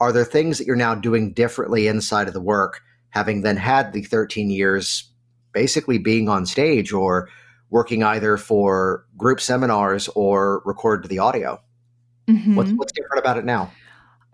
are 0.00 0.12
there 0.12 0.24
things 0.24 0.58
that 0.58 0.66
you're 0.66 0.76
now 0.76 0.94
doing 0.94 1.32
differently 1.32 1.88
inside 1.88 2.28
of 2.28 2.34
the 2.34 2.40
work 2.40 2.80
having 3.10 3.42
then 3.42 3.56
had 3.56 3.92
the 3.92 4.02
13 4.02 4.50
years 4.50 5.10
basically 5.52 5.98
being 5.98 6.28
on 6.28 6.44
stage 6.44 6.92
or 6.92 7.28
working 7.70 8.02
either 8.02 8.36
for 8.36 9.06
group 9.16 9.40
seminars 9.40 10.08
or 10.14 10.62
record 10.64 11.08
the 11.08 11.18
audio. 11.18 11.60
Mm-hmm. 12.28 12.54
what's, 12.56 12.70
what's 12.72 12.92
different 12.92 13.20
about 13.20 13.38
it 13.38 13.44
now? 13.44 13.70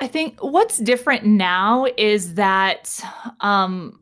I 0.00 0.06
think 0.06 0.38
what's 0.40 0.78
different 0.78 1.24
now 1.24 1.86
is 1.98 2.34
that 2.34 3.00
um, 3.40 4.00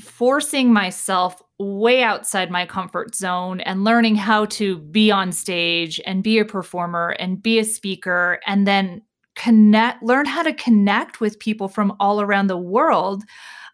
forcing 0.00 0.72
myself 0.72 1.40
way 1.62 2.02
outside 2.02 2.50
my 2.50 2.66
comfort 2.66 3.14
zone 3.14 3.60
and 3.60 3.84
learning 3.84 4.16
how 4.16 4.46
to 4.46 4.78
be 4.78 5.10
on 5.10 5.32
stage 5.32 6.00
and 6.06 6.22
be 6.22 6.38
a 6.38 6.44
performer 6.44 7.10
and 7.18 7.42
be 7.42 7.58
a 7.58 7.64
speaker 7.64 8.40
and 8.46 8.66
then 8.66 9.02
connect 9.34 10.02
learn 10.02 10.26
how 10.26 10.42
to 10.42 10.52
connect 10.52 11.20
with 11.20 11.38
people 11.38 11.68
from 11.68 11.94
all 11.98 12.20
around 12.20 12.48
the 12.48 12.56
world 12.56 13.22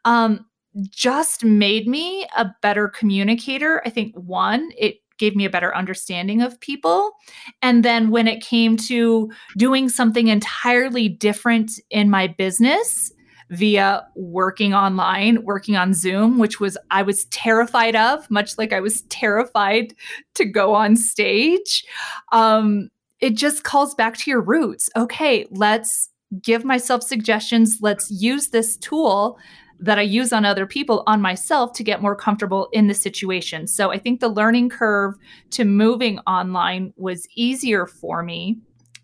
um, 0.05 0.46
just 0.90 1.44
made 1.44 1.88
me 1.88 2.24
a 2.37 2.48
better 2.62 2.88
communicator 2.88 3.83
i 3.85 3.90
think 3.90 4.14
one 4.14 4.70
it 4.79 5.01
gave 5.18 5.37
me 5.37 5.44
a 5.44 5.51
better 5.51 5.74
understanding 5.77 6.40
of 6.40 6.59
people. 6.61 7.12
And 7.61 7.85
then 7.85 8.11
when 8.11 8.27
it 8.27 8.40
came 8.40 8.77
to 8.79 9.31
doing 9.57 9.88
something 9.88 10.29
entirely 10.29 11.09
different 11.09 11.72
in 11.91 12.09
my 12.09 12.28
business, 12.28 13.12
via 13.51 14.07
working 14.14 14.74
online, 14.74 15.42
working 15.44 15.76
on 15.76 15.94
Zoom, 15.94 16.38
which 16.38 16.61
was 16.61 16.76
I 16.90 17.03
was 17.03 17.24
terrified 17.26 17.96
of, 17.96 18.30
much 18.30 18.59
like 18.59 18.72
I 18.72 18.80
was 18.80 19.03
terrified 19.03 19.94
to 20.34 20.44
go 20.44 20.74
on 20.74 20.96
stage. 20.96 21.84
Um, 22.32 22.90
it 23.20 23.34
just 23.34 23.64
calls 23.64 23.94
back 23.94 24.16
to 24.18 24.30
your 24.30 24.40
roots. 24.40 24.88
Okay, 24.96 25.46
let's 25.51 26.09
give 26.42 26.64
myself 26.64 27.03
suggestions. 27.03 27.78
Let's 27.80 28.11
use 28.11 28.49
this 28.49 28.76
tool 28.76 29.38
that 29.80 29.99
I 29.99 30.03
use 30.03 30.32
on 30.32 30.44
other 30.44 30.66
people 30.66 31.05
on 31.07 31.22
myself 31.22 31.72
to 31.74 31.84
get 31.84 32.03
more 32.03 32.16
comfortable 32.16 32.68
in 32.72 32.88
the 32.88 32.94
situation. 32.94 33.66
So 33.66 33.92
I 33.92 33.99
think 33.99 34.20
the 34.20 34.28
learning 34.28 34.70
curve 34.70 35.14
to 35.51 35.64
moving 35.64 36.18
online 36.20 36.92
was 36.96 37.26
easier 37.36 37.86
for 37.86 38.22
me 38.22 38.59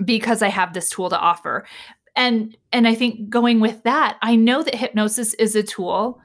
because 0.04 0.42
I 0.42 0.48
have 0.48 0.72
this 0.72 0.90
tool 0.90 1.08
to 1.10 1.18
offer 1.18 1.64
and 2.16 2.56
and 2.72 2.86
I 2.86 2.94
think 2.94 3.28
going 3.28 3.60
with 3.60 3.82
that, 3.82 4.18
I 4.22 4.36
know 4.36 4.62
that 4.62 4.74
hypnosis 4.74 5.34
is 5.34 5.56
a 5.56 5.62
tool 5.62 6.20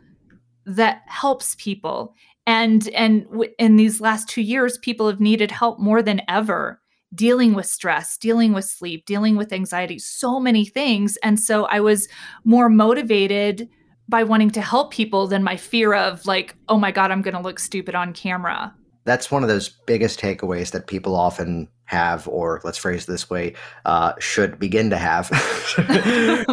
that 0.65 1.01
helps 1.07 1.55
people. 1.55 2.15
And 2.45 2.87
and 2.89 3.25
w- 3.25 3.51
in 3.57 3.75
these 3.75 4.01
last 4.01 4.29
2 4.29 4.41
years 4.41 4.77
people 4.77 5.07
have 5.07 5.19
needed 5.19 5.51
help 5.51 5.79
more 5.79 6.01
than 6.01 6.21
ever 6.27 6.81
dealing 7.15 7.53
with 7.53 7.65
stress, 7.65 8.17
dealing 8.17 8.53
with 8.53 8.65
sleep, 8.65 9.05
dealing 9.05 9.35
with 9.35 9.51
anxiety, 9.51 9.97
so 9.97 10.39
many 10.39 10.65
things. 10.65 11.17
And 11.23 11.39
so 11.39 11.65
I 11.65 11.79
was 11.79 12.07
more 12.43 12.69
motivated 12.69 13.67
by 14.07 14.23
wanting 14.23 14.51
to 14.51 14.61
help 14.61 14.91
people 14.91 15.27
than 15.27 15.43
my 15.43 15.55
fear 15.55 15.93
of 15.93 16.25
like, 16.25 16.55
oh 16.67 16.77
my 16.77 16.91
God, 16.91 17.11
I'm 17.11 17.21
going 17.21 17.35
to 17.35 17.41
look 17.41 17.59
stupid 17.59 17.95
on 17.95 18.13
camera. 18.13 18.73
That's 19.05 19.31
one 19.31 19.43
of 19.43 19.49
those 19.49 19.69
biggest 19.69 20.19
takeaways 20.19 20.71
that 20.71 20.87
people 20.87 21.15
often 21.15 21.67
have, 21.85 22.27
or 22.27 22.61
let's 22.63 22.77
phrase 22.77 23.05
this 23.05 23.29
way, 23.29 23.55
uh, 23.85 24.13
should 24.19 24.59
begin 24.59 24.89
to 24.91 24.97
have, 24.97 25.29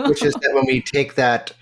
which 0.09 0.23
is 0.25 0.35
that 0.35 0.51
when 0.55 0.67
we 0.67 0.81
take 0.81 1.15
that 1.17 1.53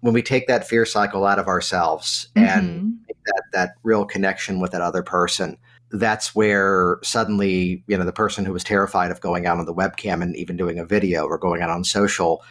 when 0.00 0.12
we 0.12 0.22
take 0.22 0.48
that 0.48 0.66
fear 0.66 0.84
cycle 0.84 1.24
out 1.24 1.38
of 1.38 1.46
ourselves 1.46 2.28
mm-hmm. 2.34 2.48
and 2.48 2.98
that 3.24 3.42
that 3.52 3.74
real 3.84 4.04
connection 4.04 4.60
with 4.60 4.72
that 4.72 4.80
other 4.80 5.02
person, 5.02 5.56
that's 5.92 6.34
where 6.34 6.98
suddenly, 7.02 7.84
you 7.86 7.96
know, 7.96 8.04
the 8.04 8.12
person 8.12 8.44
who 8.44 8.52
was 8.52 8.64
terrified 8.64 9.10
of 9.10 9.20
going 9.20 9.46
out 9.46 9.58
on 9.58 9.66
the 9.66 9.74
webcam 9.74 10.22
and 10.22 10.34
even 10.36 10.56
doing 10.56 10.78
a 10.78 10.84
video 10.84 11.24
or 11.24 11.38
going 11.38 11.62
out 11.62 11.70
on 11.70 11.84
social, 11.84 12.42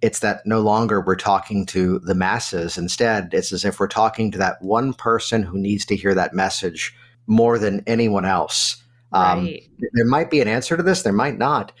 it's 0.00 0.20
that 0.20 0.42
no 0.46 0.60
longer 0.60 1.00
we're 1.00 1.16
talking 1.16 1.66
to 1.66 1.98
the 2.00 2.14
masses. 2.14 2.78
Instead, 2.78 3.32
it's 3.32 3.52
as 3.52 3.64
if 3.64 3.80
we're 3.80 3.88
talking 3.88 4.30
to 4.30 4.38
that 4.38 4.60
one 4.60 4.92
person 4.92 5.42
who 5.42 5.58
needs 5.58 5.84
to 5.86 5.96
hear 5.96 6.14
that 6.14 6.34
message 6.34 6.94
more 7.26 7.58
than 7.58 7.82
anyone 7.86 8.24
else. 8.24 8.82
Um, 9.12 9.44
right. 9.44 9.62
There 9.92 10.06
might 10.06 10.30
be 10.30 10.40
an 10.40 10.48
answer 10.48 10.76
to 10.76 10.82
this, 10.82 11.02
there 11.02 11.12
might 11.12 11.38
not. 11.38 11.72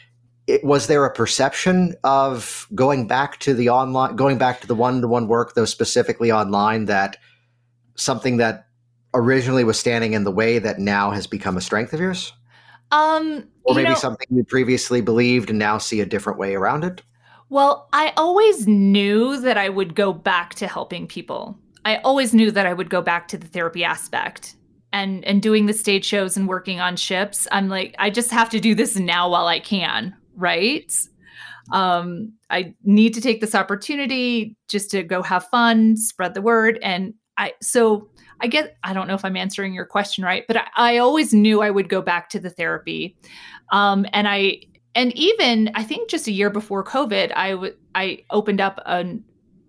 It, 0.46 0.64
was 0.64 0.86
there 0.86 1.04
a 1.04 1.12
perception 1.12 1.94
of 2.02 2.66
going 2.74 3.06
back 3.06 3.38
to 3.40 3.54
the 3.54 3.70
online, 3.70 4.16
going 4.16 4.38
back 4.38 4.60
to 4.60 4.66
the 4.66 4.74
one 4.74 5.00
to 5.00 5.08
one 5.08 5.28
work, 5.28 5.54
though 5.54 5.64
specifically 5.64 6.32
online, 6.32 6.86
that 6.86 7.16
something 7.94 8.38
that 8.38 8.66
originally 9.14 9.64
was 9.64 9.78
standing 9.78 10.14
in 10.14 10.24
the 10.24 10.32
way 10.32 10.58
that 10.58 10.78
now 10.78 11.10
has 11.10 11.26
become 11.26 11.56
a 11.56 11.60
strength 11.60 11.92
of 11.92 12.00
yours? 12.00 12.32
Um, 12.90 13.48
or 13.64 13.74
maybe 13.74 13.90
know, 13.90 13.94
something 13.94 14.26
you 14.30 14.44
previously 14.44 15.00
believed 15.00 15.48
and 15.48 15.58
now 15.58 15.78
see 15.78 16.00
a 16.00 16.06
different 16.06 16.38
way 16.38 16.54
around 16.54 16.84
it? 16.84 17.02
Well, 17.48 17.88
I 17.92 18.12
always 18.16 18.66
knew 18.66 19.40
that 19.40 19.56
I 19.56 19.68
would 19.68 19.94
go 19.94 20.12
back 20.12 20.54
to 20.56 20.66
helping 20.66 21.06
people. 21.06 21.58
I 21.84 21.96
always 21.98 22.34
knew 22.34 22.50
that 22.50 22.66
I 22.66 22.72
would 22.72 22.90
go 22.90 23.00
back 23.00 23.28
to 23.28 23.38
the 23.38 23.46
therapy 23.46 23.84
aspect 23.84 24.56
and 24.92 25.24
and 25.24 25.42
doing 25.42 25.66
the 25.66 25.72
stage 25.72 26.04
shows 26.04 26.36
and 26.36 26.48
working 26.48 26.80
on 26.80 26.96
ships. 26.96 27.46
I'm 27.52 27.68
like 27.68 27.94
I 27.98 28.10
just 28.10 28.30
have 28.30 28.50
to 28.50 28.60
do 28.60 28.74
this 28.74 28.96
now 28.96 29.30
while 29.30 29.46
I 29.46 29.60
can, 29.60 30.14
right? 30.36 30.92
Um 31.72 32.32
I 32.50 32.74
need 32.84 33.14
to 33.14 33.20
take 33.20 33.40
this 33.40 33.54
opportunity 33.54 34.56
just 34.68 34.90
to 34.90 35.02
go 35.02 35.22
have 35.22 35.46
fun, 35.48 35.96
spread 35.96 36.34
the 36.34 36.42
word 36.42 36.78
and 36.82 37.14
I 37.36 37.54
so 37.60 38.08
I 38.42 38.48
get, 38.48 38.76
I 38.82 38.92
don't 38.92 39.06
know 39.06 39.14
if 39.14 39.24
I'm 39.24 39.36
answering 39.36 39.72
your 39.72 39.86
question 39.86 40.24
right, 40.24 40.44
but 40.48 40.56
I, 40.56 40.66
I 40.76 40.98
always 40.98 41.32
knew 41.32 41.62
I 41.62 41.70
would 41.70 41.88
go 41.88 42.02
back 42.02 42.28
to 42.30 42.40
the 42.40 42.50
therapy. 42.50 43.16
Um, 43.70 44.04
and 44.12 44.26
I, 44.26 44.62
and 44.96 45.16
even 45.16 45.70
I 45.74 45.84
think 45.84 46.10
just 46.10 46.26
a 46.26 46.32
year 46.32 46.50
before 46.50 46.84
COVID, 46.84 47.32
I 47.32 47.54
would, 47.54 47.76
I 47.94 48.24
opened 48.30 48.60
up 48.60 48.80
an, 48.84 49.24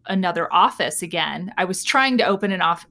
another 0.08 0.52
office 0.52 1.04
again. 1.04 1.54
I 1.58 1.66
was 1.66 1.84
trying 1.84 2.18
to 2.18 2.26
open 2.26 2.52
an 2.52 2.62
office. 2.62 2.90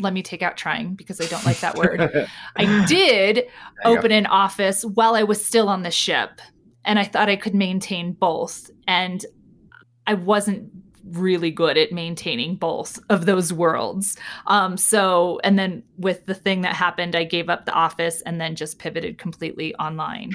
Let 0.00 0.12
me 0.12 0.22
take 0.22 0.42
out 0.42 0.56
trying 0.56 0.94
because 0.94 1.20
I 1.20 1.26
don't 1.26 1.44
like 1.44 1.60
that 1.60 1.76
word. 1.76 2.28
I 2.56 2.86
did 2.86 3.46
open 3.84 4.12
an 4.12 4.26
office 4.26 4.84
while 4.84 5.14
I 5.14 5.24
was 5.24 5.44
still 5.44 5.68
on 5.68 5.82
the 5.82 5.90
ship. 5.90 6.40
And 6.84 6.98
I 6.98 7.04
thought 7.04 7.28
I 7.28 7.36
could 7.36 7.54
maintain 7.54 8.12
both. 8.12 8.70
And 8.86 9.24
I 10.06 10.14
wasn't 10.14 10.70
really 11.12 11.50
good 11.50 11.76
at 11.76 11.92
maintaining 11.92 12.56
both 12.56 12.98
of 13.08 13.26
those 13.26 13.52
worlds. 13.52 14.16
Um, 14.46 14.76
so, 14.76 15.40
and 15.44 15.58
then 15.58 15.82
with 15.96 16.26
the 16.26 16.34
thing 16.34 16.62
that 16.62 16.74
happened, 16.74 17.16
I 17.16 17.24
gave 17.24 17.48
up 17.48 17.66
the 17.66 17.72
office 17.72 18.20
and 18.22 18.40
then 18.40 18.54
just 18.54 18.78
pivoted 18.78 19.18
completely 19.18 19.74
online. 19.76 20.32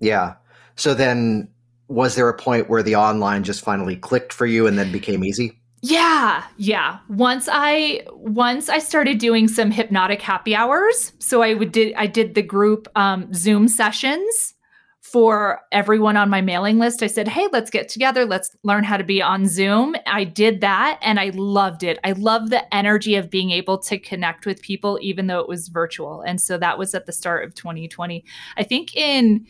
Yeah. 0.00 0.34
So 0.76 0.94
then, 0.94 1.48
was 1.88 2.14
there 2.14 2.28
a 2.28 2.36
point 2.36 2.68
where 2.68 2.82
the 2.82 2.96
online 2.96 3.44
just 3.44 3.62
finally 3.62 3.96
clicked 3.96 4.32
for 4.32 4.46
you 4.46 4.66
and 4.66 4.78
then 4.78 4.90
became 4.90 5.24
easy? 5.24 5.60
Yeah, 5.86 6.44
yeah. 6.56 7.00
Once 7.10 7.46
I 7.52 8.06
once 8.10 8.70
I 8.70 8.78
started 8.78 9.18
doing 9.18 9.48
some 9.48 9.70
hypnotic 9.70 10.22
happy 10.22 10.54
hours, 10.54 11.12
so 11.18 11.42
I 11.42 11.52
would 11.52 11.72
did 11.72 11.92
I 11.94 12.06
did 12.06 12.34
the 12.34 12.42
group 12.42 12.88
um, 12.96 13.30
Zoom 13.34 13.68
sessions 13.68 14.54
for 15.02 15.60
everyone 15.72 16.16
on 16.16 16.30
my 16.30 16.40
mailing 16.40 16.78
list. 16.78 17.02
I 17.02 17.06
said, 17.06 17.28
Hey, 17.28 17.48
let's 17.52 17.70
get 17.70 17.90
together. 17.90 18.24
Let's 18.24 18.56
learn 18.62 18.82
how 18.82 18.96
to 18.96 19.04
be 19.04 19.20
on 19.20 19.44
Zoom. 19.46 19.94
I 20.06 20.24
did 20.24 20.62
that 20.62 20.98
and 21.02 21.20
I 21.20 21.32
loved 21.34 21.82
it. 21.82 21.98
I 22.02 22.12
love 22.12 22.48
the 22.48 22.74
energy 22.74 23.14
of 23.16 23.28
being 23.28 23.50
able 23.50 23.76
to 23.80 23.98
connect 23.98 24.46
with 24.46 24.62
people, 24.62 24.98
even 25.02 25.26
though 25.26 25.40
it 25.40 25.48
was 25.48 25.68
virtual. 25.68 26.22
And 26.22 26.40
so 26.40 26.56
that 26.56 26.78
was 26.78 26.94
at 26.94 27.04
the 27.04 27.12
start 27.12 27.44
of 27.44 27.54
2020. 27.54 28.24
I 28.56 28.62
think 28.62 28.96
in 28.96 29.46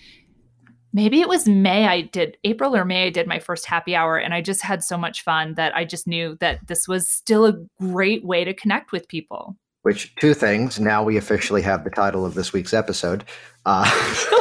maybe 0.95 1.21
it 1.21 1.29
was 1.29 1.47
May, 1.47 1.87
I 1.87 2.03
did 2.03 2.39
April 2.45 2.75
or 2.75 2.85
May, 2.87 3.09
I 3.09 3.11
did 3.11 3.27
my 3.27 3.41
first 3.41 3.67
happy 3.67 3.95
hour. 3.95 4.17
And 4.17 4.33
I 4.33 4.41
just 4.41 4.63
had 4.63 4.83
so 4.83 4.97
much 4.97 5.23
fun 5.23 5.55
that 5.55 5.77
I 5.77 5.85
just 5.85 6.07
knew 6.07 6.39
that 6.41 6.67
this 6.69 6.89
was 6.89 7.11
still 7.11 7.45
a 7.45 7.55
great 7.79 8.25
way 8.25 8.45
to 8.45 8.55
connect 8.55 8.93
with 8.93 9.09
people. 9.09 9.57
Which 9.83 10.15
two 10.15 10.33
things. 10.33 10.81
Now 10.81 11.03
we 11.03 11.19
officially 11.19 11.61
have 11.61 11.85
the 11.85 11.91
title 11.91 12.25
of 12.25 12.33
this 12.33 12.55
week's 12.55 12.73
episode. 12.73 13.25
Uh, 13.67 13.85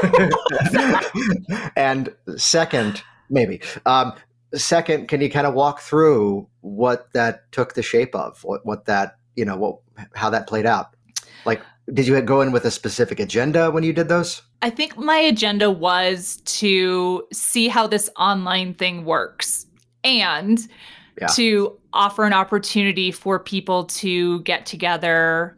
and 1.75 2.13
second, 2.37 3.03
maybe. 3.29 3.59
Um, 3.85 4.13
second, 4.53 5.09
can 5.09 5.19
you 5.19 5.29
kind 5.29 5.45
of 5.45 5.53
walk 5.53 5.81
through 5.81 6.47
what 6.61 7.11
that 7.13 7.51
took 7.51 7.73
the 7.73 7.83
shape 7.83 8.15
of? 8.15 8.41
What 8.45 8.65
what 8.65 8.85
that 8.85 9.17
you 9.35 9.43
know 9.43 9.57
what 9.57 9.79
how 10.13 10.29
that 10.29 10.47
played 10.47 10.65
out? 10.65 10.95
Like, 11.45 11.61
did 11.91 12.07
you 12.07 12.19
go 12.21 12.41
in 12.41 12.51
with 12.51 12.65
a 12.65 12.71
specific 12.71 13.19
agenda 13.19 13.71
when 13.71 13.83
you 13.83 13.93
did 13.93 14.07
those? 14.07 14.41
I 14.61 14.69
think 14.69 14.97
my 14.97 15.17
agenda 15.17 15.69
was 15.69 16.37
to 16.45 17.27
see 17.33 17.67
how 17.67 17.87
this 17.87 18.09
online 18.17 18.73
thing 18.73 19.03
works 19.03 19.65
and 20.03 20.59
yeah. 21.19 21.27
to 21.27 21.77
offer 21.91 22.23
an 22.23 22.33
opportunity 22.33 23.11
for 23.11 23.39
people 23.39 23.85
to 23.85 24.41
get 24.41 24.65
together 24.65 25.57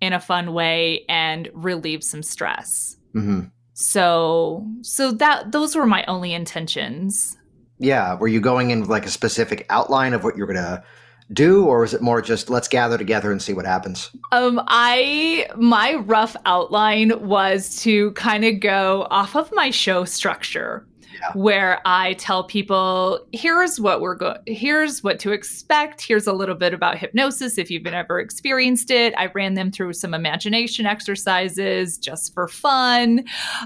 in 0.00 0.12
a 0.12 0.20
fun 0.20 0.52
way 0.52 1.04
and 1.08 1.50
relieve 1.54 2.04
some 2.04 2.22
stress. 2.22 2.96
Mm-hmm. 3.14 3.46
So, 3.72 4.66
so 4.82 5.10
that 5.12 5.50
those 5.50 5.74
were 5.74 5.86
my 5.86 6.04
only 6.06 6.32
intentions. 6.32 7.36
Yeah, 7.78 8.14
were 8.14 8.28
you 8.28 8.40
going 8.40 8.70
in 8.70 8.80
with 8.80 8.88
like 8.88 9.06
a 9.06 9.10
specific 9.10 9.66
outline 9.68 10.12
of 10.14 10.22
what 10.22 10.36
you're 10.36 10.46
gonna 10.46 10.84
do, 11.32 11.64
or 11.64 11.80
was 11.80 11.94
it 11.94 12.02
more 12.02 12.20
just 12.20 12.50
let's 12.50 12.68
gather 12.68 12.98
together 12.98 13.32
and 13.32 13.40
see 13.40 13.52
what 13.52 13.66
happens? 13.66 14.10
Um, 14.32 14.60
I 14.66 15.46
my 15.56 15.94
rough 15.94 16.36
outline 16.44 17.12
was 17.26 17.80
to 17.82 18.12
kind 18.12 18.44
of 18.44 18.60
go 18.60 19.06
off 19.10 19.34
of 19.34 19.50
my 19.52 19.70
show 19.70 20.04
structure 20.04 20.86
where 21.32 21.80
I 21.86 22.14
tell 22.14 22.44
people, 22.44 23.26
here's 23.32 23.80
what 23.80 24.00
we're 24.00 24.16
going, 24.16 24.38
here's 24.46 25.02
what 25.02 25.18
to 25.20 25.32
expect. 25.32 26.02
Here's 26.02 26.26
a 26.26 26.32
little 26.32 26.54
bit 26.54 26.74
about 26.74 26.98
hypnosis 26.98 27.58
if 27.58 27.70
you've 27.70 27.86
ever 27.86 28.20
experienced 28.20 28.90
it. 28.90 29.14
I 29.16 29.26
ran 29.26 29.54
them 29.54 29.70
through 29.70 29.94
some 29.94 30.14
imagination 30.14 30.86
exercises 30.86 31.98
just 31.98 32.34
for 32.34 32.48
fun. 32.48 33.24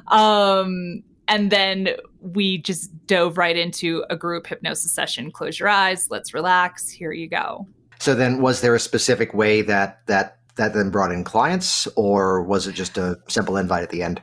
Um, 0.08 1.02
and 1.26 1.50
then 1.50 1.90
we 2.20 2.58
just 2.58 3.06
dove 3.06 3.38
right 3.38 3.56
into 3.56 4.04
a 4.10 4.16
group 4.16 4.46
hypnosis 4.46 4.92
session. 4.92 5.30
Close 5.30 5.58
your 5.58 5.68
eyes, 5.68 6.08
let's 6.10 6.34
relax. 6.34 6.88
Here 6.90 7.12
you 7.12 7.28
go. 7.28 7.66
So 8.00 8.14
then 8.14 8.40
was 8.40 8.60
there 8.60 8.74
a 8.74 8.80
specific 8.80 9.34
way 9.34 9.62
that 9.62 10.06
that 10.06 10.38
that 10.56 10.74
then 10.74 10.90
brought 10.90 11.12
in 11.12 11.24
clients 11.24 11.86
or 11.96 12.42
was 12.42 12.66
it 12.66 12.72
just 12.72 12.98
a 12.98 13.16
simple 13.28 13.56
invite 13.56 13.82
at 13.82 13.90
the 13.90 14.02
end? 14.02 14.20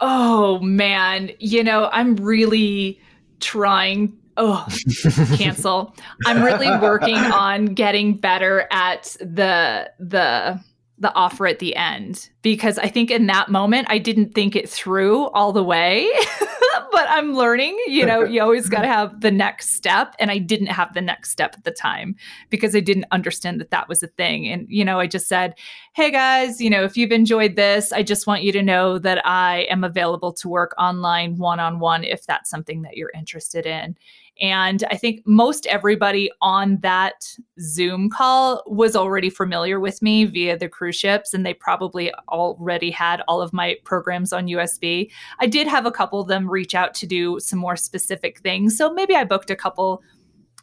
Oh 0.00 0.58
man, 0.60 1.30
you 1.38 1.62
know, 1.62 1.88
I'm 1.92 2.16
really 2.16 3.00
trying 3.40 4.16
oh 4.38 4.66
cancel 5.36 5.94
i'm 6.24 6.42
really 6.42 6.70
working 6.80 7.16
on 7.16 7.66
getting 7.66 8.16
better 8.16 8.66
at 8.70 9.14
the 9.20 9.90
the 9.98 10.58
the 10.98 11.12
offer 11.14 11.46
at 11.46 11.58
the 11.58 11.76
end 11.76 12.30
because 12.40 12.78
i 12.78 12.88
think 12.88 13.10
in 13.10 13.26
that 13.26 13.50
moment 13.50 13.86
i 13.90 13.98
didn't 13.98 14.34
think 14.34 14.56
it 14.56 14.68
through 14.68 15.26
all 15.30 15.52
the 15.52 15.62
way 15.62 16.10
but 16.92 17.06
I'm 17.08 17.34
learning. 17.34 17.76
You 17.88 18.06
know, 18.06 18.22
you 18.22 18.40
always 18.42 18.68
got 18.68 18.82
to 18.82 18.88
have 18.98 19.20
the 19.20 19.30
next 19.30 19.70
step. 19.70 20.14
And 20.18 20.30
I 20.30 20.38
didn't 20.38 20.66
have 20.66 20.94
the 20.94 21.00
next 21.00 21.30
step 21.30 21.54
at 21.56 21.64
the 21.64 21.72
time 21.72 22.14
because 22.50 22.76
I 22.76 22.80
didn't 22.80 23.06
understand 23.10 23.60
that 23.60 23.70
that 23.70 23.88
was 23.88 24.02
a 24.02 24.08
thing. 24.08 24.46
And, 24.46 24.66
you 24.68 24.84
know, 24.84 25.00
I 25.00 25.06
just 25.06 25.26
said, 25.26 25.54
hey 25.94 26.10
guys, 26.10 26.60
you 26.60 26.70
know, 26.70 26.84
if 26.84 26.96
you've 26.96 27.10
enjoyed 27.10 27.56
this, 27.56 27.92
I 27.92 28.02
just 28.02 28.26
want 28.26 28.42
you 28.42 28.52
to 28.52 28.62
know 28.62 28.98
that 28.98 29.26
I 29.26 29.66
am 29.70 29.82
available 29.82 30.32
to 30.34 30.48
work 30.48 30.74
online 30.78 31.38
one 31.38 31.58
on 31.58 31.80
one 31.80 32.04
if 32.04 32.26
that's 32.26 32.50
something 32.50 32.82
that 32.82 32.96
you're 32.96 33.12
interested 33.14 33.66
in. 33.66 33.96
And 34.42 34.82
I 34.90 34.96
think 34.96 35.22
most 35.24 35.66
everybody 35.66 36.28
on 36.40 36.78
that 36.78 37.36
Zoom 37.60 38.10
call 38.10 38.64
was 38.66 38.96
already 38.96 39.30
familiar 39.30 39.78
with 39.78 40.02
me 40.02 40.24
via 40.24 40.58
the 40.58 40.68
cruise 40.68 40.96
ships, 40.96 41.32
and 41.32 41.46
they 41.46 41.54
probably 41.54 42.12
already 42.28 42.90
had 42.90 43.22
all 43.28 43.40
of 43.40 43.52
my 43.52 43.76
programs 43.84 44.32
on 44.32 44.48
USB. 44.48 45.12
I 45.38 45.46
did 45.46 45.68
have 45.68 45.86
a 45.86 45.92
couple 45.92 46.20
of 46.20 46.26
them 46.26 46.50
reach 46.50 46.74
out 46.74 46.92
to 46.94 47.06
do 47.06 47.38
some 47.38 47.60
more 47.60 47.76
specific 47.76 48.40
things. 48.40 48.76
So 48.76 48.92
maybe 48.92 49.14
I 49.14 49.22
booked 49.22 49.50
a 49.50 49.56
couple 49.56 50.02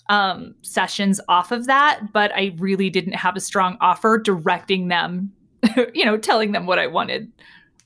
um, 0.09 0.55
sessions 0.61 1.21
off 1.29 1.53
of 1.53 1.65
that, 1.67 2.11
but 2.11 2.35
I 2.35 2.53
really 2.57 2.89
didn't 2.89 3.13
have 3.13 3.37
a 3.37 3.41
strong 3.41 3.77
offer 3.79 4.17
directing 4.17 4.89
them, 4.89 5.31
you 5.93 6.03
know, 6.03 6.17
telling 6.17 6.51
them 6.51 6.65
what 6.65 6.79
I 6.79 6.87
wanted 6.87 7.31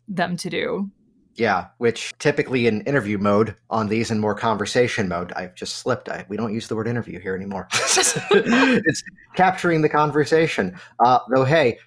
them 0.07 0.37
to 0.37 0.49
do. 0.49 0.89
Yeah, 1.35 1.67
which 1.79 2.13
typically 2.19 2.67
in 2.67 2.81
interview 2.81 3.17
mode 3.17 3.55
on 3.69 3.87
these 3.87 4.11
and 4.11 4.21
more 4.21 4.35
conversation 4.35 5.07
mode, 5.07 5.31
I've 5.33 5.55
just 5.55 5.77
slipped. 5.77 6.07
I, 6.07 6.25
we 6.29 6.37
don't 6.37 6.53
use 6.53 6.67
the 6.67 6.75
word 6.75 6.87
interview 6.87 7.19
here 7.19 7.35
anymore. 7.35 7.67
it's 7.73 9.03
capturing 9.35 9.81
the 9.81 9.89
conversation. 9.89 10.79
Uh, 11.03 11.19
though, 11.33 11.43
hey, 11.43 11.79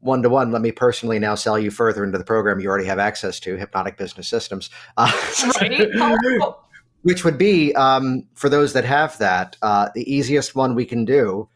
one 0.00 0.22
to 0.22 0.28
one, 0.28 0.52
let 0.52 0.60
me 0.60 0.72
personally 0.72 1.18
now 1.18 1.34
sell 1.34 1.58
you 1.58 1.70
further 1.70 2.04
into 2.04 2.18
the 2.18 2.24
program 2.24 2.60
you 2.60 2.68
already 2.68 2.84
have 2.84 2.98
access 2.98 3.40
to, 3.40 3.56
Hypnotic 3.56 3.96
Business 3.96 4.28
Systems. 4.28 4.68
Uh, 4.98 5.10
right? 5.60 5.88
Oh, 5.96 6.60
which 7.02 7.24
would 7.24 7.38
be 7.38 7.72
um, 7.76 8.26
for 8.34 8.48
those 8.48 8.72
that 8.72 8.84
have 8.84 9.16
that 9.18 9.56
uh, 9.62 9.88
the 9.94 10.12
easiest 10.12 10.54
one 10.54 10.74
we 10.74 10.84
can 10.84 11.04
do 11.04 11.48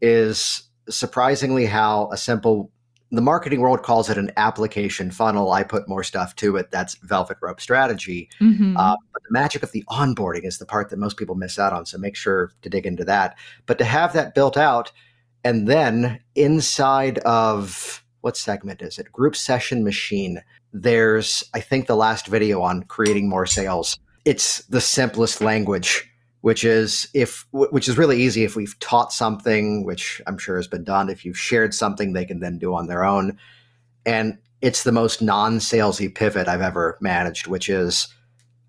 is 0.00 0.64
surprisingly 0.88 1.64
how 1.64 2.10
a 2.12 2.16
simple 2.16 2.70
the 3.10 3.22
marketing 3.22 3.60
world 3.60 3.82
calls 3.82 4.10
it 4.10 4.18
an 4.18 4.32
application 4.36 5.10
funnel. 5.10 5.52
I 5.52 5.62
put 5.62 5.88
more 5.88 6.02
stuff 6.02 6.34
to 6.36 6.56
it. 6.56 6.70
That's 6.70 6.94
velvet 6.96 7.38
rope 7.40 7.60
strategy. 7.60 8.28
Mm-hmm. 8.40 8.76
uh, 8.76 8.96
but 9.12 9.22
the 9.22 9.32
magic 9.32 9.62
of 9.62 9.72
the 9.72 9.84
onboarding 9.88 10.44
is 10.44 10.58
the 10.58 10.66
part 10.66 10.90
that 10.90 10.98
most 10.98 11.16
people 11.16 11.34
miss 11.34 11.58
out 11.58 11.72
on 11.72 11.86
so 11.86 11.98
make 11.98 12.16
sure 12.16 12.52
to 12.62 12.68
dig 12.68 12.86
into 12.86 13.04
that. 13.04 13.36
But 13.66 13.78
to 13.78 13.84
have 13.84 14.12
that 14.14 14.34
built 14.34 14.56
out 14.56 14.92
and 15.44 15.68
then 15.68 16.20
inside 16.34 17.18
of 17.18 18.04
what 18.22 18.36
segment 18.36 18.82
is 18.82 18.98
it? 18.98 19.12
Group 19.12 19.36
session 19.36 19.84
machine. 19.84 20.42
There's 20.72 21.44
i 21.54 21.60
think 21.60 21.86
the 21.86 21.96
last 21.96 22.26
video 22.26 22.60
on 22.60 22.82
creating 22.84 23.28
more 23.28 23.46
sales. 23.46 23.98
It's 24.24 24.64
the 24.66 24.80
simplest 24.80 25.40
language 25.40 26.10
which 26.46 26.62
is 26.62 27.08
if 27.12 27.44
which 27.50 27.88
is 27.88 27.98
really 27.98 28.22
easy 28.22 28.44
if 28.44 28.54
we've 28.54 28.78
taught 28.78 29.12
something 29.12 29.84
which 29.84 30.22
i'm 30.28 30.38
sure 30.38 30.54
has 30.54 30.68
been 30.68 30.84
done. 30.84 31.08
If 31.08 31.24
you've 31.24 31.36
shared 31.36 31.74
something 31.74 32.12
they 32.12 32.24
can 32.24 32.38
then 32.38 32.56
do 32.56 32.72
on 32.72 32.86
their 32.86 33.02
own. 33.02 33.36
And 34.04 34.38
it's 34.60 34.84
the 34.84 34.92
most 34.92 35.20
non-salesy 35.20 36.14
pivot 36.14 36.46
i've 36.46 36.60
ever 36.60 36.98
managed 37.00 37.48
which 37.48 37.68
is 37.68 38.06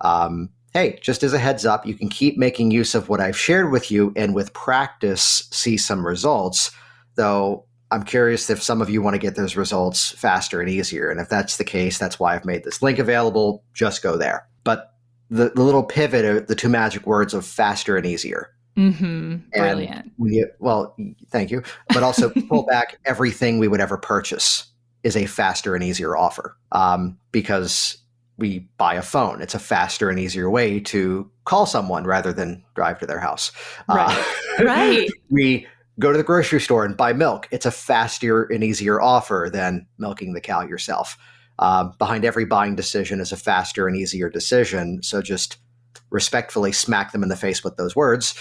um, 0.02 0.50
hey 0.74 0.98
just 1.04 1.22
as 1.22 1.34
a 1.34 1.38
heads 1.38 1.68
up 1.68 1.86
you 1.86 1.94
can 1.94 2.10
keep 2.10 2.36
making 2.36 2.72
use 2.72 2.96
of 2.96 3.10
what 3.10 3.22
i've 3.22 3.38
shared 3.38 3.72
with 3.72 3.92
you 3.92 4.12
and 4.16 4.34
with 4.34 4.54
practice 4.54 5.48
see 5.52 5.78
some 5.78 6.04
results 6.04 6.72
though 7.14 7.64
i'm 7.92 8.02
curious 8.02 8.50
if 8.50 8.60
some 8.60 8.82
of 8.82 8.90
you 8.90 9.04
want 9.04 9.14
to 9.14 9.20
get 9.20 9.36
those 9.36 9.56
results 9.56 10.14
faster 10.14 10.62
and 10.62 10.70
easier. 10.72 11.12
And 11.12 11.20
if 11.20 11.30
that's 11.30 11.58
the 11.58 11.64
case 11.64 12.00
that's 12.00 12.20
why 12.20 12.34
i've 12.34 12.44
made 12.44 12.64
this 12.64 12.82
link 12.82 12.98
available. 12.98 13.64
Just 13.76 14.02
go 14.02 14.18
there. 14.18 14.48
But 14.64 14.97
the, 15.30 15.50
the 15.50 15.64
little 15.64 15.84
pivot 15.84 16.26
of 16.26 16.48
the 16.48 16.56
two 16.56 16.70
magic 16.70 17.06
words 17.06 17.34
of 17.34 17.46
faster 17.46 17.98
and 17.98 18.06
easier. 18.06 18.52
Mm-hmm. 18.78 19.38
Brilliant. 19.54 20.12
We, 20.18 20.46
well, 20.60 20.96
thank 21.30 21.52
you. 21.52 21.64
But 21.90 22.04
also 22.04 22.30
pull 22.50 22.64
back 22.64 23.00
everything 23.06 23.60
we 23.60 23.68
would 23.68 23.82
ever 23.82 23.98
purchase 23.98 24.68
is 25.04 25.18
a 25.18 25.26
faster 25.26 25.76
and 25.76 25.84
easier 25.84 26.16
offer 26.16 26.56
um, 26.72 27.18
because 27.32 27.98
we 28.38 28.68
buy 28.78 28.94
a 28.94 29.02
phone. 29.02 29.42
It's 29.42 29.56
a 29.56 29.60
faster 29.60 30.10
and 30.10 30.20
easier 30.20 30.50
way 30.50 30.80
to 30.82 31.30
call 31.46 31.66
someone 31.66 32.06
rather 32.06 32.32
than 32.32 32.64
drive 32.76 33.00
to 33.00 33.08
their 33.08 33.20
house. 33.20 33.52
Right. 33.90 34.26
Uh, 34.60 34.64
right. 34.64 35.10
We 35.30 35.66
go 36.00 36.12
to 36.12 36.18
the 36.18 36.24
grocery 36.24 36.62
store 36.62 36.86
and 36.86 36.96
buy 36.96 37.14
milk. 37.14 37.48
It's 37.50 37.66
a 37.66 37.72
faster 37.72 38.44
and 38.44 38.64
easier 38.64 39.02
offer 39.02 39.50
than 39.52 39.88
milking 39.98 40.34
the 40.34 40.42
cow 40.42 40.62
yourself 40.62 41.18
uh, 41.60 41.86
behind 41.98 42.26
every 42.26 42.46
buying 42.46 42.76
decision 42.76 43.20
is 43.20 43.32
a 43.32 43.38
faster 43.38 43.88
and 43.88 43.96
easier 43.96 44.30
decision. 44.30 45.02
So 45.04 45.22
just 45.22 45.58
respectfully 46.10 46.72
smack 46.72 47.12
them 47.12 47.24
in 47.24 47.30
the 47.30 47.36
face 47.36 47.64
with 47.64 47.76
those 47.78 47.96
words. 47.96 48.36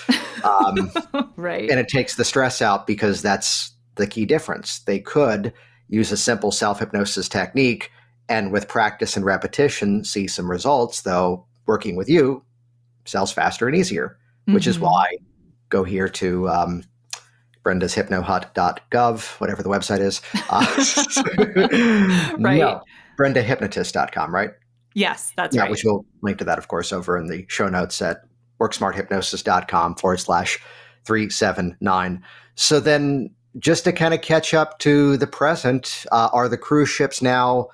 Um, 0.44 0.92
right. 1.36 1.68
And 1.70 1.80
it 1.80 1.88
takes 1.88 2.14
the 2.14 2.24
stress 2.24 2.62
out 2.62 2.86
because 2.86 3.22
that's 3.22 3.72
the 3.96 4.06
key 4.06 4.26
difference. 4.26 4.80
They 4.80 4.98
could 4.98 5.52
use 5.88 6.12
a 6.12 6.16
simple 6.16 6.52
self 6.52 6.78
hypnosis 6.78 7.28
technique 7.28 7.90
and 8.28 8.52
with 8.52 8.68
practice 8.68 9.16
and 9.16 9.24
repetition 9.24 10.04
see 10.04 10.26
some 10.26 10.50
results, 10.50 11.02
though 11.02 11.46
working 11.66 11.96
with 11.96 12.08
you 12.08 12.42
sells 13.04 13.32
faster 13.32 13.66
and 13.66 13.76
easier, 13.76 14.18
mm-hmm. 14.42 14.54
which 14.54 14.66
is 14.66 14.76
mm-hmm. 14.76 14.86
why 14.86 15.16
go 15.68 15.84
here 15.84 16.08
to 16.08 16.48
um, 16.48 16.84
Brenda's 17.62 17.94
hypnohut.gov, 17.94 19.40
whatever 19.40 19.62
the 19.62 19.68
website 19.68 20.00
is. 20.00 20.20
Uh, 20.48 20.64
right. 22.38 22.58
No, 22.58 22.82
brendahypnotist.com, 23.16 24.34
right? 24.34 24.50
Yes, 24.94 25.32
that's 25.36 25.54
yeah, 25.54 25.62
right. 25.62 25.70
Which 25.70 25.84
we'll 25.84 26.06
link 26.22 26.38
to 26.38 26.44
that, 26.44 26.58
of 26.58 26.68
course, 26.68 26.92
over 26.92 27.18
in 27.18 27.26
the 27.26 27.44
show 27.48 27.68
notes 27.68 28.00
at 28.00 28.22
worksmarthypnosis.com 28.60 29.96
forward 29.96 30.18
slash 30.18 30.58
379. 31.04 32.22
So 32.54 32.80
then, 32.80 33.30
just 33.58 33.84
to 33.84 33.92
kind 33.92 34.14
of 34.14 34.22
catch 34.22 34.54
up 34.54 34.78
to 34.80 35.16
the 35.16 35.26
present, 35.26 36.04
uh, 36.12 36.30
are 36.32 36.48
the 36.48 36.58
cruise 36.58 36.88
ships 36.88 37.22
now 37.22 37.68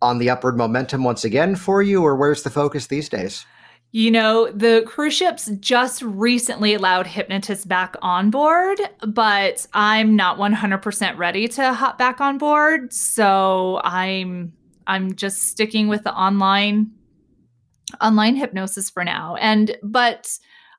on 0.00 0.18
the 0.18 0.30
upward 0.30 0.56
momentum 0.56 1.04
once 1.04 1.24
again 1.24 1.56
for 1.56 1.82
you, 1.82 2.02
or 2.02 2.16
where's 2.16 2.42
the 2.42 2.50
focus 2.50 2.86
these 2.86 3.08
days? 3.08 3.44
You 3.90 4.10
know, 4.10 4.50
the 4.52 4.84
cruise 4.86 5.14
ships 5.14 5.50
just 5.60 6.02
recently 6.02 6.74
allowed 6.74 7.06
hypnotists 7.06 7.64
back 7.64 7.96
on 8.02 8.30
board, 8.30 8.78
but 9.06 9.66
I'm 9.72 10.14
not 10.14 10.36
100% 10.36 11.16
ready 11.16 11.48
to 11.48 11.72
hop 11.72 11.96
back 11.96 12.20
on 12.20 12.36
board. 12.36 12.92
So 12.92 13.80
I'm 13.84 14.52
I'm 14.88 15.14
just 15.14 15.44
sticking 15.44 15.86
with 15.86 16.02
the 16.02 16.12
online 16.12 16.90
online 18.00 18.36
hypnosis 18.36 18.90
for 18.90 19.04
now. 19.04 19.36
And 19.36 19.76
but 19.82 20.38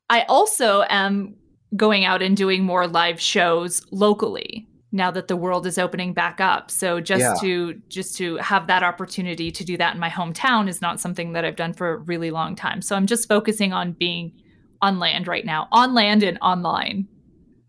I 0.10 0.24
also 0.24 0.84
am 0.90 1.36
going 1.76 2.04
out 2.04 2.22
and 2.22 2.36
doing 2.36 2.64
more 2.64 2.88
live 2.88 3.22
shows 3.22 3.86
locally 3.92 4.68
now 4.92 5.12
that 5.12 5.28
the 5.28 5.36
world 5.38 5.68
is 5.68 5.78
opening 5.78 6.14
back 6.14 6.42
up. 6.42 6.72
So 6.72 7.00
just 7.00 7.22
yeah. 7.22 7.36
to 7.42 7.82
just 7.90 8.18
to 8.18 8.38
have 8.38 8.68
that 8.68 8.84
opportunity 8.84 9.52
to 9.52 9.64
do 9.64 9.78
that 9.78 9.94
in 9.94 10.00
my 10.00 10.10
hometown 10.10 10.68
is 10.68 10.82
not 10.82 11.00
something 11.00 11.34
that 11.34 11.46
I've 11.46 11.56
done 11.56 11.74
for 11.74 11.94
a 11.94 11.98
really 11.98 12.32
long 12.32 12.56
time. 12.56 12.82
So 12.82 12.96
I'm 12.96 13.06
just 13.06 13.28
focusing 13.28 13.72
on 13.72 13.94
being 13.94 14.34
on 14.82 14.98
land 14.98 15.28
right 15.28 15.46
now, 15.46 15.68
on 15.72 15.94
land 15.94 16.24
and 16.24 16.38
online. 16.42 17.08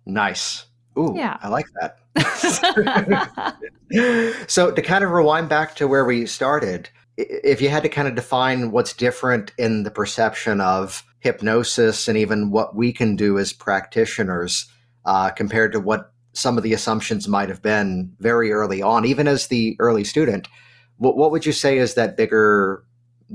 Nice. 0.06 0.66
Ooh, 0.98 1.12
yeah. 1.14 1.36
I 1.42 1.48
like 1.48 1.66
that. 1.80 1.99
so 4.48 4.70
to 4.70 4.82
kind 4.82 5.04
of 5.04 5.10
rewind 5.10 5.48
back 5.48 5.74
to 5.76 5.88
where 5.88 6.04
we 6.04 6.26
started, 6.26 6.88
if 7.16 7.60
you 7.60 7.68
had 7.68 7.82
to 7.82 7.88
kind 7.88 8.08
of 8.08 8.14
define 8.14 8.70
what's 8.70 8.92
different 8.92 9.52
in 9.58 9.82
the 9.82 9.90
perception 9.90 10.60
of 10.60 11.04
hypnosis 11.20 12.08
and 12.08 12.16
even 12.16 12.50
what 12.50 12.74
we 12.74 12.92
can 12.92 13.16
do 13.16 13.38
as 13.38 13.52
practitioners 13.52 14.66
uh, 15.04 15.30
compared 15.30 15.72
to 15.72 15.80
what 15.80 16.12
some 16.32 16.56
of 16.56 16.62
the 16.62 16.72
assumptions 16.72 17.28
might 17.28 17.48
have 17.48 17.62
been 17.62 18.12
very 18.18 18.52
early 18.52 18.82
on, 18.82 19.04
even 19.04 19.28
as 19.28 19.48
the 19.48 19.76
early 19.78 20.04
student, 20.04 20.48
what, 20.96 21.16
what 21.16 21.30
would 21.30 21.44
you 21.44 21.52
say 21.52 21.78
is 21.78 21.94
that 21.94 22.16
bigger 22.16 22.84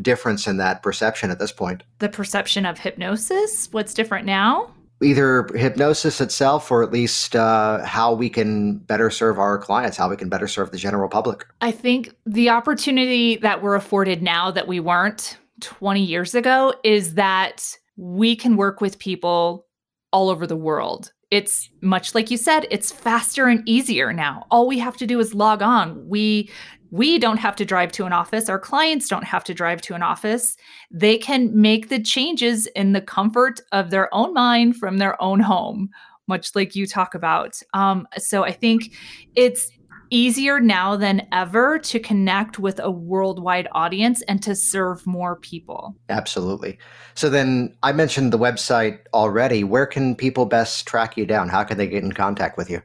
difference 0.02 0.48
in 0.48 0.58
that 0.58 0.82
perception 0.82 1.32
at 1.32 1.40
this 1.40 1.52
point? 1.52 1.84
The 2.00 2.10
perception 2.10 2.66
of 2.66 2.80
hypnosis? 2.80 3.68
What's 3.72 3.94
different 3.94 4.26
now? 4.26 4.72
Either 5.02 5.48
hypnosis 5.56 6.22
itself 6.22 6.72
or 6.72 6.84
at 6.84 6.92
least 6.92 7.36
uh, 7.36 7.84
how 7.86 8.14
we 8.14 8.30
can 8.30 8.78
better 8.78 9.10
serve 9.10 9.40
our 9.40 9.58
clients, 9.58 9.98
how 9.98 10.10
we 10.10 10.16
can 10.16 10.30
better 10.30 10.48
serve 10.48 10.72
the 10.72 10.78
general 10.78 11.10
public? 11.10 11.46
I 11.62 11.72
think 11.72 12.16
the 12.26 12.50
opportunity 12.50 13.38
that 13.38 13.62
we're 13.62 13.76
afforded 13.76 14.22
now 14.22 14.52
that 14.52 14.68
we 14.68 14.80
weren't 14.80 15.38
20 15.62 16.02
years 16.02 16.36
ago 16.36 16.74
is 16.84 17.16
that 17.16 17.78
we 17.98 18.36
can 18.36 18.58
work 18.58 18.82
with 18.82 19.00
people 19.00 19.66
all 20.12 20.30
over 20.30 20.48
the 20.48 20.56
world. 20.56 21.12
It's 21.32 21.70
much 21.82 22.14
like 22.14 22.30
you 22.30 22.38
said, 22.38 22.68
it's 22.70 22.92
faster 22.92 23.48
and 23.48 23.68
easier 23.68 24.14
now. 24.14 24.46
All 24.52 24.68
we 24.68 24.80
have 24.80 24.98
to 24.98 25.08
do 25.08 25.20
is 25.20 25.34
log 25.34 25.62
on. 25.62 26.08
We 26.08 26.50
we 26.92 27.18
don't 27.20 27.38
have 27.38 27.56
to 27.58 27.66
drive 27.66 27.92
to 27.94 28.06
an 28.06 28.14
office. 28.14 28.48
Our 28.48 28.60
clients 28.60 29.10
don't 29.10 29.26
have 29.26 29.44
to 29.46 29.54
drive 29.54 29.82
to 29.82 29.96
an 29.96 30.04
office. 30.04 30.56
They 30.92 31.18
can 31.18 31.50
make 31.60 31.90
the 31.90 32.02
changes 32.02 32.68
in 32.68 32.94
the 32.94 33.02
comfort 33.02 33.60
of 33.72 33.90
their 33.90 34.14
own 34.14 34.34
mind 34.34 34.78
from 34.78 34.98
their 34.98 35.22
own 35.22 35.40
home, 35.40 35.90
much 36.28 36.56
like 36.56 36.76
you 36.76 36.88
talk 36.88 37.16
about. 37.16 37.60
Um, 37.74 38.08
so 38.18 38.44
I 38.44 38.52
think 38.52 38.96
it's 39.36 39.72
easier 40.10 40.60
now 40.60 40.96
than 40.96 41.28
ever 41.32 41.80
to 41.80 42.00
connect 42.00 42.60
with 42.60 42.80
a 42.80 42.92
worldwide 42.92 43.68
audience 43.72 44.22
and 44.24 44.42
to 44.44 44.56
serve 44.56 45.06
more 45.06 45.36
people. 45.36 45.96
Absolutely. 46.10 46.78
So 47.14 47.30
then 47.30 47.76
I 47.84 47.92
mentioned 47.92 48.34
the 48.34 48.40
website 48.40 49.00
already. 49.14 49.64
Where 49.64 49.86
can 49.86 50.16
people 50.16 50.46
best 50.46 50.88
track 50.88 51.18
you 51.18 51.26
down? 51.26 51.50
How 51.50 51.64
can 51.64 51.78
they 51.78 51.88
get 51.88 52.04
in 52.04 52.12
contact 52.12 52.58
with 52.58 52.70
you? 52.70 52.82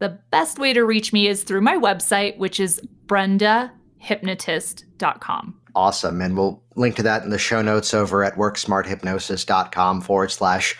The 0.00 0.18
best 0.30 0.58
way 0.58 0.72
to 0.72 0.84
reach 0.84 1.12
me 1.12 1.28
is 1.28 1.44
through 1.44 1.60
my 1.60 1.76
website, 1.76 2.36
which 2.38 2.58
is 2.60 2.80
brendahypnotist.com. 3.06 5.60
awesome. 5.74 6.20
And 6.20 6.36
we'll 6.36 6.62
link 6.76 6.96
to 6.96 7.02
that 7.02 7.22
in 7.22 7.30
the 7.30 7.38
show 7.38 7.62
notes 7.62 7.94
over 7.94 8.24
at 8.24 8.36
worksmarthypnosis.com 8.36 10.00
forward 10.00 10.30
slash 10.30 10.76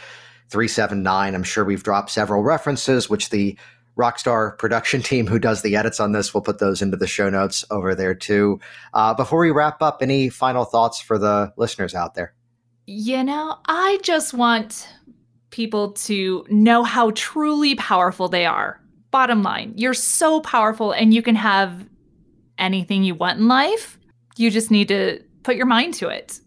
379. 0.50 1.34
I'm 1.34 1.42
sure 1.42 1.64
we've 1.64 1.82
dropped 1.82 2.10
several 2.10 2.42
references, 2.42 3.10
which 3.10 3.30
the 3.30 3.56
Rockstar 3.96 4.58
production 4.58 5.02
team 5.10 5.26
who 5.26 5.38
does 5.38 5.62
the 5.62 5.76
edits 5.76 6.00
on 6.00 6.12
this 6.12 6.34
We'll 6.34 6.42
put 6.42 6.58
those 6.58 6.82
into 6.82 6.96
the 6.96 7.06
show 7.06 7.30
notes 7.30 7.64
over 7.70 7.94
there 7.94 8.14
too. 8.14 8.60
Uh, 8.92 9.14
before 9.14 9.40
we 9.40 9.50
wrap 9.50 9.82
up, 9.82 9.98
any 10.02 10.28
final 10.28 10.64
thoughts 10.64 11.00
for 11.00 11.18
the 11.18 11.52
listeners 11.56 11.94
out 11.94 12.14
there? 12.14 12.34
You 12.86 13.24
know, 13.24 13.58
I 13.66 13.98
just 14.02 14.34
want 14.34 14.88
people 15.50 15.92
to 15.92 16.44
know 16.50 16.82
how 16.82 17.12
truly 17.14 17.76
powerful 17.76 18.28
they 18.28 18.44
are. 18.44 18.80
Bottom 19.10 19.42
line, 19.42 19.72
you're 19.76 19.94
so 19.94 20.40
powerful 20.40 20.92
and 20.92 21.14
you 21.14 21.22
can 21.22 21.36
have 21.36 21.88
anything 22.58 23.04
you 23.04 23.14
want 23.14 23.38
in 23.38 23.48
life. 23.48 23.98
You 24.36 24.50
just 24.50 24.70
need 24.70 24.88
to 24.88 25.22
put 25.44 25.56
your 25.56 25.66
mind 25.66 25.94
to 25.94 26.08
it. 26.08 26.40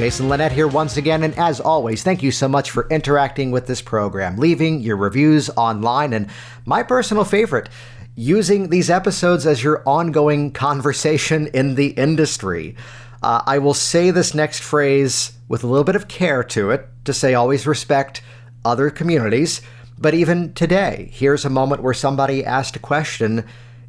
Jason 0.00 0.30
Linett 0.30 0.52
here 0.52 0.66
once 0.66 0.96
again, 0.96 1.22
and 1.22 1.36
as 1.36 1.60
always, 1.60 2.02
thank 2.02 2.22
you 2.22 2.30
so 2.30 2.48
much 2.48 2.70
for 2.70 2.88
interacting 2.88 3.50
with 3.50 3.66
this 3.66 3.82
program, 3.82 4.38
leaving 4.38 4.80
your 4.80 4.96
reviews 4.96 5.50
online, 5.58 6.14
and 6.14 6.30
my 6.64 6.82
personal 6.82 7.22
favorite, 7.22 7.68
using 8.16 8.70
these 8.70 8.88
episodes 8.88 9.46
as 9.46 9.62
your 9.62 9.82
ongoing 9.84 10.52
conversation 10.52 11.48
in 11.48 11.74
the 11.74 11.88
industry. 11.88 12.74
Uh, 13.22 13.42
I 13.44 13.58
will 13.58 13.74
say 13.74 14.10
this 14.10 14.32
next 14.32 14.60
phrase 14.60 15.32
with 15.48 15.64
a 15.64 15.66
little 15.66 15.84
bit 15.84 15.96
of 15.96 16.08
care 16.08 16.42
to 16.44 16.70
it 16.70 16.88
to 17.04 17.12
say 17.12 17.34
always 17.34 17.66
respect 17.66 18.22
other 18.64 18.88
communities. 18.88 19.60
But 19.98 20.14
even 20.14 20.54
today, 20.54 21.10
here's 21.12 21.44
a 21.44 21.50
moment 21.50 21.82
where 21.82 21.92
somebody 21.92 22.42
asked 22.42 22.74
a 22.74 22.78
question 22.78 23.44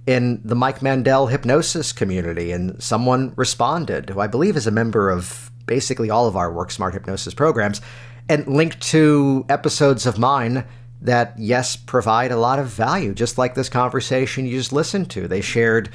in 0.06 0.42
the 0.44 0.56
Mike 0.56 0.82
Mandel 0.82 1.28
hypnosis 1.28 1.94
community, 1.94 2.52
and 2.52 2.84
someone 2.84 3.32
responded, 3.38 4.10
who 4.10 4.20
I 4.20 4.28
believe 4.28 4.58
is 4.58 4.68
a 4.68 4.72
member 4.72 5.10
of 5.10 5.48
basically 5.72 6.10
all 6.10 6.28
of 6.28 6.36
our 6.36 6.52
Work 6.52 6.70
Smart 6.70 6.94
Hypnosis 6.94 7.34
programs, 7.34 7.80
and 8.28 8.46
linked 8.46 8.82
to 8.82 9.46
episodes 9.48 10.06
of 10.06 10.20
mine 10.20 10.66
that, 11.02 11.34
yes, 11.38 11.78
provide 11.78 12.30
a 12.30 12.36
lot 12.36 12.60
of 12.60 12.68
value, 12.68 13.14
just 13.14 13.38
like 13.38 13.56
this 13.56 13.70
conversation 13.70 14.46
you 14.46 14.58
just 14.58 14.74
listened 14.74 15.10
to. 15.12 15.30
They 15.30 15.40
shared 15.40 15.90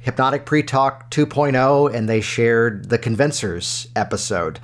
Hypnotic 0.00 0.44
Pre 0.44 0.62
Talk 0.62 1.10
2.0 1.10 1.94
and 1.94 2.10
they 2.10 2.20
shared 2.20 2.90
the 2.90 2.98
Convincers 2.98 3.88
episode. 3.96 4.60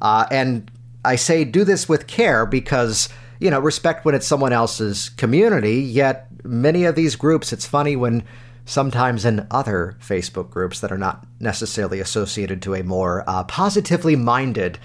Uh, 0.00 0.26
and 0.30 0.70
I 1.04 1.16
say 1.16 1.44
do 1.44 1.64
this 1.64 1.88
with 1.88 2.06
care 2.06 2.46
because, 2.46 3.08
you 3.40 3.50
know, 3.50 3.58
respect 3.58 4.04
when 4.04 4.14
it's 4.14 4.28
someone 4.28 4.52
else's 4.52 5.08
community, 5.08 5.80
yet 5.80 6.28
many 6.44 6.84
of 6.84 6.94
these 6.94 7.16
groups, 7.16 7.52
it's 7.52 7.66
funny 7.66 7.96
when 7.96 8.22
sometimes 8.64 9.24
in 9.24 9.46
other 9.50 9.96
Facebook 10.00 10.50
groups 10.50 10.80
that 10.80 10.92
are 10.92 10.98
not 10.98 11.26
necessarily 11.40 12.00
associated 12.00 12.62
to 12.62 12.74
a 12.74 12.82
more 12.82 13.24
uh, 13.26 13.44
positively 13.44 14.16
minded 14.16 14.78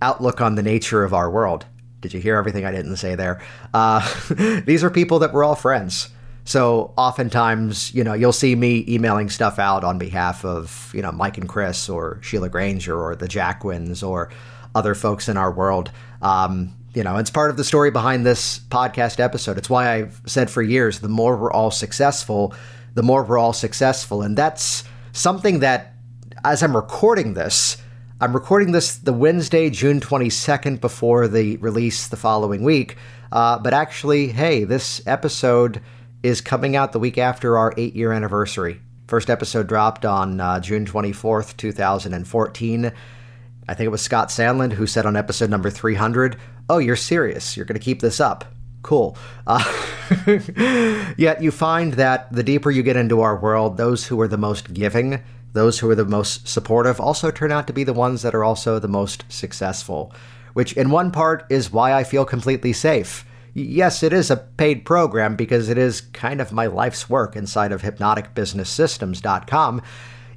outlook 0.00 0.40
on 0.40 0.54
the 0.54 0.62
nature 0.62 1.04
of 1.04 1.12
our 1.12 1.30
world. 1.30 1.66
Did 2.00 2.14
you 2.14 2.20
hear 2.20 2.36
everything 2.36 2.64
I 2.64 2.70
didn't 2.70 2.96
say 2.96 3.14
there? 3.14 3.42
Uh, 3.72 4.06
these 4.66 4.84
are 4.84 4.90
people 4.90 5.20
that 5.20 5.32
we're 5.32 5.44
all 5.44 5.54
friends. 5.54 6.10
So 6.44 6.92
oftentimes, 6.98 7.94
you 7.94 8.04
know, 8.04 8.12
you'll 8.12 8.32
see 8.32 8.54
me 8.54 8.84
emailing 8.86 9.30
stuff 9.30 9.58
out 9.58 9.82
on 9.82 9.98
behalf 9.98 10.44
of, 10.44 10.92
you 10.94 11.00
know, 11.00 11.10
Mike 11.10 11.38
and 11.38 11.48
Chris 11.48 11.88
or 11.88 12.18
Sheila 12.22 12.50
Granger 12.50 13.02
or 13.02 13.16
the 13.16 13.26
Jacquins 13.26 14.06
or 14.06 14.30
other 14.74 14.94
folks 14.94 15.28
in 15.28 15.38
our 15.38 15.50
world. 15.50 15.90
Um, 16.20 16.74
you 16.94 17.02
know, 17.02 17.16
it's 17.16 17.30
part 17.30 17.50
of 17.50 17.56
the 17.56 17.64
story 17.64 17.90
behind 17.90 18.24
this 18.24 18.58
podcast 18.58 19.18
episode. 19.18 19.58
It's 19.58 19.70
why 19.70 19.94
I've 19.94 20.20
said 20.26 20.50
for 20.50 20.62
years 20.62 21.00
the 21.00 21.08
more 21.08 21.36
we're 21.36 21.52
all 21.52 21.70
successful, 21.70 22.54
the 22.94 23.02
more 23.02 23.22
we're 23.24 23.38
all 23.38 23.52
successful. 23.52 24.22
And 24.22 24.36
that's 24.36 24.84
something 25.12 25.60
that, 25.60 25.94
as 26.44 26.62
I'm 26.62 26.74
recording 26.74 27.34
this, 27.34 27.76
I'm 28.20 28.32
recording 28.32 28.72
this 28.72 28.96
the 28.96 29.12
Wednesday, 29.12 29.68
June 29.70 30.00
22nd, 30.00 30.80
before 30.80 31.28
the 31.28 31.56
release 31.58 32.08
the 32.08 32.16
following 32.16 32.62
week. 32.62 32.96
Uh, 33.32 33.58
but 33.58 33.74
actually, 33.74 34.28
hey, 34.28 34.64
this 34.64 35.04
episode 35.06 35.82
is 36.22 36.40
coming 36.40 36.76
out 36.76 36.92
the 36.92 36.98
week 36.98 37.18
after 37.18 37.58
our 37.58 37.74
eight 37.76 37.94
year 37.94 38.12
anniversary. 38.12 38.80
First 39.08 39.28
episode 39.28 39.66
dropped 39.66 40.06
on 40.06 40.40
uh, 40.40 40.60
June 40.60 40.86
24th, 40.86 41.56
2014. 41.56 42.92
I 43.66 43.74
think 43.74 43.86
it 43.86 43.90
was 43.90 44.02
Scott 44.02 44.28
Sandland 44.28 44.72
who 44.72 44.86
said 44.86 45.04
on 45.04 45.16
episode 45.16 45.50
number 45.50 45.68
300, 45.68 46.36
Oh, 46.70 46.78
you're 46.78 46.96
serious. 46.96 47.56
You're 47.56 47.66
going 47.66 47.78
to 47.78 47.84
keep 47.84 48.00
this 48.00 48.20
up 48.20 48.53
cool. 48.84 49.16
Uh, 49.46 49.64
yet 51.16 51.42
you 51.42 51.50
find 51.50 51.94
that 51.94 52.32
the 52.32 52.44
deeper 52.44 52.70
you 52.70 52.84
get 52.84 52.96
into 52.96 53.20
our 53.20 53.36
world, 53.36 53.76
those 53.76 54.06
who 54.06 54.20
are 54.20 54.28
the 54.28 54.38
most 54.38 54.72
giving, 54.72 55.20
those 55.54 55.80
who 55.80 55.90
are 55.90 55.96
the 55.96 56.04
most 56.04 56.46
supportive, 56.46 57.00
also 57.00 57.32
turn 57.32 57.50
out 57.50 57.66
to 57.66 57.72
be 57.72 57.82
the 57.82 57.92
ones 57.92 58.22
that 58.22 58.34
are 58.34 58.44
also 58.44 58.78
the 58.78 58.86
most 58.86 59.24
successful, 59.28 60.12
which 60.52 60.74
in 60.74 60.90
one 60.90 61.10
part 61.10 61.44
is 61.50 61.72
why 61.72 61.92
I 61.92 62.04
feel 62.04 62.24
completely 62.24 62.72
safe. 62.72 63.26
Yes, 63.54 64.02
it 64.02 64.12
is 64.12 64.30
a 64.30 64.36
paid 64.36 64.84
program 64.84 65.34
because 65.36 65.68
it 65.68 65.78
is 65.78 66.00
kind 66.00 66.40
of 66.40 66.52
my 66.52 66.66
life's 66.66 67.08
work 67.08 67.36
inside 67.36 67.70
of 67.72 67.82
hypnoticbusinesssystems.com. 67.82 69.82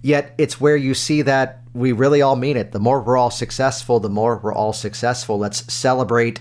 Yet 0.04 0.36
it's 0.38 0.62
where 0.62 0.78
you 0.78 0.94
see 0.94 1.24
that 1.24 1.64
we 1.74 1.92
really 1.92 2.22
all 2.22 2.36
mean 2.36 2.58
it. 2.58 2.72
The 2.72 2.80
more 2.80 3.02
we're 3.02 3.18
all 3.18 3.32
successful, 3.32 4.00
the 4.00 4.10
more 4.10 4.38
we're 4.38 4.54
all 4.54 4.72
successful. 4.72 5.40
Let's 5.40 5.74
celebrate 5.74 6.40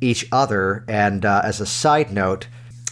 each 0.00 0.26
other. 0.32 0.84
And 0.88 1.24
uh, 1.24 1.42
as 1.44 1.60
a 1.60 1.66
side 1.66 2.12
note, 2.12 2.48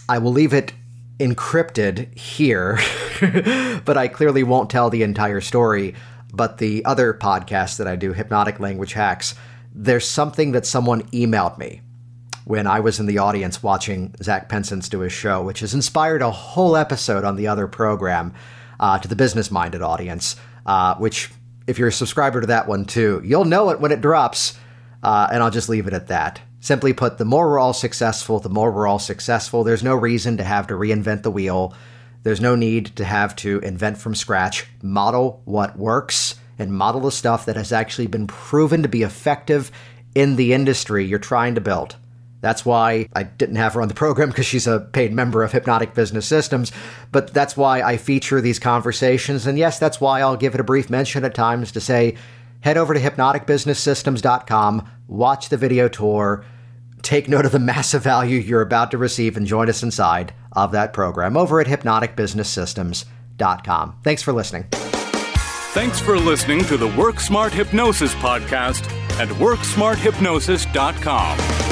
I 0.07 0.17
will 0.17 0.31
leave 0.31 0.53
it 0.53 0.73
encrypted 1.19 2.17
here, 2.17 2.79
but 3.85 3.97
I 3.97 4.07
clearly 4.07 4.43
won't 4.43 4.69
tell 4.69 4.89
the 4.89 5.03
entire 5.03 5.41
story. 5.41 5.95
But 6.33 6.57
the 6.57 6.83
other 6.83 7.13
podcast 7.13 7.77
that 7.77 7.87
I 7.87 7.95
do, 7.95 8.11
Hypnotic 8.11 8.59
Language 8.59 8.93
Hacks, 8.93 9.35
there's 9.73 10.07
something 10.07 10.51
that 10.51 10.65
someone 10.65 11.03
emailed 11.09 11.57
me 11.57 11.81
when 12.45 12.67
I 12.67 12.79
was 12.79 12.99
in 12.99 13.07
the 13.07 13.17
audience 13.17 13.63
watching 13.63 14.13
Zach 14.21 14.49
Pincince 14.49 14.89
do 14.89 14.99
his 14.99 15.11
show, 15.11 15.41
which 15.41 15.61
has 15.61 15.73
inspired 15.73 16.21
a 16.21 16.31
whole 16.31 16.75
episode 16.75 17.23
on 17.23 17.35
the 17.35 17.47
other 17.47 17.67
program 17.67 18.33
uh, 18.79 18.99
to 18.99 19.07
the 19.07 19.15
business 19.15 19.49
minded 19.49 19.81
audience, 19.81 20.35
uh, 20.65 20.95
which, 20.95 21.31
if 21.67 21.79
you're 21.79 21.87
a 21.87 21.93
subscriber 21.93 22.41
to 22.41 22.47
that 22.47 22.67
one 22.67 22.85
too, 22.85 23.21
you'll 23.25 23.45
know 23.45 23.69
it 23.71 23.79
when 23.79 23.91
it 23.91 24.01
drops. 24.01 24.57
Uh, 25.01 25.27
and 25.31 25.41
I'll 25.41 25.51
just 25.51 25.69
leave 25.69 25.87
it 25.87 25.93
at 25.93 26.07
that. 26.07 26.41
Simply 26.65 26.93
put, 26.93 27.19
the 27.19 27.25
more 27.25 27.47
we're 27.47 27.59
all 27.59 27.73
successful, 27.73 28.39
the 28.39 28.49
more 28.49 28.71
we're 28.71 28.87
all 28.87 28.97
successful. 28.97 29.63
There's 29.63 29.83
no 29.83 29.93
reason 29.93 30.37
to 30.37 30.43
have 30.43 30.65
to 30.65 30.73
reinvent 30.73 31.21
the 31.21 31.29
wheel. 31.29 31.75
There's 32.23 32.41
no 32.41 32.55
need 32.55 32.87
to 32.95 33.05
have 33.05 33.35
to 33.35 33.59
invent 33.59 33.99
from 33.99 34.15
scratch. 34.15 34.65
Model 34.81 35.43
what 35.45 35.77
works 35.77 36.39
and 36.57 36.73
model 36.73 37.01
the 37.01 37.11
stuff 37.11 37.45
that 37.45 37.55
has 37.55 37.71
actually 37.71 38.07
been 38.07 38.25
proven 38.25 38.81
to 38.81 38.89
be 38.89 39.03
effective 39.03 39.69
in 40.15 40.37
the 40.37 40.53
industry 40.53 41.05
you're 41.05 41.19
trying 41.19 41.53
to 41.53 41.61
build. 41.61 41.97
That's 42.41 42.65
why 42.65 43.09
I 43.13 43.21
didn't 43.21 43.57
have 43.57 43.75
her 43.75 43.81
on 43.83 43.87
the 43.87 43.93
program 43.93 44.29
because 44.29 44.47
she's 44.47 44.65
a 44.65 44.79
paid 44.79 45.13
member 45.13 45.43
of 45.43 45.51
Hypnotic 45.51 45.93
Business 45.93 46.25
Systems, 46.25 46.71
but 47.11 47.31
that's 47.31 47.55
why 47.55 47.83
I 47.83 47.97
feature 47.97 48.41
these 48.41 48.57
conversations. 48.57 49.45
And 49.45 49.59
yes, 49.59 49.77
that's 49.77 50.01
why 50.01 50.21
I'll 50.21 50.35
give 50.35 50.55
it 50.55 50.59
a 50.59 50.63
brief 50.63 50.89
mention 50.89 51.25
at 51.25 51.35
times 51.35 51.71
to 51.73 51.79
say 51.79 52.15
head 52.61 52.75
over 52.75 52.95
to 52.95 52.99
hypnoticbusinesssystems.com, 52.99 54.89
watch 55.07 55.49
the 55.49 55.57
video 55.57 55.87
tour, 55.87 56.43
take 57.05 57.29
note 57.29 57.45
of 57.45 57.51
the 57.51 57.59
massive 57.59 58.01
value 58.03 58.39
you're 58.39 58.61
about 58.61 58.89
to 58.91 58.97
receive 58.97 59.35
and 59.37 59.47
join 59.47 59.69
us 59.69 59.81
inside 59.83 60.33
of 60.53 60.73
that 60.73 60.93
program 60.93 61.37
over 61.37 61.61
at 61.61 61.67
hypnoticbusinesssystems.com. 61.67 63.95
Thanks 64.03 64.21
for 64.21 64.33
listening. 64.33 64.65
Thanks 64.71 65.99
for 65.99 66.17
listening 66.17 66.63
to 66.65 66.77
the 66.77 66.87
Work 66.87 67.19
Smart 67.19 67.53
Hypnosis 67.53 68.15
podcast 68.15 68.89
at 69.19 69.27
worksmarthypnosis.com. 69.27 71.64